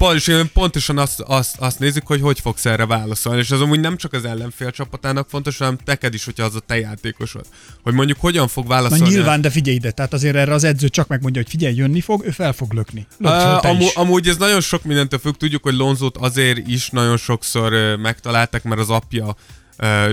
pontosan 0.53 0.97
azt, 0.97 1.19
azt, 1.19 1.55
azt 1.59 1.79
nézzük, 1.79 2.07
hogy 2.07 2.21
hogy 2.21 2.39
fogsz 2.39 2.65
erre 2.65 2.86
válaszolni, 2.86 3.39
és 3.39 3.51
az 3.51 3.61
amúgy 3.61 3.79
nem 3.79 3.97
csak 3.97 4.13
az 4.13 4.25
ellenfél 4.25 4.71
csapatának 4.71 5.29
fontos, 5.29 5.57
hanem 5.57 5.77
neked 5.86 6.13
is, 6.13 6.25
hogyha 6.25 6.43
az 6.43 6.55
a 6.55 6.59
te 6.59 6.79
játékosod. 6.79 7.45
Hogy 7.81 7.93
mondjuk 7.93 8.19
hogyan 8.19 8.47
fog 8.47 8.67
válaszolni. 8.67 9.03
Na 9.03 9.09
nyilván, 9.09 9.41
de 9.41 9.49
figyelj 9.49 9.75
ide, 9.75 9.91
tehát 9.91 10.13
azért 10.13 10.36
erre 10.36 10.53
az 10.53 10.63
edző 10.63 10.89
csak 10.89 11.07
megmondja, 11.07 11.41
hogy 11.41 11.51
figyelj, 11.51 11.75
jönni 11.75 12.01
fog, 12.01 12.25
ő 12.25 12.29
fel 12.29 12.53
fog 12.53 12.73
lökni. 12.73 13.07
uh, 13.19 13.65
amú, 13.65 13.86
amúgy 13.93 14.27
ez 14.27 14.38
nagyon 14.38 14.61
sok 14.61 14.84
mindentől 14.84 15.19
függ, 15.19 15.36
tudjuk, 15.36 15.63
hogy 15.63 15.75
Lonzót 15.75 16.17
azért 16.17 16.67
is 16.67 16.89
nagyon 16.89 17.17
sokszor 17.17 17.73
uh, 17.73 17.97
megtaláltak, 17.97 18.63
mert 18.63 18.81
az 18.81 18.89
apja 18.89 19.36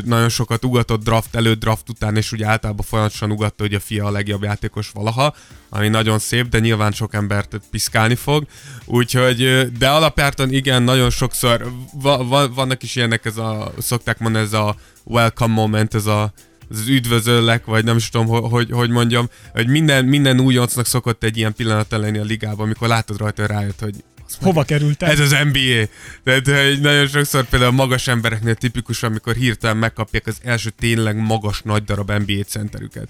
nagyon 0.05 0.29
sokat 0.29 0.65
ugatott 0.65 1.05
draft 1.05 1.35
előtt, 1.35 1.61
draft 1.61 1.89
után, 1.89 2.17
és 2.17 2.33
ugye 2.33 2.47
általában 2.47 2.87
folyamatosan 2.87 3.31
ugatta, 3.31 3.63
hogy 3.63 3.75
a 3.75 3.81
fia 3.81 4.05
a 4.05 4.11
legjobb 4.11 4.43
játékos 4.43 4.91
valaha, 4.91 5.35
ami 5.69 5.89
nagyon 5.89 6.19
szép, 6.19 6.49
de 6.49 6.59
nyilván 6.59 6.93
sok 6.93 7.15
embert 7.15 7.61
piszkálni 7.71 8.15
fog. 8.15 8.47
Úgyhogy, 8.85 9.69
de 9.79 9.89
alapjártan 9.89 10.53
igen, 10.53 10.83
nagyon 10.83 11.11
sokszor 11.11 11.73
va, 11.93 12.25
va, 12.25 12.49
vannak 12.49 12.83
is 12.83 12.97
ilyenek, 12.97 13.25
ez 13.25 13.37
a, 13.37 13.73
szokták 13.79 14.19
mondani, 14.19 14.45
ez 14.45 14.53
a 14.53 14.77
welcome 15.05 15.55
moment, 15.55 15.95
ez 15.95 16.07
a 16.07 16.33
az 16.71 16.89
üdvözöllek, 16.89 17.65
vagy 17.65 17.85
nem 17.85 17.97
is 17.97 18.09
tudom, 18.09 18.27
hogy, 18.51 18.71
hogy 18.71 18.91
mondjam, 18.91 19.29
hogy 19.53 19.67
minden, 19.67 20.05
minden 20.05 20.41
újoncnak 20.41 20.87
szokott 20.87 21.25
egy 21.25 21.37
ilyen 21.37 21.55
pillanat 21.55 21.91
lenni 21.91 22.19
a 22.19 22.25
ligában, 22.25 22.65
amikor 22.65 22.89
látod 22.89 23.17
rajta 23.17 23.47
rájött, 23.47 23.81
hogy 23.81 24.05
Hova 24.41 24.63
kerültem? 24.63 25.11
Ez 25.11 25.21
az 25.21 25.31
NBA. 25.31 25.89
Tehát 26.25 26.67
hogy 26.67 26.81
nagyon 26.81 27.07
sokszor 27.07 27.45
például 27.45 27.71
a 27.71 27.75
magas 27.75 28.09
embereknél 28.09 28.55
tipikus, 28.55 29.03
amikor 29.03 29.35
hirtelen 29.35 29.77
megkapják 29.77 30.27
az 30.27 30.37
első 30.43 30.71
tényleg 30.79 31.17
magas 31.17 31.61
nagy 31.63 31.85
darab 31.85 32.13
NBA 32.13 32.43
centerüket. 32.47 33.09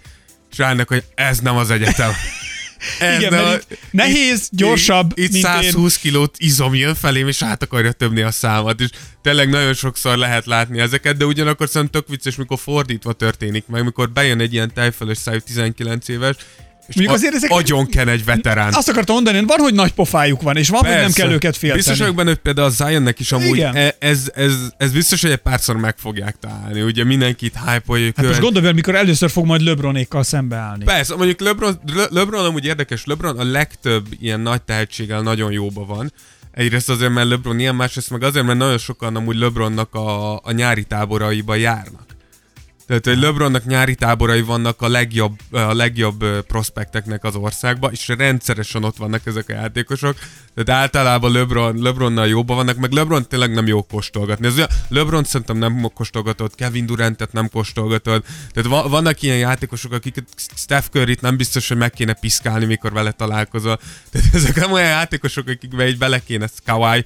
És 0.50 0.58
rájönnek, 0.58 0.88
hogy 0.88 1.04
ez 1.14 1.38
nem 1.38 1.56
az 1.56 1.70
egyetem. 1.70 2.10
Ez 3.00 3.18
Igen, 3.18 3.32
nem, 3.32 3.44
mert 3.44 3.70
itt 3.70 3.78
nehéz, 3.90 4.48
itt, 4.52 4.58
gyorsabb, 4.58 5.12
Itt, 5.14 5.34
itt 5.34 5.42
120 5.42 5.94
én. 5.94 6.00
kilót 6.02 6.34
izom 6.38 6.74
jön 6.74 6.94
felém, 6.94 7.28
és 7.28 7.42
át 7.42 7.62
akarja 7.62 7.92
töbni 7.92 8.20
a 8.20 8.30
számat, 8.30 8.80
és 8.80 8.88
tényleg 9.22 9.48
nagyon 9.48 9.74
sokszor 9.74 10.16
lehet 10.16 10.46
látni 10.46 10.80
ezeket, 10.80 11.16
de 11.16 11.24
ugyanakkor 11.24 11.68
szerintem 11.68 12.00
tök 12.00 12.10
vicces, 12.10 12.36
mikor 12.36 12.58
fordítva 12.58 13.12
történik 13.12 13.66
meg, 13.66 13.84
mikor 13.84 14.10
bejön 14.10 14.40
egy 14.40 14.52
ilyen 14.52 14.74
tejfölös 14.74 15.18
szájú 15.18 15.38
19 15.38 16.08
éves, 16.08 16.36
és 16.90 16.96
Mondjuk 16.96 17.16
azért 17.16 17.34
ezek... 17.34 17.50
Agyon 17.50 17.86
ken 17.86 18.08
egy 18.08 18.24
veterán. 18.24 18.72
Azt 18.72 18.88
akartam 18.88 19.14
mondani, 19.14 19.44
van, 19.46 19.58
hogy 19.58 19.74
nagy 19.74 19.92
pofájuk 19.92 20.42
van, 20.42 20.56
és 20.56 20.68
van, 20.68 20.80
Persze. 20.80 20.96
hogy 20.96 21.04
nem 21.04 21.12
kell 21.12 21.30
őket 21.30 21.56
félteni. 21.56 21.82
Biztos 21.82 21.98
vagyok 21.98 22.14
benne, 22.14 22.28
hogy 22.28 22.38
például 22.38 22.66
a 22.66 22.70
Zionnek 22.70 23.20
is 23.20 23.32
amúgy 23.32 23.60
e- 23.60 23.96
ez, 23.98 24.30
ez, 24.34 24.52
ez, 24.76 24.92
biztos, 24.92 25.22
hogy 25.22 25.30
egy 25.30 25.36
párszor 25.36 25.76
meg 25.76 25.94
fogják 25.98 26.36
találni. 26.40 26.82
Ugye 26.82 27.04
mindenkit 27.04 27.54
hype 27.66 28.12
Hát 28.14 28.26
most 28.26 28.40
gondolj, 28.40 28.72
mikor 28.72 28.94
először 28.94 29.30
fog 29.30 29.46
majd 29.46 29.60
LeBronékkal 29.60 30.22
szembeállni. 30.22 30.84
Persze, 30.84 31.14
mondjuk 31.16 31.40
LeBron, 31.40 31.80
Le, 31.94 32.06
LeBron 32.10 32.44
amúgy 32.44 32.64
érdekes, 32.64 33.04
LeBron 33.04 33.38
a 33.38 33.44
legtöbb 33.44 34.06
ilyen 34.20 34.40
nagy 34.40 34.62
tehetséggel 34.62 35.20
nagyon 35.20 35.52
jóba 35.52 35.84
van. 35.84 36.12
Egyrészt 36.52 36.88
azért, 36.88 37.12
mert 37.12 37.28
LeBron 37.28 37.58
ilyen, 37.58 37.74
másrészt 37.74 38.10
meg 38.10 38.22
azért, 38.22 38.46
mert 38.46 38.58
nagyon 38.58 38.78
sokan 38.78 39.16
amúgy 39.16 39.36
LeBronnak 39.36 39.94
a, 39.94 40.36
a 40.36 40.52
nyári 40.52 40.84
táboraiba 40.84 41.54
járnak. 41.54 42.09
Tehát, 42.90 43.04
hogy 43.04 43.18
LeBronnak 43.18 43.64
nyári 43.64 43.94
táborai 43.94 44.42
vannak 44.42 44.82
a 44.82 44.88
legjobb, 44.88 45.38
a 45.50 45.74
legjobb 45.74 46.24
prospekteknek 46.46 47.24
az 47.24 47.34
országban, 47.34 47.92
és 47.92 48.08
rendszeresen 48.08 48.84
ott 48.84 48.96
vannak 48.96 49.26
ezek 49.26 49.48
a 49.48 49.52
játékosok. 49.52 50.16
Tehát 50.54 50.82
általában 50.82 51.32
LeBron, 51.32 51.82
LeBronnal 51.82 52.28
jóban 52.28 52.56
vannak, 52.56 52.76
meg 52.76 52.92
LeBron 52.92 53.28
tényleg 53.28 53.52
nem 53.52 53.66
jó 53.66 53.82
kóstolgatni. 53.82 54.46
Ez 54.46 54.64
LeBron 54.88 55.24
szerintem 55.24 55.56
nem 55.56 55.90
kóstolgatott, 55.94 56.54
Kevin 56.54 56.86
Durantet 56.86 57.32
nem 57.32 57.48
kóstolgatott. 57.48 58.26
Tehát 58.52 58.88
vannak 58.88 59.22
ilyen 59.22 59.38
játékosok, 59.38 59.92
akik 59.92 60.24
Steph 60.54 60.86
curry 60.88 61.16
nem 61.20 61.36
biztos, 61.36 61.68
hogy 61.68 61.76
meg 61.76 61.90
kéne 61.90 62.12
piszkálni, 62.12 62.64
mikor 62.64 62.92
vele 62.92 63.12
találkozol. 63.12 63.80
Tehát 64.10 64.34
ezek 64.34 64.54
nem 64.54 64.72
olyan 64.72 64.88
játékosok, 64.88 65.48
akikbe 65.48 65.82
egy 65.82 65.98
bele 65.98 66.18
kéne 66.18 66.48
Kawai, 66.64 67.04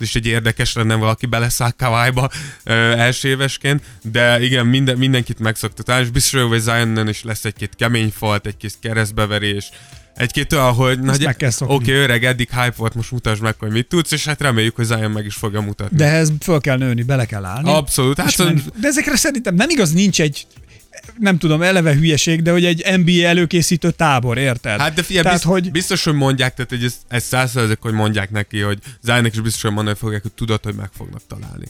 is 0.00 0.14
egy 0.14 0.26
érdekes 0.26 0.74
lenne, 0.74 0.94
valaki 0.94 1.26
beleszáll 1.26 1.70
Kawai-ba 1.70 2.30
első 2.64 3.28
évesként, 3.28 3.82
de 4.02 4.42
igen, 4.42 4.66
minden, 4.66 4.98
mindenkit 4.98 5.38
megszoktatál, 5.38 6.02
és 6.02 6.10
biztos, 6.10 6.42
hogy 6.42 6.60
Zionon 6.60 7.08
is 7.08 7.22
lesz 7.22 7.44
egy-két 7.44 7.74
kemény 7.76 8.12
falt, 8.16 8.46
egy-két 8.46 8.74
keresztbeverés, 8.80 9.70
egy-két 10.14 10.52
olyan, 10.52 10.72
hogy 10.72 11.00
nagy, 11.00 11.26
oké, 11.26 11.46
okay, 11.58 11.94
öreg, 11.94 12.24
eddig 12.24 12.48
hype 12.50 12.74
volt, 12.76 12.94
most 12.94 13.10
mutasd 13.10 13.42
meg, 13.42 13.54
hogy 13.58 13.70
mit 13.70 13.86
tudsz, 13.88 14.12
és 14.12 14.24
hát 14.24 14.40
reméljük, 14.40 14.76
hogy 14.76 14.84
Zion 14.84 15.10
meg 15.10 15.24
is 15.24 15.34
fogja 15.34 15.60
mutatni. 15.60 15.96
De 15.96 16.04
ehhez 16.04 16.32
föl 16.40 16.60
kell 16.60 16.76
nőni, 16.76 17.02
bele 17.02 17.24
kell 17.24 17.44
állni. 17.44 17.70
Abszolút. 17.70 18.20
Hát 18.20 18.30
szóval... 18.30 18.54
De 18.80 18.88
ezekre 18.88 19.16
szerintem 19.16 19.54
nem 19.54 19.70
igaz, 19.70 19.92
nincs 19.92 20.20
egy 20.20 20.46
nem 21.18 21.38
tudom, 21.38 21.62
eleve 21.62 21.94
hülyeség, 21.94 22.42
de 22.42 22.50
hogy 22.50 22.64
egy 22.64 23.00
NBA 23.04 23.26
előkészítő 23.26 23.90
tábor, 23.90 24.38
érted? 24.38 24.80
Hát 24.80 24.94
de 24.94 25.02
figyelj, 25.02 25.24
tehát, 25.24 25.38
biztos, 25.38 25.52
hogy... 25.52 25.70
biztos, 25.70 26.04
hogy 26.04 26.14
mondják, 26.14 26.54
tehát 26.54 26.70
hogy 26.70 26.94
ez, 27.08 27.24
százszerzek, 27.24 27.78
hogy 27.80 27.92
mondják 27.92 28.30
neki, 28.30 28.60
hogy 28.60 28.78
Zájnek 29.02 29.32
is 29.32 29.40
biztos, 29.40 29.62
hogy 29.62 29.72
mondani 29.72 29.96
fogják, 29.96 30.22
hogy 30.22 30.32
tudod, 30.32 30.64
hogy 30.64 30.74
meg 30.74 30.88
fognak 30.96 31.20
találni. 31.26 31.66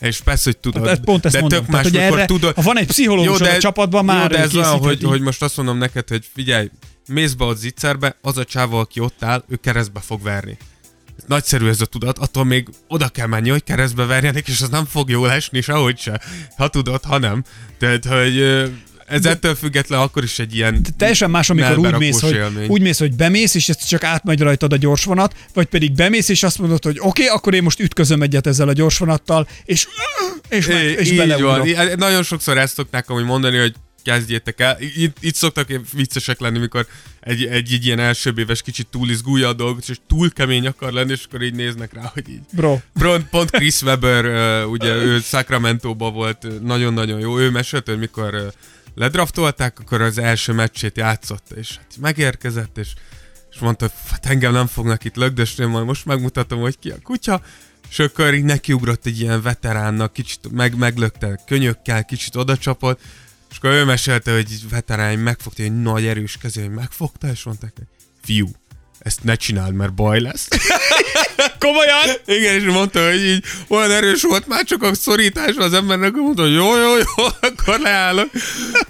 És 0.00 0.20
persze, 0.20 0.42
hogy 0.44 0.56
tudod. 0.56 0.88
Hát, 0.88 1.00
pont 1.00 1.24
ezt 1.24 1.34
de 1.34 1.40
mondom. 1.40 1.58
tök 1.58 1.68
más, 1.68 1.90
tehát, 1.90 2.12
erre, 2.12 2.24
tudod. 2.24 2.54
Ha 2.54 2.62
van 2.62 2.78
egy 2.78 2.86
pszichológus 2.86 3.38
jó, 3.40 3.46
de, 3.46 3.54
a 3.54 3.58
csapatban, 3.58 4.04
már 4.04 4.30
jó, 4.30 4.36
de 4.36 4.42
ez 4.42 4.54
olyan, 4.54 4.78
hogy, 4.78 5.02
hogy, 5.02 5.20
most 5.20 5.42
azt 5.42 5.56
mondom 5.56 5.78
neked, 5.78 6.08
hogy 6.08 6.28
figyelj, 6.34 6.70
mész 7.08 7.32
be 7.32 7.44
ott 7.44 7.58
zicserbe, 7.58 8.16
az 8.20 8.38
a 8.38 8.44
csávó, 8.44 8.76
aki 8.76 9.00
ott 9.00 9.22
áll, 9.22 9.44
ő 9.48 9.56
keresztbe 9.56 10.00
fog 10.00 10.22
verni. 10.22 10.56
Nagyszerű 11.26 11.68
ez 11.68 11.80
a 11.80 11.86
tudat, 11.86 12.18
attól 12.18 12.44
még 12.44 12.68
oda 12.88 13.08
kell 13.08 13.26
menni, 13.26 13.48
hogy 13.48 13.64
keresztbe 13.64 14.04
verjenek, 14.04 14.48
és 14.48 14.60
az 14.60 14.68
nem 14.68 14.84
fog 14.84 15.10
jól 15.10 15.30
esni, 15.30 15.62
ahogy 15.66 15.98
se. 15.98 16.20
Ha 16.56 16.68
tudod, 16.68 17.04
ha 17.04 17.18
nem. 17.18 17.44
Tehát, 17.78 18.04
hogy 18.04 18.42
ez 19.06 19.26
ettől 19.26 19.54
független 19.54 20.00
akkor 20.00 20.22
is 20.22 20.38
egy 20.38 20.54
ilyen 20.54 20.82
de 20.82 20.88
Teljesen 20.96 21.30
más, 21.30 21.50
amikor 21.50 21.78
úgy 21.78 21.96
mész, 21.96 22.20
hogy, 22.20 22.40
úgy 22.68 22.80
mész, 22.80 22.98
hogy 22.98 23.14
bemész, 23.16 23.54
és 23.54 23.68
ezt 23.68 23.88
csak 23.88 24.04
átmegy 24.04 24.40
rajtad 24.40 24.72
a 24.72 24.76
gyorsvonat, 24.76 25.34
vagy 25.54 25.66
pedig 25.66 25.92
bemész, 25.92 26.28
és 26.28 26.42
azt 26.42 26.58
mondod, 26.58 26.84
hogy 26.84 26.96
oké, 26.98 27.06
okay, 27.06 27.26
akkor 27.26 27.54
én 27.54 27.62
most 27.62 27.80
ütközöm 27.80 28.22
egyet 28.22 28.46
ezzel 28.46 28.68
a 28.68 28.72
gyorsvonattal, 28.72 29.48
és, 29.64 29.86
és, 30.48 30.66
meg, 30.66 30.84
és 30.84 31.10
Így 31.10 31.40
van. 31.40 31.68
Nagyon 31.96 32.22
sokszor 32.22 32.58
ezt 32.58 32.74
szokták 32.74 33.10
amúgy 33.10 33.24
mondani, 33.24 33.58
hogy 33.58 33.74
kezdjétek 34.04 34.60
el. 34.60 34.76
Itt, 34.80 35.16
itt 35.20 35.34
szoktak 35.34 35.68
viccesek 35.92 36.40
lenni, 36.40 36.58
mikor 36.58 36.86
egy, 37.20 37.44
egy, 37.44 37.72
egy 37.72 37.84
ilyen 37.84 37.98
első 37.98 38.32
éves 38.36 38.62
kicsit 38.62 38.86
túl 38.86 39.10
izgulja 39.10 39.48
a 39.48 39.52
dolgot, 39.52 39.88
és 39.88 39.98
túl 40.06 40.30
kemény 40.30 40.66
akar 40.66 40.92
lenni, 40.92 41.12
és 41.12 41.24
akkor 41.24 41.42
így 41.42 41.54
néznek 41.54 41.92
rá, 41.92 42.10
hogy 42.12 42.28
így. 42.28 42.40
Bro. 42.52 42.78
Pont, 42.98 43.28
pont 43.28 43.50
Chris 43.50 43.82
Webber, 43.82 44.24
ugye 44.64 44.94
ő 44.94 45.20
sacramento 45.20 45.94
volt 45.94 46.62
nagyon-nagyon 46.62 47.20
jó. 47.20 47.38
Ő 47.38 47.50
mesélt, 47.50 47.86
hogy 47.86 47.98
mikor 47.98 48.52
ledraftolták, 48.94 49.78
akkor 49.78 50.00
az 50.00 50.18
első 50.18 50.52
meccsét 50.52 50.96
játszott, 50.96 51.50
és 51.50 51.76
hát 51.76 51.96
megérkezett, 52.00 52.78
és, 52.78 52.88
és 53.50 53.58
mondta, 53.58 53.84
hogy 53.84 53.94
hát 54.10 54.26
engem 54.26 54.52
nem 54.52 54.66
fognak 54.66 55.04
itt 55.04 55.16
lögdösni, 55.16 55.64
majd 55.64 55.86
most 55.86 56.04
megmutatom, 56.04 56.60
hogy 56.60 56.78
ki 56.78 56.90
a 56.90 56.96
kutya, 57.02 57.42
és 57.90 57.98
akkor 57.98 58.34
így 58.34 58.44
nekiugrott 58.44 59.06
egy 59.06 59.20
ilyen 59.20 59.42
veteránnak, 59.42 60.12
kicsit 60.12 60.50
meg, 60.50 60.76
meglökte 60.76 61.40
könyökkel, 61.46 62.04
kicsit 62.04 62.36
odacsapott, 62.36 63.00
és 63.54 63.60
akkor 63.60 63.70
ő 63.70 63.84
mesélte, 63.84 64.32
hogy 64.32 64.68
veterán 64.70 65.18
megfogta 65.18 65.62
egy 65.62 65.80
nagy 65.80 66.06
erős 66.06 66.36
kezé, 66.42 66.60
hogy 66.60 66.70
megfogta, 66.70 67.28
és 67.32 67.42
mondták, 67.42 67.72
hogy 67.76 67.86
fiú, 68.24 68.50
ezt 68.98 69.24
ne 69.24 69.34
csináld, 69.34 69.74
mert 69.74 69.94
baj 69.94 70.20
lesz. 70.20 70.48
Komolyan? 71.58 72.16
Igen, 72.26 72.54
és 72.54 72.64
mondta, 72.64 73.06
hogy 73.06 73.24
így 73.24 73.44
olyan 73.68 73.90
erős 73.90 74.22
volt 74.22 74.46
már 74.46 74.64
csak 74.64 74.82
a 74.82 74.94
szorítás 74.94 75.54
az 75.56 75.72
embernek, 75.72 76.12
mondta, 76.12 76.42
hogy 76.42 76.54
jó, 76.54 76.76
jó, 76.76 76.96
jó, 76.96 77.24
akkor 77.40 77.80
leállok. 77.80 78.30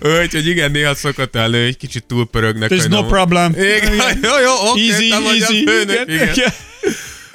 Úgyhogy 0.01 0.47
igen, 0.47 0.71
néha 0.71 0.95
szokott 0.95 1.37
elő, 1.37 1.65
egy 1.65 1.77
kicsit 1.77 2.05
túlpörögnek. 2.05 2.71
There's 2.71 2.89
no 2.89 3.07
problem. 3.07 3.53
Igen, 3.53 3.93
jó, 4.29 4.39
jó, 4.41 4.71
oké, 4.71 4.91
easy, 4.91 5.13
easy. 5.13 5.65
Főnök, 5.65 6.09
igen. 6.09 6.33
igen. 6.33 6.53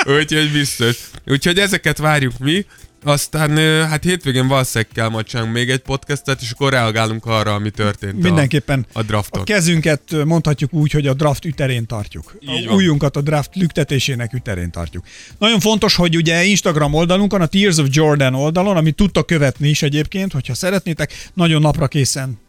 Úgyhogy 0.05 0.51
biztos. 0.51 0.97
Úgyhogy 1.25 1.59
ezeket 1.59 1.97
várjuk 1.97 2.37
mi. 2.37 2.65
Aztán 3.03 3.57
hát 3.87 4.03
hétvégén 4.03 4.47
valószínűleg 4.47 4.91
kell 4.93 5.09
majd 5.09 5.25
csinálunk 5.25 5.53
még 5.53 5.69
egy 5.69 5.79
podcastet, 5.79 6.41
és 6.41 6.51
akkor 6.51 6.71
reagálunk 6.71 7.25
arra, 7.25 7.53
ami 7.53 7.69
történt 7.69 8.21
Mindenképpen 8.21 8.85
a, 8.93 8.99
a 8.99 9.03
drafton. 9.03 9.41
A 9.41 9.43
kezünket 9.43 10.01
mondhatjuk 10.25 10.73
úgy, 10.73 10.91
hogy 10.91 11.07
a 11.07 11.13
draft 11.13 11.45
üterén 11.45 11.85
tartjuk. 11.85 12.37
Így 12.39 12.67
a 12.67 12.73
újunkat 12.73 13.15
a 13.15 13.21
draft 13.21 13.55
lüktetésének 13.55 14.33
üterén 14.33 14.71
tartjuk. 14.71 15.05
Nagyon 15.37 15.59
fontos, 15.59 15.95
hogy 15.95 16.15
ugye 16.15 16.43
Instagram 16.43 16.93
oldalunkon, 16.93 17.41
a 17.41 17.45
Tears 17.45 17.77
of 17.77 17.87
Jordan 17.89 18.33
oldalon, 18.35 18.77
amit 18.77 18.95
tudtak 18.95 19.25
követni 19.25 19.69
is 19.69 19.81
egyébként, 19.81 20.31
hogyha 20.31 20.53
szeretnétek, 20.53 21.29
nagyon 21.33 21.61
napra 21.61 21.87
készen 21.87 22.39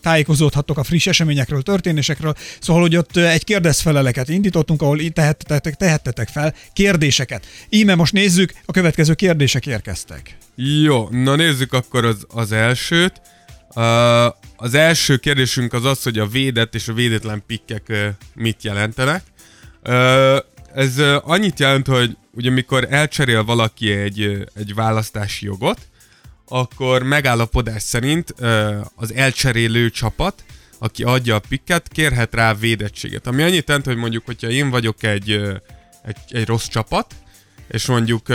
tájékozódhattok 0.00 0.78
a 0.78 0.84
friss 0.84 1.06
eseményekről, 1.06 1.62
történésekről. 1.62 2.34
Szóval, 2.60 2.82
hogy 2.82 2.96
ott 2.96 3.16
egy 3.16 3.44
kérdezfeleleket 3.44 4.28
indítottunk, 4.28 4.82
ahol 4.82 4.98
tehettetek, 5.12 5.74
tehettetek 5.74 6.28
fel 6.28 6.54
kérdéseket. 6.72 7.46
Íme 7.68 7.94
most 7.94 8.12
nézzük, 8.12 8.52
a 8.64 8.72
következő 8.72 9.14
kérdések 9.14 9.66
érkeztek. 9.66 10.36
Jó, 10.54 11.08
na 11.10 11.36
nézzük 11.36 11.72
akkor 11.72 12.04
az, 12.04 12.26
az 12.28 12.52
elsőt. 12.52 13.20
Uh, 13.74 14.24
az 14.56 14.74
első 14.74 15.16
kérdésünk 15.16 15.72
az 15.72 15.84
az, 15.84 16.02
hogy 16.02 16.18
a 16.18 16.26
védett 16.26 16.74
és 16.74 16.88
a 16.88 16.92
védetlen 16.92 17.42
pikkek 17.46 17.86
uh, 17.88 18.06
mit 18.34 18.62
jelentenek. 18.62 19.22
Uh, 19.84 20.36
ez 20.74 20.98
annyit 21.22 21.58
jelent, 21.58 21.86
hogy 21.86 22.16
ugye 22.34 22.50
mikor 22.50 22.86
elcserél 22.90 23.44
valaki 23.44 23.92
egy, 23.92 24.48
egy 24.54 24.74
választási 24.74 25.46
jogot, 25.46 25.78
akkor 26.52 27.02
megállapodás 27.02 27.82
szerint 27.82 28.34
az 28.94 29.14
elcserélő 29.14 29.90
csapat, 29.90 30.44
aki 30.78 31.02
adja 31.02 31.34
a 31.34 31.42
pikket, 31.48 31.88
kérhet 31.88 32.34
rá 32.34 32.54
védettséget. 32.54 33.26
Ami 33.26 33.42
annyit 33.42 33.68
jelent, 33.68 33.86
hogy 33.86 33.96
mondjuk, 33.96 34.24
hogyha 34.26 34.50
én 34.50 34.70
vagyok 34.70 35.02
egy, 35.02 35.30
egy, 36.04 36.16
egy 36.28 36.46
rossz 36.46 36.66
csapat, 36.66 37.14
és 37.68 37.86
mondjuk 37.86 38.26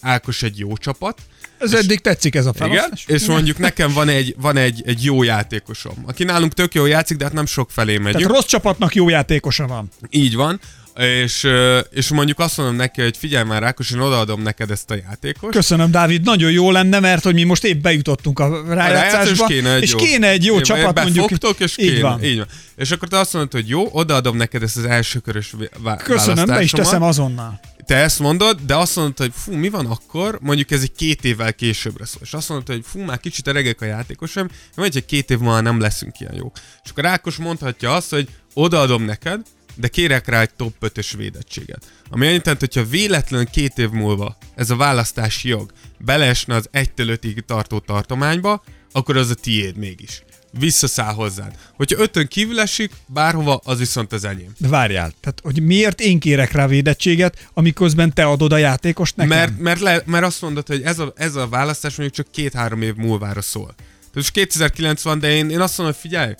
Ákos 0.00 0.42
egy 0.42 0.58
jó 0.58 0.76
csapat, 0.76 1.20
ez 1.58 1.72
és, 1.72 1.78
eddig 1.78 2.00
tetszik 2.00 2.34
ez 2.34 2.46
a 2.46 2.52
felosztás. 2.52 3.04
Igen, 3.04 3.16
és 3.16 3.26
mondjuk 3.26 3.58
nekem 3.58 3.92
van 3.92 4.08
egy, 4.08 4.34
van 4.38 4.56
egy, 4.56 4.82
egy 4.86 5.04
jó 5.04 5.22
játékosom, 5.22 6.02
aki 6.06 6.24
nálunk 6.24 6.52
tök 6.54 6.74
jó 6.74 6.86
játszik, 6.86 7.16
de 7.16 7.24
hát 7.24 7.32
nem 7.32 7.46
sok 7.46 7.70
felé 7.70 7.98
megyünk. 7.98 8.22
Tehát 8.22 8.36
rossz 8.36 8.46
csapatnak 8.46 8.94
jó 8.94 9.08
játékosa 9.08 9.66
van. 9.66 9.88
Így 10.10 10.34
van 10.34 10.60
és, 10.98 11.48
és 11.90 12.08
mondjuk 12.08 12.38
azt 12.38 12.56
mondom 12.56 12.76
neki, 12.76 13.02
hogy 13.02 13.16
figyelj 13.16 13.44
már 13.44 13.62
Rákos, 13.62 13.90
én 13.90 13.98
odaadom 13.98 14.42
neked 14.42 14.70
ezt 14.70 14.90
a 14.90 14.94
játékot. 14.94 15.50
Köszönöm, 15.50 15.90
Dávid, 15.90 16.22
nagyon 16.22 16.50
jó 16.50 16.70
lenne, 16.70 17.00
mert 17.00 17.22
hogy 17.22 17.34
mi 17.34 17.42
most 17.42 17.64
épp 17.64 17.82
bejutottunk 17.82 18.38
a 18.38 18.74
rájátszásba, 18.74 19.44
a 19.44 19.48
kéne 19.48 19.74
egy 19.74 19.82
és 19.82 19.90
jó, 19.90 19.98
kéne 19.98 20.28
egy 20.28 20.44
jó 20.44 20.60
csapat, 20.60 21.02
mondjuk. 21.02 21.30
És 21.58 21.78
így 21.78 21.88
kéne, 21.88 22.00
van. 22.00 22.24
Így 22.24 22.36
van. 22.36 22.46
És 22.76 22.90
akkor 22.90 23.08
te 23.08 23.18
azt 23.18 23.32
mondod, 23.32 23.52
hogy 23.52 23.68
jó, 23.68 23.88
odaadom 23.92 24.36
neked 24.36 24.62
ezt 24.62 24.76
az 24.76 24.84
első 24.84 25.18
körös 25.18 25.54
vá- 25.78 26.02
Köszönöm, 26.02 26.46
be 26.46 26.62
is 26.62 26.70
teszem 26.70 27.02
azonnal. 27.02 27.60
Te 27.86 27.96
ezt 27.96 28.18
mondod, 28.18 28.58
de 28.66 28.76
azt 28.76 28.96
mondod, 28.96 29.18
hogy 29.18 29.32
fú, 29.34 29.52
mi 29.52 29.68
van 29.68 29.86
akkor, 29.86 30.38
mondjuk 30.42 30.70
ez 30.70 30.82
egy 30.82 30.92
két 30.92 31.24
évvel 31.24 31.54
későbbre 31.54 32.04
szól. 32.04 32.20
És 32.24 32.32
azt 32.32 32.48
mondod, 32.48 32.66
hogy 32.66 32.82
fú, 32.84 33.00
már 33.00 33.20
kicsit 33.20 33.48
eregek 33.48 33.80
a 33.80 33.84
játékosom, 33.84 34.48
vagy 34.74 34.92
hogy 34.92 35.04
két 35.04 35.30
év 35.30 35.38
múlva 35.38 35.60
nem 35.60 35.80
leszünk 35.80 36.20
ilyen 36.20 36.34
jók. 36.34 36.56
És 36.84 36.90
akkor 36.90 37.04
Rákos 37.04 37.36
mondhatja 37.36 37.94
azt, 37.94 38.10
hogy 38.10 38.28
odaadom 38.54 39.02
neked, 39.02 39.40
de 39.76 39.88
kérek 39.88 40.28
rá 40.28 40.40
egy 40.40 40.54
top 40.56 40.74
5-ös 40.80 41.12
védettséget. 41.16 41.92
Ami 42.10 42.26
annyit 42.26 42.44
jelent, 42.44 42.60
hogyha 42.60 42.84
véletlen 42.84 43.48
két 43.52 43.78
év 43.78 43.90
múlva 43.90 44.36
ez 44.54 44.70
a 44.70 44.76
választási 44.76 45.48
jog 45.48 45.72
beleesne 45.98 46.54
az 46.54 46.68
1-től 46.72 47.18
5-ig 47.22 47.40
tartó 47.40 47.78
tartományba, 47.78 48.62
akkor 48.92 49.16
az 49.16 49.30
a 49.30 49.34
tiéd 49.34 49.76
mégis. 49.76 50.22
Visszaszáll 50.58 51.14
hozzád. 51.14 51.58
Hogyha 51.76 52.00
ötön 52.00 52.26
kívül 52.26 52.60
esik, 52.60 52.92
bárhova, 53.06 53.60
az 53.64 53.78
viszont 53.78 54.12
az 54.12 54.24
enyém. 54.24 54.52
De 54.58 54.68
várjál, 54.68 55.12
tehát 55.20 55.40
hogy 55.42 55.62
miért 55.62 56.00
én 56.00 56.18
kérek 56.18 56.52
rá 56.52 56.66
védettséget, 56.66 57.48
amiközben 57.54 58.12
te 58.12 58.24
adod 58.24 58.52
a 58.52 58.56
játékost 58.56 59.16
nekem? 59.16 59.38
Mert, 59.38 59.58
mert, 59.58 59.80
le, 59.80 60.02
mert 60.04 60.24
azt 60.24 60.42
mondod, 60.42 60.66
hogy 60.66 60.82
ez 60.82 60.98
a, 60.98 61.12
ez 61.16 61.34
a 61.34 61.48
választás 61.48 61.96
mondjuk 61.96 62.16
csak 62.16 62.32
két-három 62.32 62.82
év 62.82 62.94
múlvára 62.94 63.42
szól. 63.42 63.74
Tehát 63.74 64.14
most 64.14 64.30
2009 64.30 65.02
van, 65.02 65.18
de 65.18 65.30
én, 65.30 65.50
én 65.50 65.60
azt 65.60 65.78
mondom, 65.78 65.96
hogy 66.00 66.10
figyelj, 66.10 66.34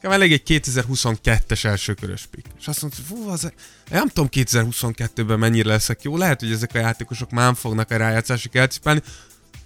elég 0.00 0.32
egy 0.32 0.42
2022-es 0.46 1.64
elsőkörös 1.64 2.26
pick. 2.30 2.46
És 2.60 2.66
azt 2.66 2.82
mondta, 2.82 3.00
fú, 3.08 3.28
az, 3.28 3.52
nem 3.90 4.08
tudom 4.08 4.28
2022-ben 4.32 5.38
mennyire 5.38 5.68
leszek 5.68 6.02
jó, 6.02 6.16
lehet, 6.16 6.40
hogy 6.40 6.52
ezek 6.52 6.70
a 6.74 6.78
játékosok 6.78 7.30
már 7.30 7.54
fognak 7.56 7.90
a 7.90 7.96
rájátszásig 7.96 8.56
elcipelni. 8.56 9.02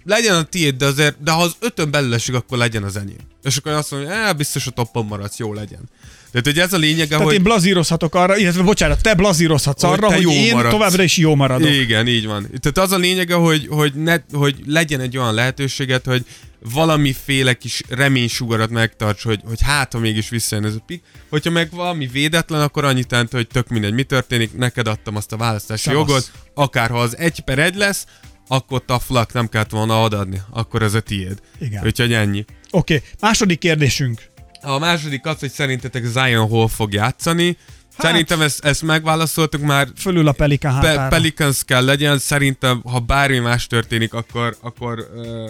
Legyen 0.03 0.35
a 0.35 0.43
tiéd, 0.43 0.75
de 0.75 0.85
azért, 0.85 1.23
de 1.23 1.31
ha 1.31 1.41
az 1.41 1.55
ötön 1.59 1.91
belül 1.91 2.13
esik, 2.13 2.35
akkor 2.35 2.57
legyen 2.57 2.83
az 2.83 2.95
enyém. 2.95 3.17
És 3.43 3.57
akkor 3.57 3.71
azt 3.71 3.91
mondja, 3.91 4.25
hogy 4.25 4.35
biztos 4.35 4.67
a 4.67 4.71
toppon 4.71 5.05
maradsz, 5.05 5.37
jó 5.37 5.53
legyen. 5.53 5.89
Tehát, 6.31 6.45
hogy 6.45 6.59
ez 6.59 6.73
a 6.73 6.77
lényege, 6.77 7.07
Tehát 7.07 7.23
hogy... 7.23 7.33
én 7.33 7.43
blazírozhatok 7.43 8.15
arra, 8.15 8.37
illetve 8.37 8.61
bocsánat, 8.61 9.01
te 9.01 9.13
blazírozhatsz 9.13 9.83
arra, 9.83 10.13
hogy, 10.13 10.23
hogy 10.23 10.33
én 10.33 10.53
maradsz. 10.55 10.73
továbbra 10.73 11.03
is 11.03 11.17
jó 11.17 11.35
maradok. 11.35 11.69
Igen, 11.69 12.07
így 12.07 12.25
van. 12.25 12.49
Tehát 12.59 12.77
az 12.77 12.91
a 12.91 12.97
lényege, 12.97 13.33
hogy, 13.33 13.67
hogy, 13.69 13.93
ne, 13.93 14.15
hogy 14.31 14.55
legyen 14.65 14.99
egy 14.99 15.17
olyan 15.17 15.33
lehetőséget, 15.33 16.05
hogy 16.05 16.25
valamiféle 16.73 17.53
kis 17.53 17.81
reménysugarat 17.89 18.69
megtarts, 18.69 19.23
hogy, 19.23 19.41
hogy 19.45 19.61
hát, 19.61 19.93
ha 19.93 19.99
mégis 19.99 20.29
visszajön 20.29 20.65
ez 20.65 20.75
a 20.75 20.83
pik. 20.85 21.03
Hogyha 21.29 21.51
meg 21.51 21.71
valami 21.71 22.07
védetlen, 22.07 22.61
akkor 22.61 22.85
annyit 22.85 23.11
jelent, 23.11 23.31
hogy 23.31 23.47
tök 23.47 23.67
mindegy, 23.67 23.93
mi 23.93 24.03
történik, 24.03 24.57
neked 24.57 24.87
adtam 24.87 25.15
azt 25.15 25.31
a 25.31 25.37
választási 25.37 25.89
Savasz. 25.89 26.07
jogot, 26.07 26.31
akár 26.53 26.89
ha 26.89 26.99
az 26.99 27.17
egy 27.17 27.39
per 27.39 27.59
egy 27.59 27.75
lesz, 27.75 28.05
akkor 28.47 28.85
taflak 28.85 29.33
nem 29.33 29.49
kellett 29.49 29.69
volna 29.69 30.03
adni, 30.03 30.41
akkor 30.49 30.81
ez 30.81 30.93
a 30.93 30.99
tiéd. 30.99 31.39
Igen. 31.59 31.85
Úgyhogy 31.85 32.13
ennyi. 32.13 32.45
Oké, 32.71 32.95
okay. 32.95 33.07
második 33.19 33.59
kérdésünk. 33.59 34.21
A 34.61 34.79
második 34.79 35.25
az, 35.25 35.39
hogy 35.39 35.51
szerintetek 35.51 36.05
Zion 36.05 36.47
hol 36.47 36.67
fog 36.67 36.93
játszani. 36.93 37.57
Hát- 37.97 38.05
Szerintem 38.05 38.41
ezt, 38.41 38.65
ezt 38.65 38.81
megválaszoltuk 38.81 39.61
már. 39.61 39.87
Fölül 39.95 40.27
a 40.27 40.31
Pelikan 40.31 40.79
Pe- 40.79 40.89
hátára. 40.89 41.09
Pelicans 41.09 41.63
kell 41.63 41.85
legyen, 41.85 42.17
szerintem 42.17 42.81
ha 42.85 42.99
bármi 42.99 43.39
más 43.39 43.67
történik, 43.67 44.13
akkor, 44.13 44.57
akkor, 44.61 45.07
uh, 45.15 45.49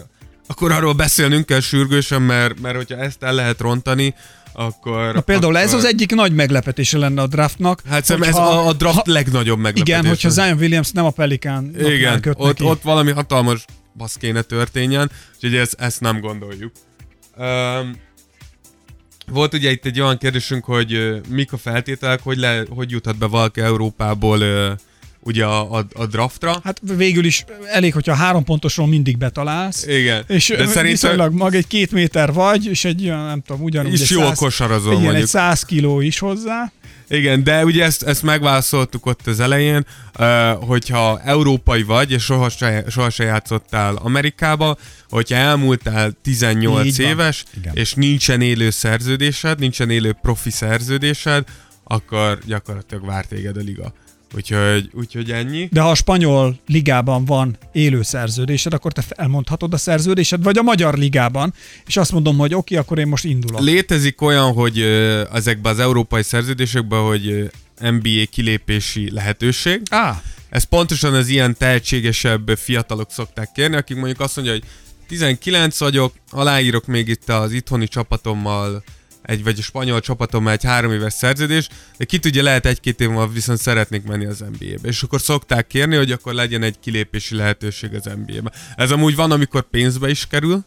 akkor 0.51 0.71
arról 0.71 0.93
beszélnünk 0.93 1.45
kell 1.45 1.59
sürgősen, 1.59 2.21
mert, 2.21 2.59
mert 2.59 2.75
hogyha 2.75 2.97
ezt 2.97 3.23
el 3.23 3.33
lehet 3.33 3.59
rontani, 3.59 4.15
akkor... 4.53 5.13
Na 5.13 5.21
például 5.21 5.55
akkor... 5.55 5.67
ez 5.67 5.73
az 5.73 5.85
egyik 5.85 6.15
nagy 6.15 6.33
meglepetése 6.33 6.97
lenne 6.97 7.21
a 7.21 7.27
draftnak. 7.27 7.81
Hát 7.89 8.05
szerintem 8.05 8.31
ez 8.31 8.37
a, 8.37 8.67
a 8.67 8.73
draft 8.73 8.95
ha, 8.95 9.03
legnagyobb 9.05 9.59
meglepetés. 9.59 9.95
Igen, 9.95 10.07
hogyha 10.07 10.29
Zion 10.29 10.57
Williams 10.57 10.91
nem 10.91 11.05
a 11.05 11.09
Pelikán 11.09 11.71
Igen, 11.79 12.21
ott, 12.33 12.55
ki. 12.55 12.63
ott 12.63 12.81
valami 12.81 13.11
hatalmas 13.11 13.65
basz 13.97 14.15
kéne 14.15 14.41
történjen, 14.41 15.11
úgyhogy 15.35 15.55
ezt, 15.55 15.75
ezt 15.79 16.01
nem 16.01 16.19
gondoljuk. 16.19 16.71
Um, 17.37 17.95
volt 19.27 19.53
ugye 19.53 19.71
itt 19.71 19.85
egy 19.85 20.01
olyan 20.01 20.17
kérdésünk, 20.17 20.65
hogy 20.65 20.93
uh, 20.93 21.17
mik 21.29 21.53
a 21.53 21.57
feltételek, 21.57 22.19
hogy, 22.23 22.37
le, 22.37 22.63
hogy 22.69 22.91
juthat 22.91 23.17
be 23.17 23.25
valaki 23.25 23.61
Európából 23.61 24.39
uh, 24.39 24.71
ugye 25.23 25.45
a, 25.45 25.77
a, 25.77 25.85
a 25.93 26.05
draftra. 26.05 26.59
Hát 26.63 26.81
végül 26.97 27.25
is 27.25 27.45
elég, 27.71 27.93
hogyha 27.93 28.13
három 28.13 28.43
pontosról 28.43 28.87
mindig 28.87 29.17
betalálsz. 29.17 29.85
Igen, 29.87 30.23
És 30.27 30.47
de 30.47 30.55
szerintem 30.57 30.83
viszonylag 30.83 31.33
mag 31.33 31.55
egy 31.55 31.67
két 31.67 31.91
méter 31.91 32.33
vagy, 32.33 32.65
és 32.65 32.85
egy 32.85 33.03
olyan, 33.05 33.25
nem 33.25 33.41
tudom, 33.45 33.61
ugyanúgy 33.61 34.01
egy 34.01 34.09
jól 34.09 34.25
száz- 34.25 34.37
kosarazol 34.37 34.91
igen, 34.91 35.03
mondjuk. 35.03 35.23
egy 35.23 35.29
100 35.29 35.63
kiló 35.63 36.01
is 36.01 36.19
hozzá. 36.19 36.71
Igen, 37.09 37.43
de 37.43 37.65
ugye 37.65 37.83
ezt, 37.83 38.03
ezt 38.03 38.23
megválaszoltuk 38.23 39.05
ott 39.05 39.27
az 39.27 39.39
elején, 39.39 39.85
hogyha 40.59 41.21
európai 41.23 41.83
vagy, 41.83 42.11
és 42.11 42.23
soha 42.23 42.49
se, 42.49 42.83
soha 42.89 43.09
se 43.09 43.23
játszottál 43.23 43.95
Amerikába, 43.95 44.77
hogyha 45.09 45.35
elmúltál 45.35 46.11
18 46.23 46.85
Így 46.85 46.97
van. 46.97 47.07
éves, 47.07 47.43
Igen. 47.57 47.75
és 47.75 47.93
nincsen 47.93 48.41
élő 48.41 48.69
szerződésed, 48.69 49.59
nincsen 49.59 49.89
élő 49.89 50.15
profi 50.21 50.49
szerződésed, 50.49 51.43
akkor 51.83 52.39
gyakorlatilag 52.45 53.05
vár 53.05 53.25
téged 53.25 53.57
a 53.57 53.61
liga. 53.61 53.93
Úgyhogy, 54.35 54.89
úgyhogy 54.93 55.31
ennyi. 55.31 55.67
De 55.71 55.81
ha 55.81 55.89
a 55.89 55.95
spanyol 55.95 56.59
ligában 56.67 57.25
van 57.25 57.57
élő 57.71 58.01
szerződésed, 58.01 58.73
akkor 58.73 58.91
te 58.91 59.03
elmondhatod 59.09 59.73
a 59.73 59.77
szerződésed, 59.77 60.43
vagy 60.43 60.57
a 60.57 60.61
magyar 60.61 60.97
ligában, 60.97 61.53
és 61.85 61.97
azt 61.97 62.11
mondom, 62.11 62.37
hogy 62.37 62.53
oké, 62.53 62.75
akkor 62.75 62.99
én 62.99 63.07
most 63.07 63.23
indulok. 63.23 63.61
Létezik 63.61 64.21
olyan, 64.21 64.53
hogy 64.53 64.79
ezekben 65.33 65.71
az 65.71 65.79
európai 65.79 66.23
szerződésekben, 66.23 66.99
hogy 66.99 67.51
NBA 67.79 68.25
kilépési 68.31 69.11
lehetőség, 69.11 69.81
Á, 69.89 70.21
Ez 70.49 70.63
pontosan 70.63 71.13
az 71.13 71.27
ilyen 71.27 71.57
tehetségesebb 71.57 72.51
fiatalok 72.57 73.11
szokták 73.11 73.51
kérni, 73.51 73.75
akik 73.75 73.97
mondjuk 73.97 74.19
azt 74.19 74.35
mondja, 74.35 74.53
hogy 74.53 74.63
19 75.07 75.79
vagyok, 75.79 76.13
aláírok 76.29 76.85
még 76.85 77.07
itt 77.07 77.29
az 77.29 77.51
itthoni 77.51 77.87
csapatommal, 77.87 78.83
egy 79.21 79.43
vagy 79.43 79.59
a 79.59 79.61
spanyol 79.61 79.99
csapatommal 79.99 80.51
egy 80.51 80.63
három 80.63 80.91
éves 80.91 81.13
szerződés, 81.13 81.67
de 81.97 82.05
ki 82.05 82.19
tudja, 82.19 82.43
lehet 82.43 82.65
egy-két 82.65 82.99
év 83.01 83.07
múlva 83.07 83.27
viszont 83.27 83.59
szeretnék 83.59 84.03
menni 84.03 84.25
az 84.25 84.39
NBA-be. 84.39 84.87
És 84.87 85.03
akkor 85.03 85.21
szokták 85.21 85.67
kérni, 85.67 85.95
hogy 85.95 86.11
akkor 86.11 86.33
legyen 86.33 86.63
egy 86.63 86.79
kilépési 86.79 87.35
lehetőség 87.35 87.93
az 87.93 88.09
NBA-be. 88.25 88.51
Ez 88.75 88.91
amúgy 88.91 89.15
van, 89.15 89.31
amikor 89.31 89.61
pénzbe 89.61 90.09
is 90.09 90.27
kerül, 90.27 90.63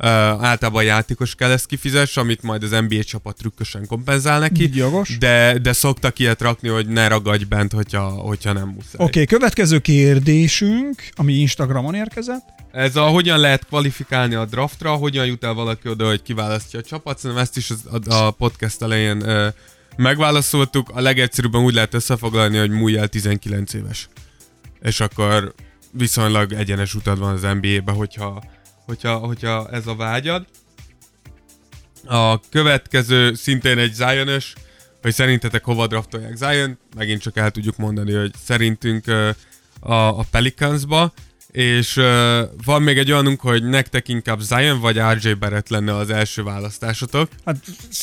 Uh, 0.00 0.08
általában 0.44 0.80
a 0.80 0.84
játékos 0.84 1.34
kell 1.34 1.50
ezt 1.50 1.66
kifizesse, 1.66 2.20
amit 2.20 2.42
majd 2.42 2.62
az 2.62 2.70
NBA 2.70 3.02
csapat 3.02 3.36
trükkösen 3.36 3.86
kompenzál 3.86 4.38
neki. 4.38 4.70
Jogos. 4.76 5.18
De, 5.18 5.58
de 5.58 5.72
szoktak 5.72 6.18
ilyet 6.18 6.40
rakni, 6.40 6.68
hogy 6.68 6.88
ne 6.88 7.08
ragadj 7.08 7.44
bent, 7.44 7.72
hogyha, 7.72 8.00
hogyha 8.08 8.52
nem 8.52 8.68
muszáj. 8.68 8.92
oké, 8.94 9.02
okay, 9.04 9.24
következő 9.24 9.78
kérdésünk, 9.78 11.02
ami 11.12 11.32
Instagramon 11.32 11.94
érkezett. 11.94 12.44
Ez 12.72 12.96
a 12.96 13.06
hogyan 13.06 13.38
lehet 13.38 13.66
kvalifikálni 13.66 14.34
a 14.34 14.44
draftra, 14.44 14.94
hogyan 14.94 15.26
jut 15.26 15.44
el 15.44 15.54
valaki 15.54 15.88
oda, 15.88 16.06
hogy 16.06 16.22
kiválasztja 16.22 16.78
a 16.78 16.82
csapat. 16.82 17.18
Szerintem 17.18 17.44
ezt 17.44 17.56
is 17.56 17.70
a, 17.70 18.14
a 18.14 18.30
podcast 18.30 18.82
elején 18.82 19.28
ö, 19.28 19.48
megválaszoltuk. 19.96 20.90
A 20.94 21.00
legegyszerűbben 21.00 21.62
úgy 21.62 21.74
lehet 21.74 21.94
összefoglalni, 21.94 22.58
hogy 22.58 22.70
múlj 22.70 22.98
el 22.98 23.08
19 23.08 23.74
éves. 23.74 24.08
És 24.80 25.00
akkor 25.00 25.54
viszonylag 25.92 26.52
egyenes 26.52 26.94
utad 26.94 27.18
van 27.18 27.32
az 27.32 27.42
NBA-be, 27.60 27.92
hogyha, 27.92 28.42
hogyha, 28.88 29.16
hogyha 29.16 29.68
ez 29.70 29.86
a 29.86 29.94
vágyad. 29.94 30.46
A 32.04 32.40
következő 32.40 33.34
szintén 33.34 33.78
egy 33.78 33.92
zion 33.92 34.28
hogy 35.02 35.14
szerintetek 35.14 35.64
hova 35.64 35.86
draftolják 35.86 36.36
Zion, 36.36 36.78
megint 36.96 37.20
csak 37.20 37.36
el 37.36 37.50
tudjuk 37.50 37.76
mondani, 37.76 38.12
hogy 38.12 38.30
szerintünk 38.44 39.06
a, 39.80 40.18
a 40.18 40.24
Pelicansba, 40.30 41.12
és 41.50 41.96
uh, 41.96 42.40
van 42.64 42.82
még 42.82 42.98
egy 42.98 43.12
olyanunk, 43.12 43.40
hogy 43.40 43.64
nektek 43.64 44.08
inkább 44.08 44.40
Zion 44.40 44.80
vagy 44.80 44.96
RJ 44.96 45.32
Barrett 45.32 45.68
lenne 45.68 45.96
az 45.96 46.10
első 46.10 46.42
választásotok. 46.42 47.28
Hát 47.44 47.56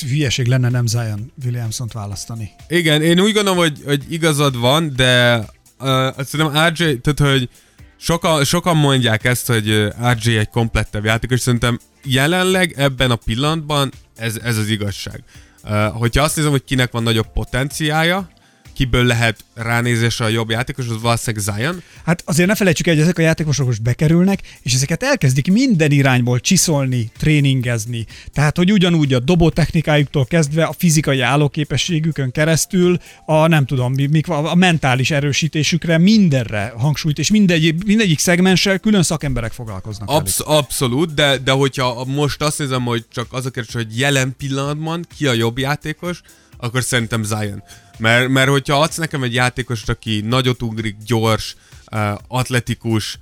hülyeség 0.10 0.48
lenne 0.48 0.70
nem 0.70 0.86
Zion 0.86 1.32
Williamson-t 1.44 1.94
választani. 1.94 2.52
Igen, 2.68 3.02
én 3.02 3.20
úgy 3.20 3.34
gondolom, 3.34 3.58
hogy, 3.58 3.82
hogy 3.86 4.04
igazad 4.10 4.60
van, 4.60 4.94
de 4.96 5.38
uh, 5.80 6.18
azt 6.18 6.28
szerintem 6.28 6.68
RJ, 6.68 6.98
tehát 6.98 7.34
hogy 7.34 7.50
sokan, 7.98 8.43
sokan 8.43 8.78
mondják 8.78 9.24
ezt, 9.24 9.48
hogy 9.48 9.88
RJ 10.12 10.38
egy 10.38 10.50
komplettebb 10.50 11.06
játékos, 11.06 11.39
szerintem 11.39 11.80
jelenleg 12.04 12.74
ebben 12.78 13.12
a 13.12 13.16
pillanatban 13.16 13.91
ez, 14.16 14.39
ez 14.43 14.58
az 14.58 14.70
igazság. 14.70 15.24
Uh, 15.64 15.88
hogyha 15.88 16.24
azt 16.24 16.36
nézem, 16.36 16.52
hogy 16.52 16.64
kinek 16.64 16.91
van 16.91 17.04
nagyobb 17.04 17.32
potenciája, 17.34 18.30
kiből 18.76 19.05
lehet 19.05 19.43
ránézésre 19.53 20.26
a 20.26 20.28
jobb 20.28 20.49
játékos, 20.49 20.88
az 20.88 21.01
valószínűleg 21.01 21.43
Zion. 21.43 21.82
Hát 22.05 22.23
azért 22.26 22.47
ne 22.47 22.55
felejtsük 22.55 22.88
el, 22.88 22.93
hogy 22.93 23.03
ezek 23.03 23.17
a 23.17 23.21
játékosok 23.21 23.65
most 23.65 23.82
bekerülnek, 23.82 24.41
és 24.61 24.73
ezeket 24.73 25.03
elkezdik 25.03 25.51
minden 25.51 25.91
irányból 25.91 26.39
csiszolni, 26.39 27.11
tréningezni. 27.17 28.05
Tehát, 28.34 28.57
hogy 28.57 28.71
ugyanúgy 28.71 29.13
a 29.13 29.19
dobó 29.19 29.49
technikájuktól 29.49 30.26
kezdve 30.26 30.63
a 30.63 30.73
fizikai 30.78 31.19
állóképességükön 31.19 32.32
keresztül 32.32 32.97
a 33.26 33.47
nem 33.47 33.65
tudom, 33.65 33.93
mi- 33.93 34.05
mik, 34.05 34.28
a 34.28 34.55
mentális 34.55 35.11
erősítésükre, 35.11 35.97
mindenre 35.97 36.73
hangsúlyt, 36.78 37.19
és 37.19 37.32
mindegyik, 37.32 37.86
mindegyik 37.86 38.19
szegmenssel 38.19 38.80
külön 38.80 39.03
szakemberek 39.03 39.51
foglalkoznak. 39.51 40.09
Absz- 40.09 40.41
abszolút, 40.45 41.13
de, 41.13 41.38
de 41.38 41.51
hogyha 41.51 42.05
most 42.05 42.41
azt 42.41 42.59
nézem, 42.59 42.84
hogy 42.84 43.05
csak 43.11 43.28
az 43.30 43.45
a 43.45 43.49
kérdés, 43.49 43.73
hogy 43.73 43.99
jelen 43.99 44.36
pillanatban 44.38 45.05
ki 45.17 45.28
a 45.28 45.34
jobb 45.34 45.57
játékos, 45.57 46.21
akkor 46.57 46.84
szerintem 46.84 47.23
Zion. 47.23 47.63
Mert, 47.98 48.28
mert 48.28 48.50
hogyha 48.50 48.82
adsz 48.82 48.98
nekem 48.98 49.24
egy 49.24 49.34
játékost, 49.34 49.89
aki 49.89 50.22
nagyot 50.22 50.62
ugrik, 50.62 50.96
gyors, 51.06 51.56
uh, 51.91 52.12
atletikus, 52.28 53.20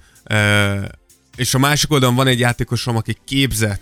és 1.36 1.54
a 1.54 1.60
másik 1.60 1.92
oldalon 1.92 2.16
van 2.16 2.28
egy 2.28 2.40
játékosom, 2.40 2.96
aki 2.96 3.18
képzett, 3.26 3.82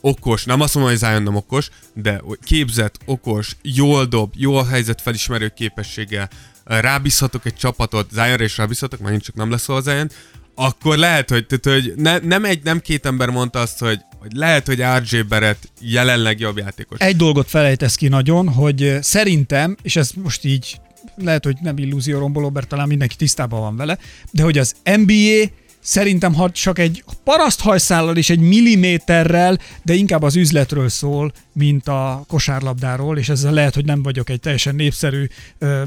okos, 0.00 0.44
nem 0.44 0.60
azt 0.60 0.74
mondom, 0.74 0.92
hogy 0.92 1.00
Zion 1.00 1.22
nem 1.22 1.34
okos, 1.34 1.68
de 1.94 2.22
képzett, 2.42 2.98
okos, 3.04 3.56
jól 3.62 4.04
dob, 4.04 4.32
jó 4.36 4.56
a 4.56 4.66
helyzet 4.66 5.02
felismerő 5.02 5.48
képessége, 5.48 6.28
rábízhatok 6.64 7.46
egy 7.46 7.54
csapatot, 7.54 8.10
Zionra 8.10 8.44
is 8.44 8.56
rábízhatok, 8.56 9.00
megint 9.00 9.22
csak 9.22 9.34
nem 9.34 9.50
lesz 9.50 9.68
Zion, 9.82 10.10
akkor 10.54 10.96
lehet, 10.96 11.30
hogy, 11.30 11.46
tehát, 11.46 11.80
hogy 11.80 11.94
ne, 11.96 12.18
nem 12.18 12.44
egy, 12.44 12.62
nem 12.62 12.80
két 12.80 13.06
ember 13.06 13.28
mondta 13.30 13.60
azt, 13.60 13.78
hogy, 13.78 14.00
hogy 14.18 14.32
lehet, 14.32 14.66
hogy 14.66 14.82
RJ 14.98 15.20
Barrett 15.20 15.68
jelenleg 15.80 16.40
jobb 16.40 16.58
játékos. 16.58 16.98
Egy 16.98 17.16
dolgot 17.16 17.48
felejtesz 17.48 17.94
ki 17.94 18.08
nagyon, 18.08 18.48
hogy 18.48 18.98
szerintem, 19.00 19.76
és 19.82 19.96
ez 19.96 20.10
most 20.22 20.44
így 20.44 20.80
lehet, 21.16 21.44
hogy 21.44 21.56
nem 21.60 21.78
illúzió 21.78 22.18
romboló, 22.18 22.50
mert 22.50 22.68
talán 22.68 22.88
mindenki 22.88 23.16
tisztában 23.16 23.60
van 23.60 23.76
vele, 23.76 23.98
de 24.30 24.42
hogy 24.42 24.58
az 24.58 24.74
NBA 24.84 25.50
szerintem 25.80 26.34
ha 26.34 26.50
csak 26.50 26.78
egy 26.78 27.04
paraszthajszállal 27.24 28.16
és 28.16 28.30
egy 28.30 28.38
milliméterrel, 28.38 29.58
de 29.82 29.94
inkább 29.94 30.22
az 30.22 30.36
üzletről 30.36 30.88
szól, 30.88 31.32
mint 31.58 31.88
a 31.88 32.24
kosárlabdáról, 32.28 33.18
és 33.18 33.28
ezzel 33.28 33.52
lehet, 33.52 33.74
hogy 33.74 33.84
nem 33.84 34.02
vagyok 34.02 34.30
egy 34.30 34.40
teljesen 34.40 34.74
népszerű 34.74 35.26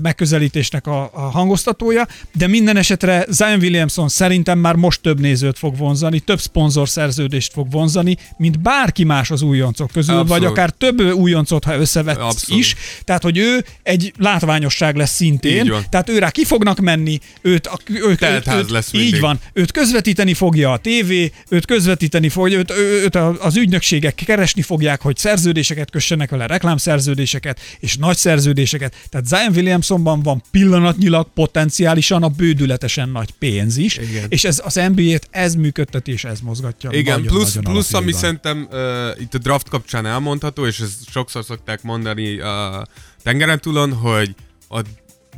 megközelítésnek 0.02 0.88
a, 0.88 1.10
a 1.14 1.20
hangoztatója, 1.20 2.08
de 2.34 2.48
minden 2.48 2.78
esetre 2.78 3.26
Zion 3.30 3.60
Williamson 3.60 4.08
szerintem 4.08 4.60
már 4.60 4.76
most 4.76 5.02
több 5.02 5.20
nézőt 5.20 5.58
fog 5.58 5.78
vonzani, 5.78 6.20
több 6.20 6.40
szponzor 6.40 6.90
szerződést 6.90 7.54
fog 7.54 7.72
vonzani, 7.72 8.18
mint 8.38 8.60
bárki 8.62 9.04
más 9.04 9.32
az 9.32 9.42
újoncok 9.42 9.92
közül, 9.92 10.16
Abszolút. 10.18 10.42
vagy 10.42 10.52
akár 10.52 10.70
több 10.70 11.00
újoncot, 11.14 11.64
ha 11.64 11.76
összevetsz 11.78 12.20
Abszolút. 12.20 12.62
is. 12.64 12.76
Tehát, 13.04 13.24
hogy 13.24 13.38
ő 13.38 13.66
egy 13.84 14.14
látványosság 14.18 14.96
lesz 14.96 15.16
szintén, 15.16 15.66
Így 15.66 15.74
tehát 15.90 16.10
ő 16.10 16.20
rá 16.20 16.30
ki 16.30 16.46
fognak 16.46 16.80
menni, 16.80 17.20
őt, 17.42 17.68
a, 17.68 17.78
őt, 17.86 18.20
Teltház 18.20 18.60
őt, 18.60 18.70
lesz 18.70 18.94
Így 18.94 19.02
mindig. 19.02 19.22
van. 19.22 19.40
Őt 19.54 19.72
közvetíteni 19.72 20.34
fogja 20.34 20.72
a 20.72 20.78
tévé, 20.78 21.32
őt 21.50 21.66
közvetíteni 21.66 22.30
fogja, 22.30 22.58
őt, 22.58 22.72
őt 23.04 23.16
az 23.40 23.58
ügynökségek 23.58 24.16
keresni 24.16 24.62
fogják, 24.62 25.02
hogy 25.02 25.18
szerződést 25.18 25.58
szerződéseket 25.64 25.92
kössenek 25.92 26.30
vele, 26.30 26.46
reklámszerződéseket 26.46 27.60
és 27.80 27.98
nagy 27.98 28.18
szerződéseket. 28.18 28.96
Tehát 29.10 29.28
Zion 29.28 29.56
Williamsonban 29.56 30.22
van 30.22 30.44
pillanatnyilag 30.52 31.28
potenciálisan 31.34 32.24
a 32.24 32.28
bődületesen 32.28 33.10
nagy 33.10 33.32
pénz 33.32 33.78
is, 33.78 33.98
Igen. 33.98 34.26
és 34.30 34.44
ez 34.44 34.62
az 34.66 34.76
NBA-t 34.94 35.28
ez 35.32 35.56
működteti 35.56 36.12
és 36.12 36.24
ez 36.24 36.40
mozgatja. 36.40 36.90
Igen, 36.92 37.20
nagyon, 37.20 37.36
plusz, 37.36 37.54
nagyon 37.54 37.72
plusz 37.72 37.94
ami 37.94 38.12
szerintem 38.12 38.68
uh, 38.72 39.22
itt 39.22 39.34
a 39.34 39.38
draft 39.38 39.70
kapcsán 39.70 40.06
elmondható, 40.06 40.66
és 40.66 40.80
ezt 40.80 41.10
sokszor 41.10 41.44
szokták 41.44 41.82
mondani 41.82 42.40
a 42.40 42.88
tengeren 43.24 43.60
túlon, 43.60 43.94
hogy 43.94 44.36
a 44.70 44.82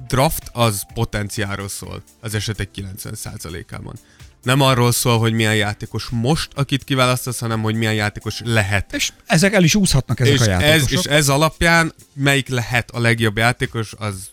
draft 0.07 0.49
az 0.53 0.85
potenciáról 0.93 1.67
szól 1.67 2.03
az 2.19 2.33
esetek 2.33 2.69
90%-ában. 2.75 3.95
Nem 4.43 4.61
arról 4.61 4.91
szól, 4.91 5.19
hogy 5.19 5.33
milyen 5.33 5.55
játékos 5.55 6.07
most, 6.09 6.49
akit 6.53 6.83
kiválasztasz, 6.83 7.39
hanem 7.39 7.61
hogy 7.61 7.75
milyen 7.75 7.93
játékos 7.93 8.41
lehet. 8.43 8.93
És 8.93 9.11
ezek 9.25 9.53
el 9.53 9.63
is 9.63 9.75
úszhatnak 9.75 10.19
ezek 10.19 10.33
és 10.33 10.39
a 10.39 10.49
játékosok. 10.49 10.91
Ez, 10.91 10.91
és 10.91 11.11
ez 11.11 11.29
alapján 11.29 11.93
melyik 12.13 12.47
lehet 12.47 12.91
a 12.91 12.99
legjobb 12.99 13.37
játékos, 13.37 13.93
az 13.97 14.31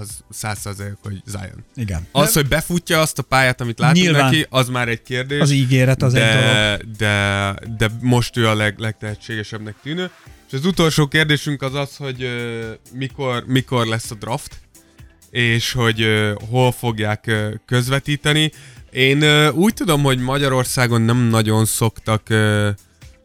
az 0.00 0.08
százszerzők, 0.30 0.96
hogy 1.02 1.22
Zion. 1.24 1.64
Igen. 1.74 2.06
Az, 2.12 2.32
hogy 2.32 2.48
befutja 2.48 3.00
azt 3.00 3.18
a 3.18 3.22
pályát, 3.22 3.60
amit 3.60 3.78
látunk 3.78 4.04
Nyilván 4.04 4.24
neki, 4.24 4.46
az 4.50 4.68
már 4.68 4.88
egy 4.88 5.02
kérdés. 5.02 5.40
Az 5.40 5.50
ígéret 5.50 6.02
az 6.02 6.12
de, 6.12 6.28
egy 6.28 6.44
dolog. 6.44 6.96
De, 6.96 7.54
de 7.76 7.90
most 8.00 8.36
ő 8.36 8.48
a 8.48 8.54
leg, 8.54 8.78
legtehetségesebbnek 8.78 9.74
tűnő. 9.82 10.10
És 10.46 10.52
az 10.52 10.64
utolsó 10.66 11.06
kérdésünk 11.06 11.62
az 11.62 11.74
az, 11.74 11.96
hogy 11.96 12.22
uh, 12.22 12.64
mikor, 12.92 13.44
mikor 13.46 13.86
lesz 13.86 14.10
a 14.10 14.14
draft, 14.14 14.60
és 15.30 15.72
hogy 15.72 16.02
uh, 16.02 16.32
hol 16.50 16.72
fogják 16.72 17.24
uh, 17.26 17.54
közvetíteni. 17.66 18.52
Én 18.94 19.22
uh, 19.22 19.54
úgy 19.54 19.74
tudom, 19.74 20.02
hogy 20.02 20.18
Magyarországon 20.18 21.00
nem 21.02 21.16
nagyon 21.16 21.64
szoktak 21.64 22.22
uh, 22.30 22.68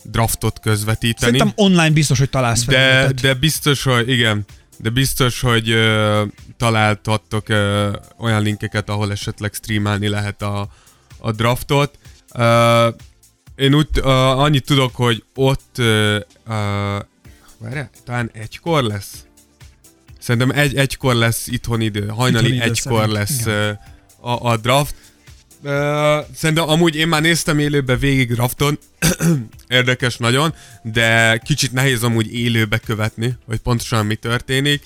draftot 0.03 0.59
közvetíteni. 0.59 1.37
Szerintem 1.37 1.51
online 1.55 1.91
biztos, 1.91 2.19
hogy 2.19 2.29
találsz 2.29 2.65
de, 2.65 3.11
de 3.21 3.33
biztos, 3.33 3.83
hogy 3.83 4.09
igen, 4.09 4.45
de 4.77 4.89
biztos, 4.89 5.39
hogy 5.41 5.71
uh, 5.71 6.27
találtattok 6.57 7.49
uh, 7.49 7.93
olyan 8.17 8.41
linkeket, 8.41 8.89
ahol 8.89 9.11
esetleg 9.11 9.53
streamálni 9.53 10.07
lehet 10.07 10.41
a, 10.41 10.69
a 11.17 11.31
draftot. 11.31 11.97
Uh, 12.33 12.93
én 13.55 13.73
úgy 13.73 13.87
uh, 13.95 14.39
annyit 14.39 14.65
tudok, 14.65 14.95
hogy 14.95 15.23
ott 15.35 15.75
uh, 15.77 16.15
uh, 16.47 16.55
várjál, 17.57 17.89
talán 18.05 18.31
egykor 18.33 18.83
lesz? 18.83 19.25
Szerintem 20.19 20.49
egy, 20.49 20.75
egykor 20.75 21.13
lesz 21.13 21.47
itthon 21.47 21.81
idő, 21.81 22.07
hajnali 22.07 22.45
itthon 22.45 22.67
idő 22.67 22.71
egykor 22.71 22.99
szerint. 22.99 23.11
lesz 23.11 23.45
uh, 23.45 24.31
a, 24.31 24.51
a 24.51 24.57
draft. 24.57 24.95
Szerintem 26.35 26.69
amúgy 26.69 26.95
én 26.95 27.07
már 27.07 27.21
néztem 27.21 27.59
élőbe 27.59 27.95
végig 27.95 28.33
drafton, 28.33 28.79
érdekes 29.67 30.17
nagyon, 30.17 30.53
de 30.83 31.37
kicsit 31.45 31.71
nehéz 31.71 32.03
amúgy 32.03 32.33
élőbe 32.33 32.77
követni, 32.77 33.37
hogy 33.45 33.57
pontosan 33.57 34.05
mi 34.05 34.15
történik. 34.15 34.83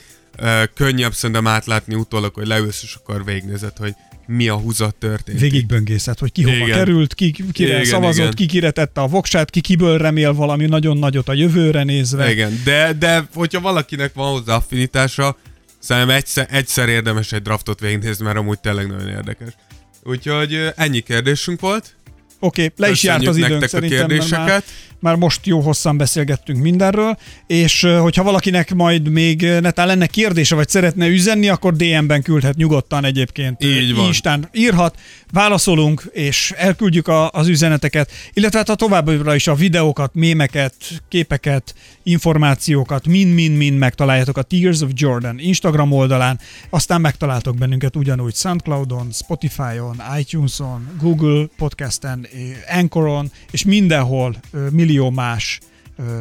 Könnyebb 0.74 1.13
szerintem 1.13 1.47
átlátni 1.47 1.95
utólag, 1.95 2.34
hogy 2.34 2.47
leülsz, 2.47 2.84
és 2.84 2.95
akkor 2.95 3.26
végignézed, 3.26 3.78
hogy 3.78 3.93
mi 4.26 4.47
a 4.47 4.55
húzat 4.55 4.95
történt. 4.95 5.39
Végigböngészet, 5.39 6.19
hogy 6.19 6.32
ki 6.32 6.43
hova 6.43 6.55
igen. 6.55 6.78
került, 6.78 7.13
ki 7.13 7.32
kire 7.51 7.74
igen, 7.74 7.86
szavazott, 7.86 8.15
igen. 8.24 8.36
ki 8.36 8.45
kire 8.45 8.71
tette 8.71 9.01
a 9.01 9.07
voksát, 9.07 9.49
ki 9.49 9.61
kiből 9.61 9.97
remél 9.97 10.34
valami 10.34 10.65
nagyon 10.65 10.97
nagyot 10.97 11.30
a 11.30 11.34
jövőre 11.34 11.84
nézve. 11.84 12.32
Igen, 12.32 12.61
de, 12.63 12.93
de 12.99 13.28
hogyha 13.34 13.61
valakinek 13.61 14.13
van 14.13 14.32
hozzá 14.32 14.55
affinitása, 14.55 15.38
szerintem 15.80 16.15
egyszer, 16.15 16.47
egyszer 16.51 16.89
érdemes 16.89 17.32
egy 17.32 17.41
draftot 17.41 17.80
végignézni, 17.80 18.26
mert 18.26 18.38
amúgy 18.38 18.59
tényleg 18.59 18.88
nagyon 18.88 19.09
érdekes. 19.09 19.55
Úgyhogy 20.04 20.72
ennyi 20.76 20.99
kérdésünk 20.99 21.60
volt. 21.60 21.95
Oké, 22.39 22.64
okay, 22.64 22.88
le 22.88 22.91
is 22.91 23.04
járt 23.04 23.28
az 23.28 23.38
időnk 23.38 23.68
szerintem, 23.68 24.20
a 24.20 24.38
már, 24.38 24.64
már 24.99 25.16
most 25.16 25.45
jó 25.45 25.60
hosszan 25.60 25.97
beszélgettünk 25.97 26.60
mindenről, 26.60 27.18
és 27.47 27.88
hogyha 27.99 28.24
valakinek 28.24 28.74
majd 28.74 29.08
még 29.08 29.41
netán 29.41 29.88
lenne 29.88 30.08
kérdése, 30.08 30.56
vagy 30.56 30.70
szeretne 30.70 31.08
üzenni, 31.08 31.49
akkor 31.49 31.74
DM-ben 31.74 32.22
küldhet 32.22 32.56
nyugodtan 32.56 33.06
egyébként. 33.06 33.64
Így 33.64 33.95
van. 33.95 34.06
Instán 34.06 34.49
írhat, 34.54 34.99
válaszolunk, 35.34 36.04
és 36.12 36.54
elküldjük 36.58 37.08
a, 37.08 37.30
az 37.30 37.48
üzeneteket, 37.48 38.12
illetve 38.34 38.58
hát 38.58 38.70
a 38.70 38.76
továbbra 38.76 39.36
is 39.36 39.48
a 39.48 39.56
videókat, 39.56 40.14
mémeket, 40.14 40.76
képeket, 41.08 41.76
információkat, 42.04 43.08
mind-mind-mind 43.08 43.78
megtaláljátok 43.78 44.38
a 44.38 44.42
Tears 44.42 44.82
of 44.82 44.90
Jordan 44.94 45.40
Instagram 45.40 45.92
oldalán, 45.92 46.40
aztán 46.70 47.02
megtaláltok 47.02 47.58
bennünket 47.58 47.96
ugyanúgy 47.96 48.36
Soundcloudon, 48.36 49.12
Spotify-on, 49.12 50.02
iTunes-on, 50.20 50.90
Google 51.00 51.48
Podcasten, 51.58 52.28
Anchoron, 52.68 53.32
és 53.52 53.64
mindenhol 53.64 54.36
millió 54.72 55.10
más 55.10 55.60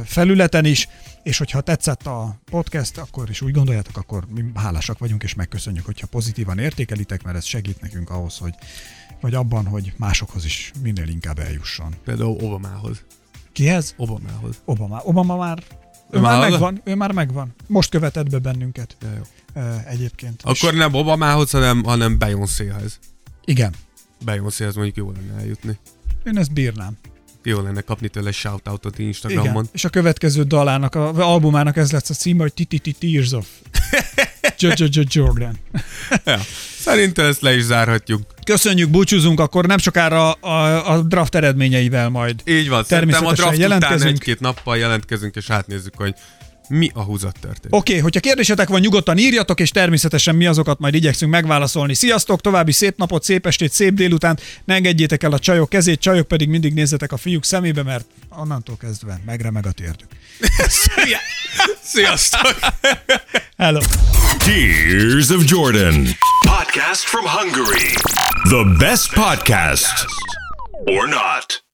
felületen 0.04 0.64
is, 0.64 0.88
és 1.22 1.38
hogyha 1.38 1.60
tetszett 1.60 2.06
a 2.06 2.40
podcast, 2.44 2.98
akkor 2.98 3.30
is 3.30 3.40
úgy 3.40 3.52
gondoljátok, 3.52 3.96
akkor 3.96 4.26
mi 4.34 4.44
hálásak 4.54 4.98
vagyunk, 4.98 5.22
és 5.22 5.34
megköszönjük, 5.34 5.84
hogyha 5.84 6.06
pozitívan 6.06 6.58
értékelitek, 6.58 7.22
mert 7.22 7.36
ez 7.36 7.44
segít 7.44 7.80
nekünk 7.80 8.10
ahhoz, 8.10 8.38
hogy 8.38 8.54
vagy 9.20 9.34
abban, 9.34 9.66
hogy 9.66 9.92
másokhoz 9.96 10.44
is 10.44 10.72
minél 10.82 11.08
inkább 11.08 11.38
eljusson. 11.38 11.94
Például 12.04 12.36
Obamához. 12.40 13.04
Kihez? 13.52 13.94
Obamához. 13.96 14.62
Obama, 14.64 15.00
Obama 15.04 15.36
már, 15.36 15.62
ő, 16.10 16.20
már, 16.20 16.38
már 16.38 16.50
megvan, 16.50 16.80
ő 16.84 16.94
már 16.94 17.12
megvan. 17.12 17.54
Most 17.66 17.90
követett 17.90 18.30
be 18.30 18.38
bennünket. 18.38 18.96
Ja, 19.00 19.08
jó. 19.16 19.22
Egyébként. 19.86 20.42
Akkor 20.42 20.72
és... 20.72 20.78
nem 20.78 20.94
Obamához, 20.94 21.50
hanem, 21.50 21.84
hanem 21.84 22.18
Beyoncéhez. 22.18 22.98
Igen. 23.44 23.74
Beyoncéhez 24.24 24.74
mondjuk 24.74 24.96
jó 24.96 25.10
lenne 25.10 25.40
eljutni. 25.40 25.78
Én 26.24 26.38
ezt 26.38 26.52
bírnám. 26.52 26.96
Jó 27.44 27.60
lenne 27.60 27.80
kapni 27.80 28.08
tőle 28.08 28.32
shoutoutot 28.32 28.98
Instagramon. 28.98 29.50
Igen. 29.50 29.68
És 29.72 29.84
a 29.84 29.88
következő 29.88 30.42
dalának, 30.42 30.94
a 30.94 31.30
albumának 31.32 31.76
ez 31.76 31.92
lesz 31.92 32.10
a 32.10 32.14
címe, 32.14 32.42
hogy 32.42 32.52
Titi 32.52 32.92
Tears 32.92 33.32
of 33.32 33.46
Jordan. 35.08 35.58
ja. 36.24 36.40
Szerintem 36.78 37.26
ezt 37.26 37.40
le 37.40 37.54
is 37.54 37.62
zárhatjuk. 37.62 38.22
Köszönjük, 38.44 38.90
búcsúzunk, 38.90 39.40
akkor 39.40 39.66
nem 39.66 39.78
sokára 39.78 40.32
a, 40.32 40.92
a 40.92 41.02
draft 41.02 41.34
eredményeivel 41.34 42.08
majd. 42.08 42.40
Így 42.44 42.68
van, 42.68 42.84
természetesen 42.88 43.32
a 43.32 43.36
draft 43.36 43.58
jelentkezünk. 43.58 44.00
után 44.00 44.12
egy-két 44.12 44.40
nappal 44.40 44.78
jelentkezünk, 44.78 45.36
és 45.36 45.50
átnézzük, 45.50 45.94
hogy 45.96 46.14
mi 46.72 46.90
a 46.94 47.02
húzat 47.02 47.36
történt. 47.40 47.74
Oké, 47.74 47.90
okay, 47.90 47.98
hogyha 47.98 48.20
kérdésetek 48.20 48.68
van, 48.68 48.80
nyugodtan 48.80 49.18
írjatok, 49.18 49.60
és 49.60 49.70
természetesen 49.70 50.34
mi 50.34 50.46
azokat 50.46 50.78
majd 50.78 50.94
igyekszünk 50.94 51.32
megválaszolni. 51.32 51.94
Sziasztok, 51.94 52.40
további 52.40 52.72
szép 52.72 52.96
napot, 52.96 53.22
szép 53.22 53.46
estét, 53.46 53.72
szép 53.72 53.94
délután, 53.94 54.38
ne 54.64 54.74
engedjétek 54.74 55.22
el 55.22 55.32
a 55.32 55.38
csajok 55.38 55.68
kezét, 55.68 56.00
csajok 56.00 56.28
pedig 56.28 56.48
mindig 56.48 56.74
nézzetek 56.74 57.12
a 57.12 57.16
fiúk 57.16 57.44
szemébe, 57.44 57.82
mert 57.82 58.04
onnantól 58.28 58.76
kezdve 58.76 59.20
megremeg 59.26 59.66
a 59.66 59.72
térdük. 59.72 60.08
Sziasztok! 61.82 62.56
Hello. 63.56 63.80
Tears 64.38 65.30
of 65.30 65.44
Jordan. 65.46 66.06
Podcast 66.46 67.04
from 67.04 67.24
Hungary. 67.26 67.92
The 68.44 68.64
best 68.78 69.12
podcast. 69.14 70.06
Or 70.84 71.08
not. 71.08 71.71